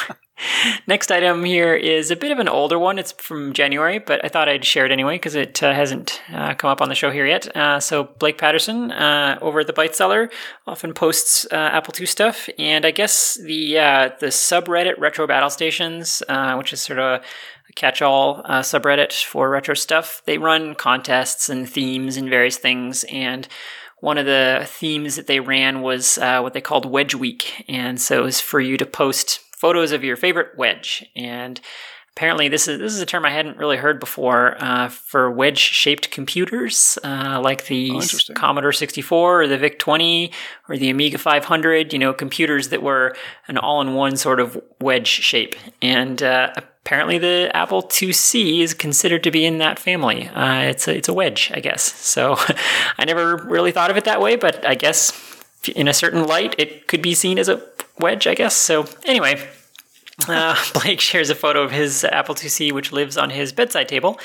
[0.87, 2.97] next item here is a bit of an older one.
[2.99, 6.55] It's from January, but I thought I'd share it anyway because it uh, hasn't uh,
[6.55, 7.55] come up on the show here yet.
[7.57, 10.31] Uh, so Blake Patterson uh, over at the Byte Cellar
[10.65, 13.75] often posts Apple II stuff, and I guess the
[14.21, 16.23] the subreddit Retro Battle Stations,
[16.57, 17.23] which is sort of
[17.79, 20.23] catch-all uh, subreddit for retro stuff.
[20.27, 23.49] They run contests and themes and various things, and
[24.01, 28.01] one of the themes that they ran was uh, what they called Wedge Week, and
[28.01, 31.61] so it was for you to post photos of your favorite wedge and
[32.19, 36.11] apparently this is this is a term I hadn't really heard before uh, for wedge-shaped
[36.11, 40.33] computers, uh, like the oh, Commodore 64 or the VIC 20
[40.69, 41.93] or the Amiga 500.
[41.93, 43.15] You know, computers that were
[43.47, 46.51] an all-in-one sort of wedge shape, and uh,
[46.89, 50.27] apparently the Apple IIc is considered to be in that family.
[50.29, 51.83] Uh, it's a, it's a wedge, I guess.
[51.83, 52.37] So
[52.99, 55.13] I never really thought of it that way, but I guess
[55.77, 57.63] in a certain light, it could be seen as a
[57.99, 58.57] wedge, I guess.
[58.57, 59.47] So anyway,
[60.27, 64.19] uh, Blake shares a photo of his Apple IIc, which lives on his bedside table,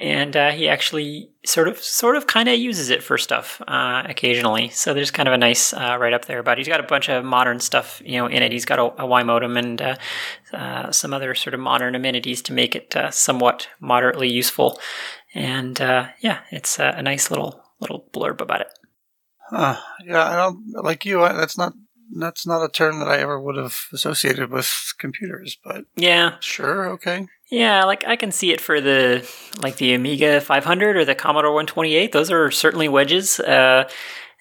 [0.00, 4.02] and uh, he actually sort of, sort of, kind of uses it for stuff uh,
[4.06, 4.70] occasionally.
[4.70, 6.40] So there's kind of a nice uh, write up there.
[6.40, 6.58] It.
[6.58, 8.52] He's got a bunch of modern stuff, you know, in it.
[8.52, 9.96] He's got a, a WiModem and uh,
[10.52, 14.80] uh, some other sort of modern amenities to make it somewhat moderately useful.
[15.34, 18.68] And yeah, it's a nice little little blurb about it.
[19.50, 19.76] Huh.
[20.04, 21.20] Yeah, I don't like you.
[21.20, 21.74] That's not
[22.14, 26.88] that's not a term that I ever would have associated with computers, but yeah, sure,
[26.90, 27.26] okay.
[27.50, 29.28] Yeah, like I can see it for the
[29.62, 32.12] like the Amiga 500 or the Commodore 128.
[32.12, 33.38] Those are certainly wedges.
[33.38, 33.88] Uh,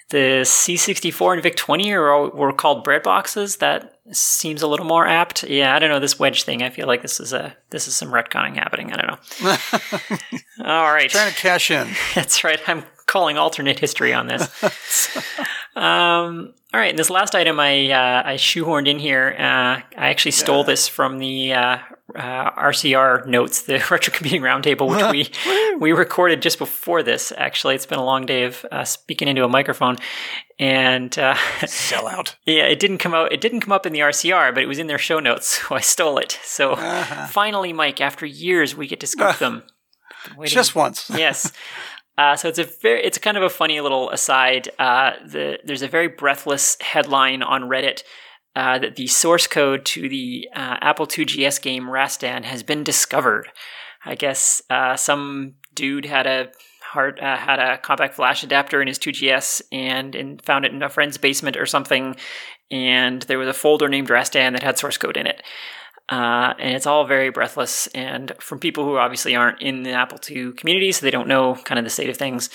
[0.10, 3.58] the C64 and VIC 20 are all, were called bread boxes.
[3.58, 5.44] That seems a little more apt.
[5.44, 6.62] Yeah, I don't know this wedge thing.
[6.62, 8.94] I feel like this is a this is some retconning happening.
[8.94, 10.66] I don't know.
[10.66, 11.88] all right, trying to cash in.
[12.16, 12.60] That's right.
[12.68, 15.18] I'm calling alternate history on this.
[15.76, 19.34] um, all right, and this last item I uh, I shoehorned in here.
[19.39, 20.65] Uh, I actually stole yeah.
[20.65, 21.77] this from the uh,
[22.14, 27.31] RCR notes, the Retro Computing Roundtable, which we we recorded just before this.
[27.38, 29.95] Actually, it's been a long day of uh, speaking into a microphone,
[30.60, 31.35] and uh,
[31.65, 32.35] sell out.
[32.45, 33.31] Yeah, it didn't come out.
[33.31, 35.76] It didn't come up in the RCR, but it was in their show notes, so
[35.76, 36.38] I stole it.
[36.43, 37.27] So uh-huh.
[37.27, 39.64] finally, Mike, after years, we get to scoop them.
[40.43, 41.10] Just once.
[41.10, 41.53] yes.
[42.18, 44.70] Uh, so it's a very, it's kind of a funny little aside.
[44.80, 48.04] Uh, the, there's a very breathless headline on Reddit
[48.56, 52.84] uh, that the source code to the uh, Apple II GS game Rastan has been
[52.84, 53.50] discovered.
[54.06, 56.52] I guess uh, some dude had a
[56.96, 60.82] hard uh, had a compact flash adapter in his 2GS and, and found it in
[60.82, 62.16] a friend's basement or something.
[62.72, 65.44] And there was a folder named Rastan that had source code in it.
[66.07, 67.88] Uh, and it's all very breathless.
[67.88, 71.56] And from people who obviously aren't in the Apple II community, so they don't know
[71.56, 72.49] kind of the state of things.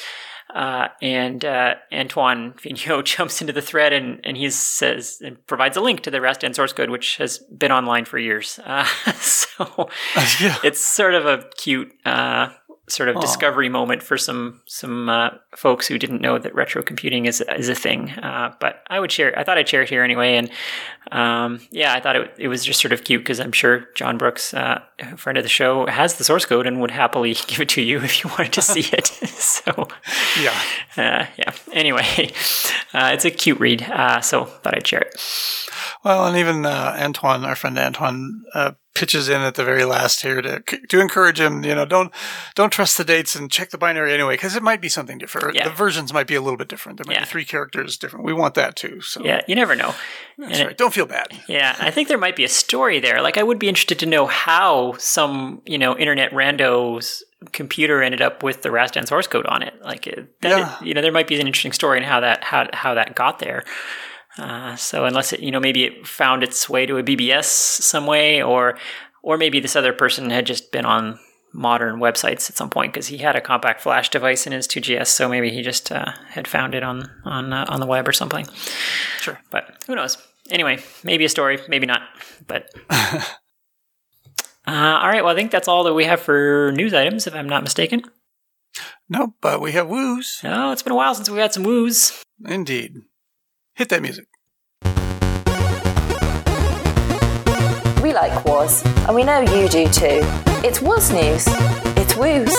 [0.55, 5.77] Uh, and uh, Antoine Vigneault jumps into the thread and, and he says and provides
[5.77, 8.59] a link to the Rastan source code, which has been online for years.
[8.65, 9.65] Uh, so
[10.41, 10.57] yeah.
[10.65, 12.49] it's sort of a cute uh,
[12.91, 13.21] sort of Aw.
[13.21, 17.69] discovery moment for some some uh, folks who didn't know that retro computing is is
[17.69, 18.11] a thing.
[18.11, 19.39] Uh, but I would share.
[19.39, 20.51] I thought I'd share it here anyway, and
[21.13, 24.19] um, yeah, I thought it it was just sort of cute because I'm sure John
[24.19, 27.61] Brooks, uh, a friend of the show, has the source code and would happily give
[27.61, 29.07] it to you if you wanted to see it.
[29.29, 29.89] so
[30.41, 30.51] Yeah.
[30.97, 31.53] uh, yeah.
[31.73, 32.33] Anyway,
[32.95, 35.21] uh, it's a cute read, uh, so thought I'd share it.
[36.05, 40.21] Well, and even uh, Antoine, our friend Antoine, uh, pitches in at the very last
[40.23, 41.65] here to to encourage him.
[41.65, 42.13] You know, don't
[42.55, 45.55] don't trust the dates and check the binary anyway, because it might be something different.
[45.57, 45.69] Yeah.
[45.69, 46.99] The versions might be a little bit different.
[46.99, 47.25] There might Yeah.
[47.25, 48.27] be three characters different.
[48.27, 49.01] We want that too.
[49.01, 49.95] So Yeah, you never know.
[50.39, 51.29] that's And it- Don't feel bad.
[51.49, 53.23] Yeah, I think there might be a story there.
[53.23, 57.23] Like, I would be interested to know how some, you know, internet rando's
[57.53, 59.75] computer ended up with the Rastan source code on it.
[59.83, 60.77] Like, that, Yeah.
[60.83, 63.39] you know, there might be an interesting story in how that how how that got
[63.39, 63.65] there.
[64.39, 68.07] Uh, so unless it, you know, maybe it found its way to a BBS some
[68.07, 68.79] way, or
[69.23, 71.19] or maybe this other person had just been on
[71.53, 75.09] modern websites at some point because he had a compact flash device in his 2GS,
[75.09, 78.13] so maybe he just uh, had found it on on uh, on the web or
[78.13, 78.47] something.
[79.21, 79.39] Sure.
[79.51, 80.17] But who knows?
[80.51, 82.03] Anyway, maybe a story, maybe not.
[82.47, 83.23] But uh,
[84.67, 85.23] all right.
[85.23, 88.03] Well, I think that's all that we have for news items, if I'm not mistaken.
[89.09, 90.41] No, but we have woos.
[90.45, 92.23] Oh, it's been a while since we've had some woos.
[92.47, 93.03] Indeed.
[93.81, 94.27] Hit that music.
[98.03, 100.21] We like Woz, and we know you do too.
[100.63, 101.47] It's Woz News.
[101.97, 102.55] It's Woos.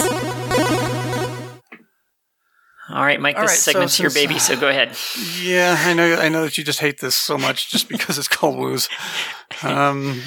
[2.90, 3.36] All right, Mike.
[3.36, 4.98] All This right, so segment's your since- baby, so go ahead.
[5.40, 6.16] Yeah, I know.
[6.16, 8.90] I know that you just hate this so much just because it's called woos.
[9.62, 10.20] Um,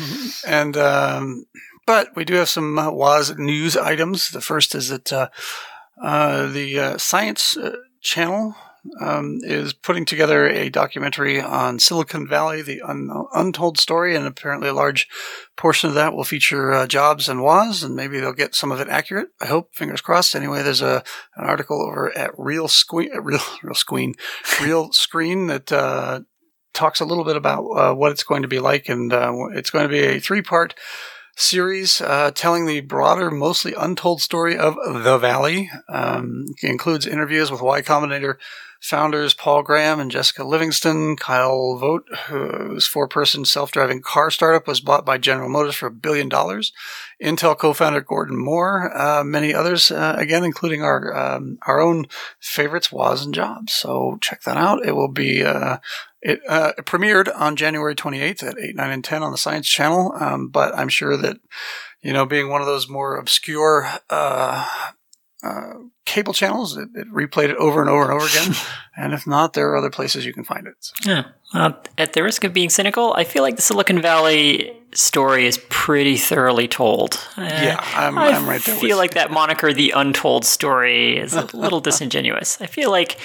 [0.46, 1.46] and um,
[1.88, 4.28] but we do have some uh, Woz news items.
[4.28, 5.28] The first is that uh,
[6.00, 8.54] uh, the uh, Science uh, Channel
[9.00, 14.68] um, is putting together a documentary on Silicon Valley, the un- untold story, and apparently
[14.68, 15.08] a large
[15.56, 18.80] portion of that will feature uh, jobs and Woz, and maybe they'll get some of
[18.80, 19.28] it accurate.
[19.40, 19.74] I hope.
[19.74, 20.34] Fingers crossed.
[20.34, 21.02] Anyway, there's a
[21.36, 23.40] an article over at Real Real Real
[24.90, 25.72] Realscreen that.
[25.72, 26.20] Uh,
[26.72, 29.70] talks a little bit about uh, what it's going to be like, and uh, it's
[29.70, 30.74] going to be a three-part
[31.36, 35.70] series uh, telling the broader, mostly untold story of the Valley.
[35.88, 38.36] Um, includes interviews with Y Combinator
[38.84, 41.16] founders Paul Graham and Jessica Livingston.
[41.16, 46.28] Kyle Vogt, whose four-person self-driving car startup was bought by General Motors for a billion
[46.28, 46.70] dollars.
[47.22, 52.04] Intel co-founder Gordon Moore, uh, many others, uh, again, including our um, our own
[52.40, 53.72] favorites, Woz and Jobs.
[53.72, 54.84] So check that out.
[54.84, 55.78] It will be uh,
[56.20, 59.68] it, uh, it premiered on January 28th at 8, 9, and 10 on the Science
[59.68, 60.12] Channel.
[60.18, 61.38] Um, but I'm sure that,
[62.02, 64.68] you know, being one of those more obscure uh,
[65.42, 65.74] uh,
[66.04, 68.54] cable channels, it, it replayed it over and over and over again.
[68.96, 70.74] and if not, there are other places you can find it.
[70.80, 71.24] So, Yeah.
[71.52, 75.58] Well, at the risk of being cynical, I feel like the Silicon Valley story is
[75.70, 77.14] pretty thoroughly told.
[77.36, 81.16] Uh, Yeah, I'm- I I'm right there I feel like that moniker, the untold story,
[81.16, 82.60] is a little disingenuous.
[82.60, 83.18] I feel like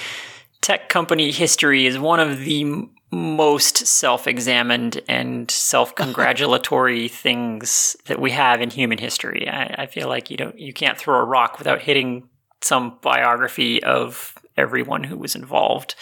[0.60, 8.60] tech company history is one of the most self-examined and self-congratulatory things that we have
[8.60, 9.48] in human history.
[9.48, 12.28] I, I feel like you don't, you can't throw a rock without hitting
[12.62, 15.94] some biography of everyone who was involved.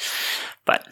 [0.64, 0.86] But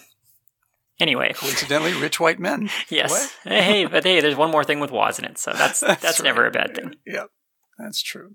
[1.00, 2.70] anyway, coincidentally, rich white men.
[2.88, 3.34] Yes.
[3.44, 6.22] Hey, but hey, there's one more thing with Woz in it, so that's that's, That's
[6.22, 6.48] never right.
[6.48, 6.94] a bad thing.
[7.06, 7.28] Yep,
[7.78, 8.34] that's true.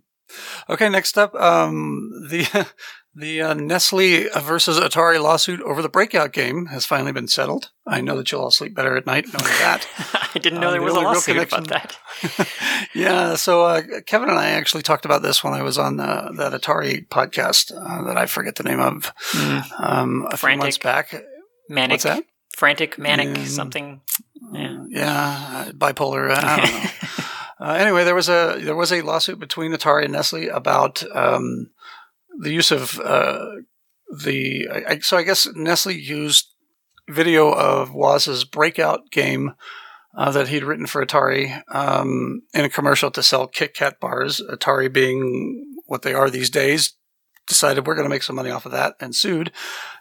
[0.70, 2.46] Okay, next up, um, the
[3.16, 7.70] the uh, Nestle versus Atari lawsuit over the Breakout game has finally been settled.
[7.86, 9.88] I know that you'll all sleep better at night knowing that.
[10.36, 11.98] I didn't know Uh, there the was a lawsuit about that.
[12.96, 16.32] yeah, so uh, Kevin and I actually talked about this when I was on uh,
[16.38, 19.12] that Atari podcast uh, that I forget the name of
[19.80, 20.60] um, a few Frantic.
[20.64, 21.14] months back.
[21.70, 22.24] Manic, What's that?
[22.58, 24.02] frantic, manic, Um, something.
[24.54, 24.84] Yeah.
[24.90, 26.32] Yeah, uh, bipolar.
[26.32, 26.90] I don't know.
[27.66, 31.70] uh, anyway, there was a there was a lawsuit between Atari and Nestle about um,
[32.40, 33.46] the use of uh,
[34.24, 34.68] the.
[34.70, 36.48] I, so I guess Nestle used
[37.10, 39.54] video of Woz's breakout game
[40.16, 44.42] uh, that he'd written for Atari um, in a commercial to sell Kit Kat bars.
[44.50, 46.94] Atari, being what they are these days,
[47.48, 49.52] decided we're going to make some money off of that and sued.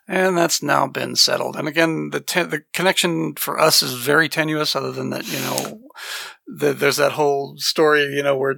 [0.08, 1.56] And that's now been settled.
[1.56, 4.74] And again, the the connection for us is very tenuous.
[4.74, 5.80] Other than that, you know,
[6.46, 8.56] the, there's that whole story, you know, where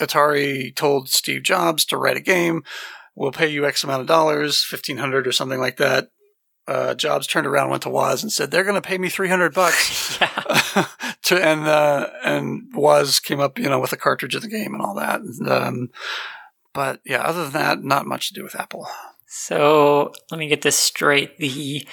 [0.00, 2.64] Atari told Steve Jobs to write a game.
[3.14, 6.10] we'll pay you X amount of dollars, fifteen hundred or something like that.
[6.66, 9.28] Uh, Jobs turned around, went to Woz, and said they're going to pay me three
[9.28, 10.18] hundred bucks.
[11.22, 14.74] to, and uh, and Woz came up, you know, with a cartridge of the game
[14.74, 15.20] and all that.
[15.20, 15.90] And, um,
[16.72, 18.86] but yeah, other than that, not much to do with Apple.
[19.26, 21.38] So let me get this straight.
[21.38, 21.86] The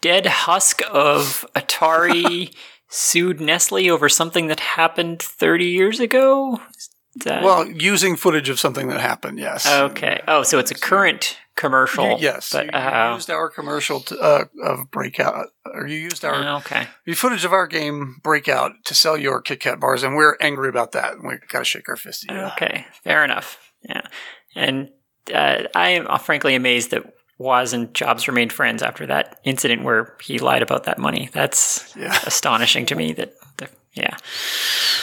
[0.00, 2.54] dead husk of Atari
[2.88, 6.60] sued Nestle over something that happened 30 years ago?
[7.24, 9.66] That- Well, using footage of something that happened, yes.
[9.66, 10.20] okay.
[10.28, 12.10] Oh, so it's a current commercial.
[12.12, 15.98] You- yes, But, you, you uh, used our commercial to, uh, of Breakout, or you
[15.98, 16.88] used our okay.
[17.06, 20.68] the footage of our game Breakout to sell your Kit Kat bars, and we're angry
[20.68, 21.14] about that.
[21.14, 22.42] and We got to shake our fist at you.
[22.52, 22.86] Okay.
[23.02, 23.58] Fair enough.
[23.82, 24.02] Yeah.
[24.54, 24.90] And
[25.34, 27.04] uh, I am frankly amazed that
[27.38, 31.28] Woz and Jobs remained friends after that incident where he lied about that money.
[31.32, 32.18] That's Yeah.
[32.26, 34.16] astonishing to me that, the, yeah.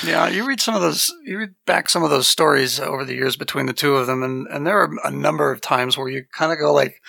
[0.05, 3.15] Yeah, you read some of those, you read back some of those stories over the
[3.15, 6.09] years between the two of them, and, and there are a number of times where
[6.09, 7.01] you kind of go like,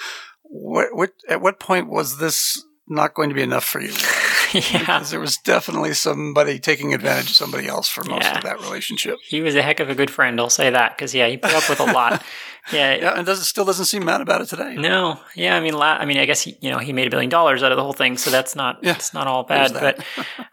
[0.42, 3.92] what, what, at what point was this not going to be enough for you?
[4.52, 4.78] yeah.
[4.78, 8.36] Because there was definitely somebody taking advantage of somebody else for most Yeah.
[8.36, 9.16] of that relationship.
[9.26, 11.52] He was a heck of a good friend, I'll say that, because yeah, he put
[11.54, 12.22] up with a lot.
[12.72, 14.74] Yeah, Yeah, and does it still doesn't seem mad about it today.
[14.76, 17.10] No, yeah, I mean, la- I mean, I guess he, you know, he made a
[17.10, 19.74] billion dollars out of the whole thing, so that's not, Yeah, it's not all bad.
[19.74, 20.02] But,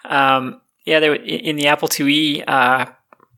[0.04, 2.86] um, yeah, there in the Apple IIe uh,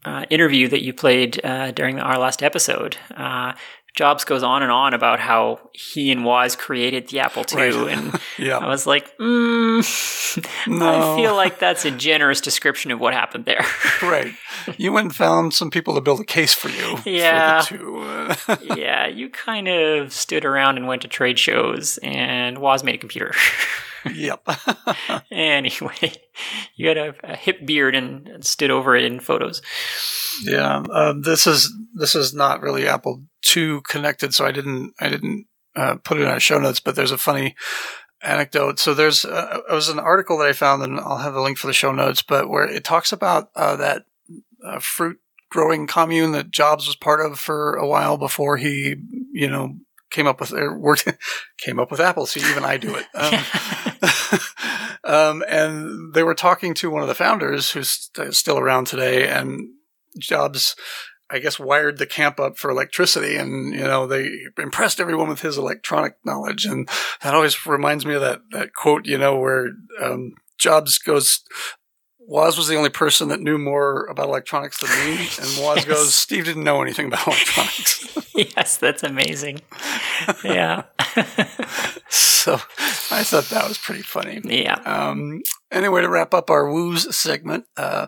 [0.05, 3.53] uh, interview that you played uh, during our last episode, uh,
[3.95, 7.95] Jobs goes on and on about how he and Woz created the Apple II, Right.
[7.97, 8.57] and Yeah.
[8.57, 11.13] I was like, mm, No.
[11.13, 13.63] I feel like that's a generous description of what happened there.
[14.01, 14.33] right.
[14.77, 16.97] You went and found some people to build a case for you.
[16.97, 17.61] for Yeah.
[17.67, 18.03] two.
[18.75, 22.97] yeah, you kind of stood around and went to trade shows, and Woz made a
[22.97, 23.31] computer.
[24.11, 24.47] Yep.
[25.31, 26.13] Anyway,
[26.75, 29.61] you had a, a hip beard and stood over it in photos.
[30.43, 33.23] Yeah, um, this is this is not really Apple
[33.55, 36.79] II connected, so I didn't I didn't uh, put it in our show notes.
[36.79, 37.55] But there's a funny
[38.21, 38.79] anecdote.
[38.79, 41.57] So there's uh, it was an article that I found, and I'll have the link
[41.57, 42.21] for the show notes.
[42.21, 44.05] But where it talks about uh, that
[44.65, 45.19] uh, fruit
[45.49, 48.95] growing commune that Jobs was part of for a while before he,
[49.31, 49.77] you know,
[50.13, 51.07] came up with or worked
[51.57, 52.25] came up with Apple.
[52.25, 53.05] See, even I do it.
[53.15, 54.39] Um,
[55.03, 59.27] um, and they were talking to one of the founders who's st- still around today,
[59.27, 59.69] and
[60.17, 60.75] Jobs,
[61.29, 65.41] I guess, wired the camp up for electricity, and you know they impressed everyone with
[65.41, 66.87] his electronic knowledge, and
[67.21, 69.69] that always reminds me of that that quote, you know, where
[70.01, 71.41] um, Jobs goes.
[72.27, 76.15] Woz was the only person that knew more about electronics than me, and Woz goes,
[76.15, 79.61] "Steve didn't know anything about electronics." yes, that's amazing.
[80.43, 80.83] Yeah.
[82.09, 82.55] so
[83.11, 84.41] I thought that was pretty funny.
[84.43, 84.79] yeah.
[84.85, 85.41] Um,
[85.71, 88.07] anyway, to wrap up our woos segment, uh,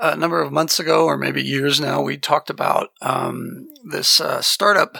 [0.00, 4.42] a number of months ago, or maybe years now, we talked about um, this uh,
[4.42, 4.98] startup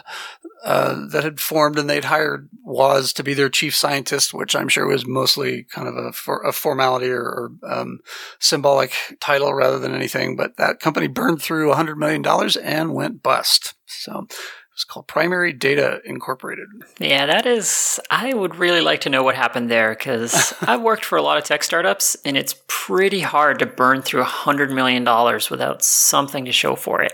[0.64, 4.68] uh, that had formed, and they'd hired Woz to be their chief scientist, which I'm
[4.68, 8.00] sure was mostly kind of a, for, a formality or, or um,
[8.40, 10.36] symbolic title rather than anything.
[10.36, 12.24] But that company burned through $100 million
[12.62, 13.74] and went bust.
[13.86, 14.26] So.
[14.72, 16.66] It's called Primary Data Incorporated.
[16.98, 18.00] Yeah, that is.
[18.10, 21.38] I would really like to know what happened there because I've worked for a lot
[21.38, 26.44] of tech startups, and it's pretty hard to burn through hundred million dollars without something
[26.46, 27.12] to show for it.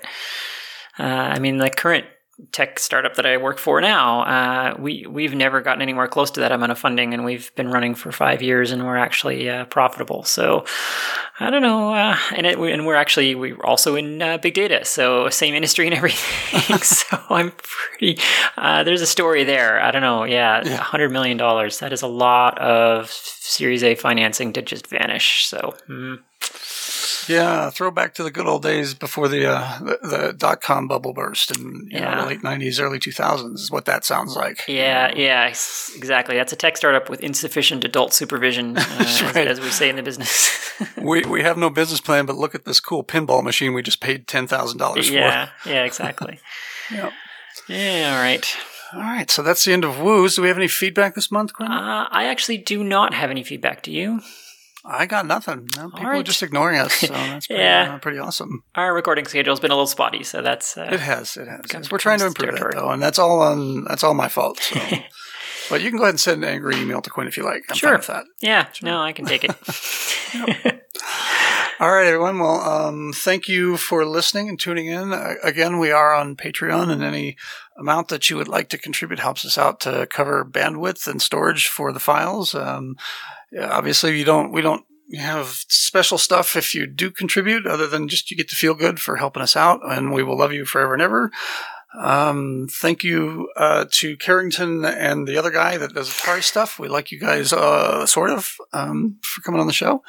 [0.99, 2.07] Uh, I mean, the current
[2.53, 6.41] tech startup that I work for now, uh, we we've never gotten anywhere close to
[6.41, 9.65] that amount of funding, and we've been running for five years, and we're actually uh,
[9.67, 10.25] profitable.
[10.25, 10.65] So
[11.39, 14.85] I don't know, uh, and it, and we're actually we're also in uh, big data,
[14.85, 16.79] so same industry and everything.
[16.83, 18.19] so I'm pretty.
[18.57, 19.83] Uh, there's a story there.
[19.83, 20.25] I don't know.
[20.25, 21.79] Yeah, a hundred million dollars.
[21.79, 25.47] That is a lot of Series A financing to just vanish.
[25.47, 25.75] So.
[25.89, 26.19] mm.
[27.29, 31.13] Yeah, throwback to the good old days before the uh, the, the dot com bubble
[31.13, 34.65] burst in you know, the late nineties, early two thousands is what that sounds like.
[34.69, 36.37] Yeah, yeah, exactly.
[36.37, 39.47] That's a tech startup with insufficient adult supervision, uh, as, right.
[39.47, 40.59] as we say in the business.
[40.97, 44.01] We we have no business plan, but look at this cool pinball machine we just
[44.01, 45.15] paid ten thousand dollars for.
[45.15, 46.41] yeah, yeah, exactly.
[46.91, 47.13] Yep.
[47.69, 48.57] Yeah, all right.
[48.93, 50.35] All right, so that's the end of woos.
[50.35, 51.71] Do we have any feedback this month, Quinn?
[51.71, 53.83] Uh, I actually do not have any feedback.
[53.83, 54.21] Do you?
[54.85, 55.69] I got nothing.
[55.77, 57.95] No, people are just ignoring us, so that's pretty, Yeah.
[57.95, 58.63] uh, pretty awesome.
[58.75, 61.91] Our recording schedule's been a little spotty, so that's uh, It has, it has.
[61.91, 62.73] We're trying to improve it territory.
[62.83, 64.59] though, and that's all on that's all my fault.
[64.61, 64.81] So.
[65.71, 67.65] but you can go ahead and send an angry email to Quinn if you like.
[67.69, 67.99] I'm Sure.
[67.99, 68.25] that.
[68.41, 68.69] yeah.
[68.83, 69.55] No, I can take it.
[71.81, 72.39] All right, everyone.
[72.39, 75.15] Well, um, thank you for listening and tuning in.
[75.15, 77.39] Uh, again, we are on Patreon, and any
[77.79, 81.69] amount that you would like to contribute helps us out to cover bandwidth and storage
[81.69, 82.55] for the files.
[82.55, 82.97] Um,
[83.59, 84.85] obviously, you don't we don't
[85.17, 89.01] have special stuff if you do contribute, other than just you get to feel good
[89.01, 91.31] for helping us out, and we will love you forever and ever.
[91.99, 96.79] Um, thank you uh, to Carrington and the other guy that does Atari stuff.
[96.79, 100.03] We like you guys, uh, sort of, um, for coming on the show.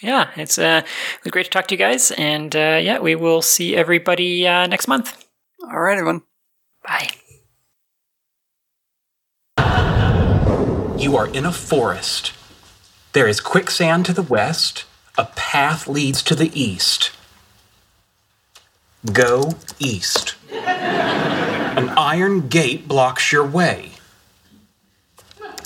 [0.00, 0.80] Yeah, it's uh,
[1.24, 4.66] it great to talk to you guys, and uh, yeah, we will see everybody uh,
[4.66, 5.26] next month.
[5.62, 6.22] All right, everyone.
[6.82, 7.19] Bye.
[11.00, 12.34] You are in a forest.
[13.14, 14.84] There is quicksand to the west.
[15.16, 17.10] A path leads to the east.
[19.10, 20.34] Go east.
[20.52, 23.92] An iron gate blocks your way.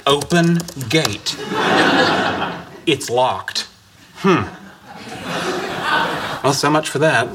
[0.07, 1.37] Open gate.
[2.87, 3.67] It's locked.
[4.19, 4.45] Hmm.
[6.45, 7.29] Well, so much for that.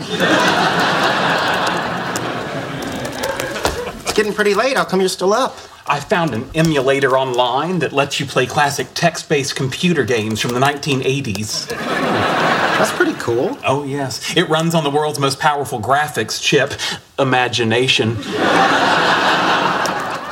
[4.05, 4.75] It's getting pretty late.
[4.75, 5.55] How come you're still up?
[5.87, 10.51] I found an emulator online that lets you play classic text based computer games from
[10.51, 11.69] the 1980s.
[11.69, 13.57] That's pretty cool.
[13.63, 14.35] Oh, yes.
[14.35, 16.73] It runs on the world's most powerful graphics chip,
[17.17, 18.17] Imagination.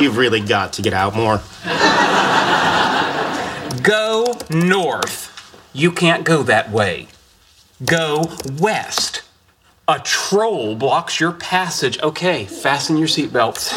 [0.02, 1.42] You've really got to get out more.
[3.82, 5.34] Go north.
[5.72, 7.08] You can't go that way.
[7.86, 8.26] Go
[8.60, 9.22] west.
[9.90, 11.98] A troll blocks your passage.
[12.02, 13.72] Okay, fasten your seatbelts.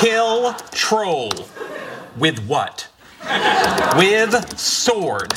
[0.00, 1.30] Kill troll.
[2.16, 2.88] With what?
[3.96, 5.34] With sword.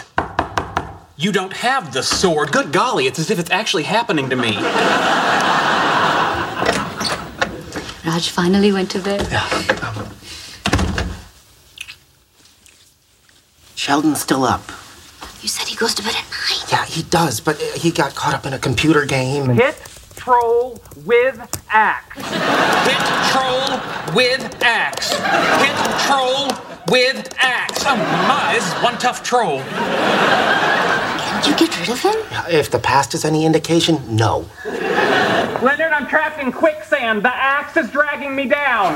[1.17, 2.51] You don't have the sword.
[2.51, 4.55] Good golly, it's as if it's actually happening to me.
[8.05, 9.27] Raj finally went to bed.
[9.31, 9.45] Yeah.
[9.83, 10.07] Um,
[13.75, 14.67] Sheldon's still up.
[15.43, 16.36] You said he goes to bed at nine.
[16.69, 19.49] Yeah, he does, but he got caught up in a computer game.
[19.49, 19.59] And...
[19.59, 19.75] Hit
[20.15, 21.39] troll with
[21.69, 22.15] axe.
[22.85, 23.79] Hit troll
[24.13, 25.11] with axe.
[25.11, 25.75] Hit
[26.05, 26.47] troll
[26.89, 27.83] with axe.
[27.85, 27.95] Oh
[28.27, 29.61] my, this is one tough troll.
[31.37, 32.15] Can't you get rid of him?
[32.49, 34.45] If the past is any indication, no.
[34.65, 37.23] Leonard, I'm trapped in quicksand.
[37.23, 38.93] The axe is dragging me down.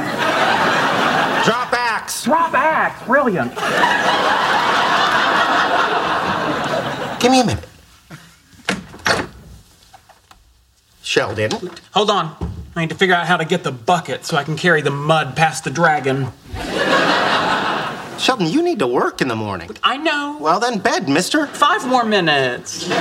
[1.45, 2.23] Drop axe.
[2.23, 3.05] Drop axe.
[3.07, 3.51] Brilliant.
[7.21, 7.67] Give me a minute.
[11.03, 11.51] Sheldon.
[11.93, 12.35] Hold on.
[12.75, 14.89] I need to figure out how to get the bucket so I can carry the
[14.89, 16.29] mud past the dragon.
[18.17, 19.69] Sheldon, you need to work in the morning.
[19.83, 20.37] I know.
[20.39, 21.45] Well, then bed, mister.
[21.45, 22.87] Five more minutes.
[22.87, 22.97] Really?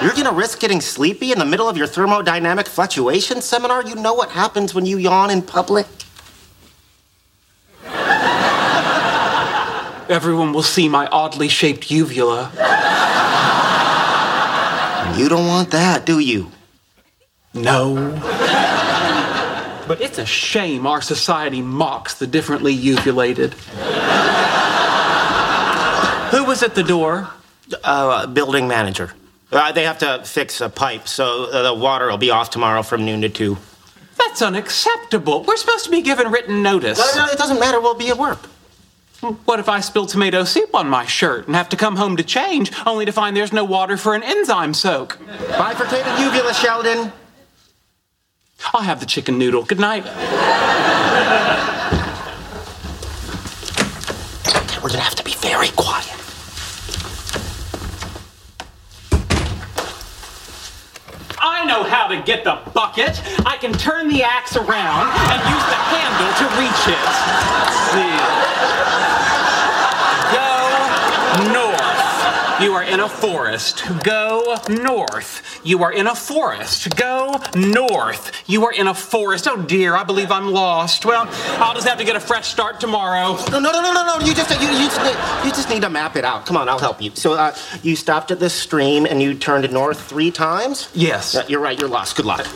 [0.00, 3.84] You're gonna risk getting sleepy in the middle of your thermodynamic fluctuation seminar?
[3.84, 5.86] You know what happens when you yawn in public?
[10.12, 12.50] Everyone will see my oddly shaped uvula.
[15.16, 16.52] You don't want that, do you?
[17.54, 18.20] No.
[19.88, 23.54] But it's a shame our society mocks the differently uvulated.
[26.34, 27.30] Who was at the door?
[27.82, 29.14] Uh, building manager.
[29.50, 32.82] Uh, they have to fix a pipe, so uh, the water will be off tomorrow
[32.82, 33.56] from noon to two.
[34.18, 35.42] That's unacceptable.
[35.44, 36.98] We're supposed to be given written notice.
[36.98, 37.80] No, no, it doesn't matter.
[37.80, 38.40] We'll be at work.
[39.22, 42.24] What if I spill tomato soup on my shirt and have to come home to
[42.24, 45.16] change, only to find there's no water for an enzyme soak?
[45.56, 47.12] Bifurcated uvula, Sheldon.
[48.74, 49.62] I'll have the chicken noodle.
[49.62, 50.04] Good night.
[54.82, 56.10] We're gonna have to be very quiet.
[61.38, 63.22] I know how to get the bucket.
[63.46, 66.98] I can turn the axe around and use the handle to reach it.
[67.94, 68.81] Let's See.
[71.38, 72.60] North.
[72.60, 73.82] You are in a forest.
[74.04, 75.60] Go north.
[75.64, 76.94] You are in a forest.
[76.96, 78.30] Go north.
[78.46, 79.48] You are in a forest.
[79.48, 81.06] Oh dear, I believe I'm lost.
[81.06, 81.26] Well,
[81.58, 83.36] I'll just have to get a fresh start tomorrow.
[83.50, 84.26] No, no, no, no, no, no.
[84.26, 86.44] You just, you, you, need, you just need to map it out.
[86.44, 87.10] Come on, I'll help you.
[87.14, 90.90] So, uh, you stopped at this stream and you turned north three times?
[90.94, 91.34] Yes.
[91.34, 92.16] Uh, you're right, you're lost.
[92.16, 92.46] Good luck.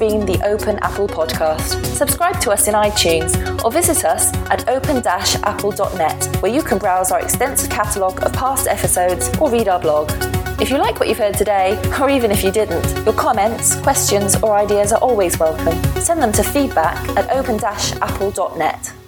[0.00, 1.84] Been the Open Apple Podcast.
[1.84, 7.20] Subscribe to us in iTunes or visit us at open-apple.net where you can browse our
[7.20, 10.10] extensive catalogue of past episodes or read our blog.
[10.58, 14.36] If you like what you've heard today, or even if you didn't, your comments, questions,
[14.42, 15.82] or ideas are always welcome.
[16.00, 18.99] Send them to feedback at open-apple.net.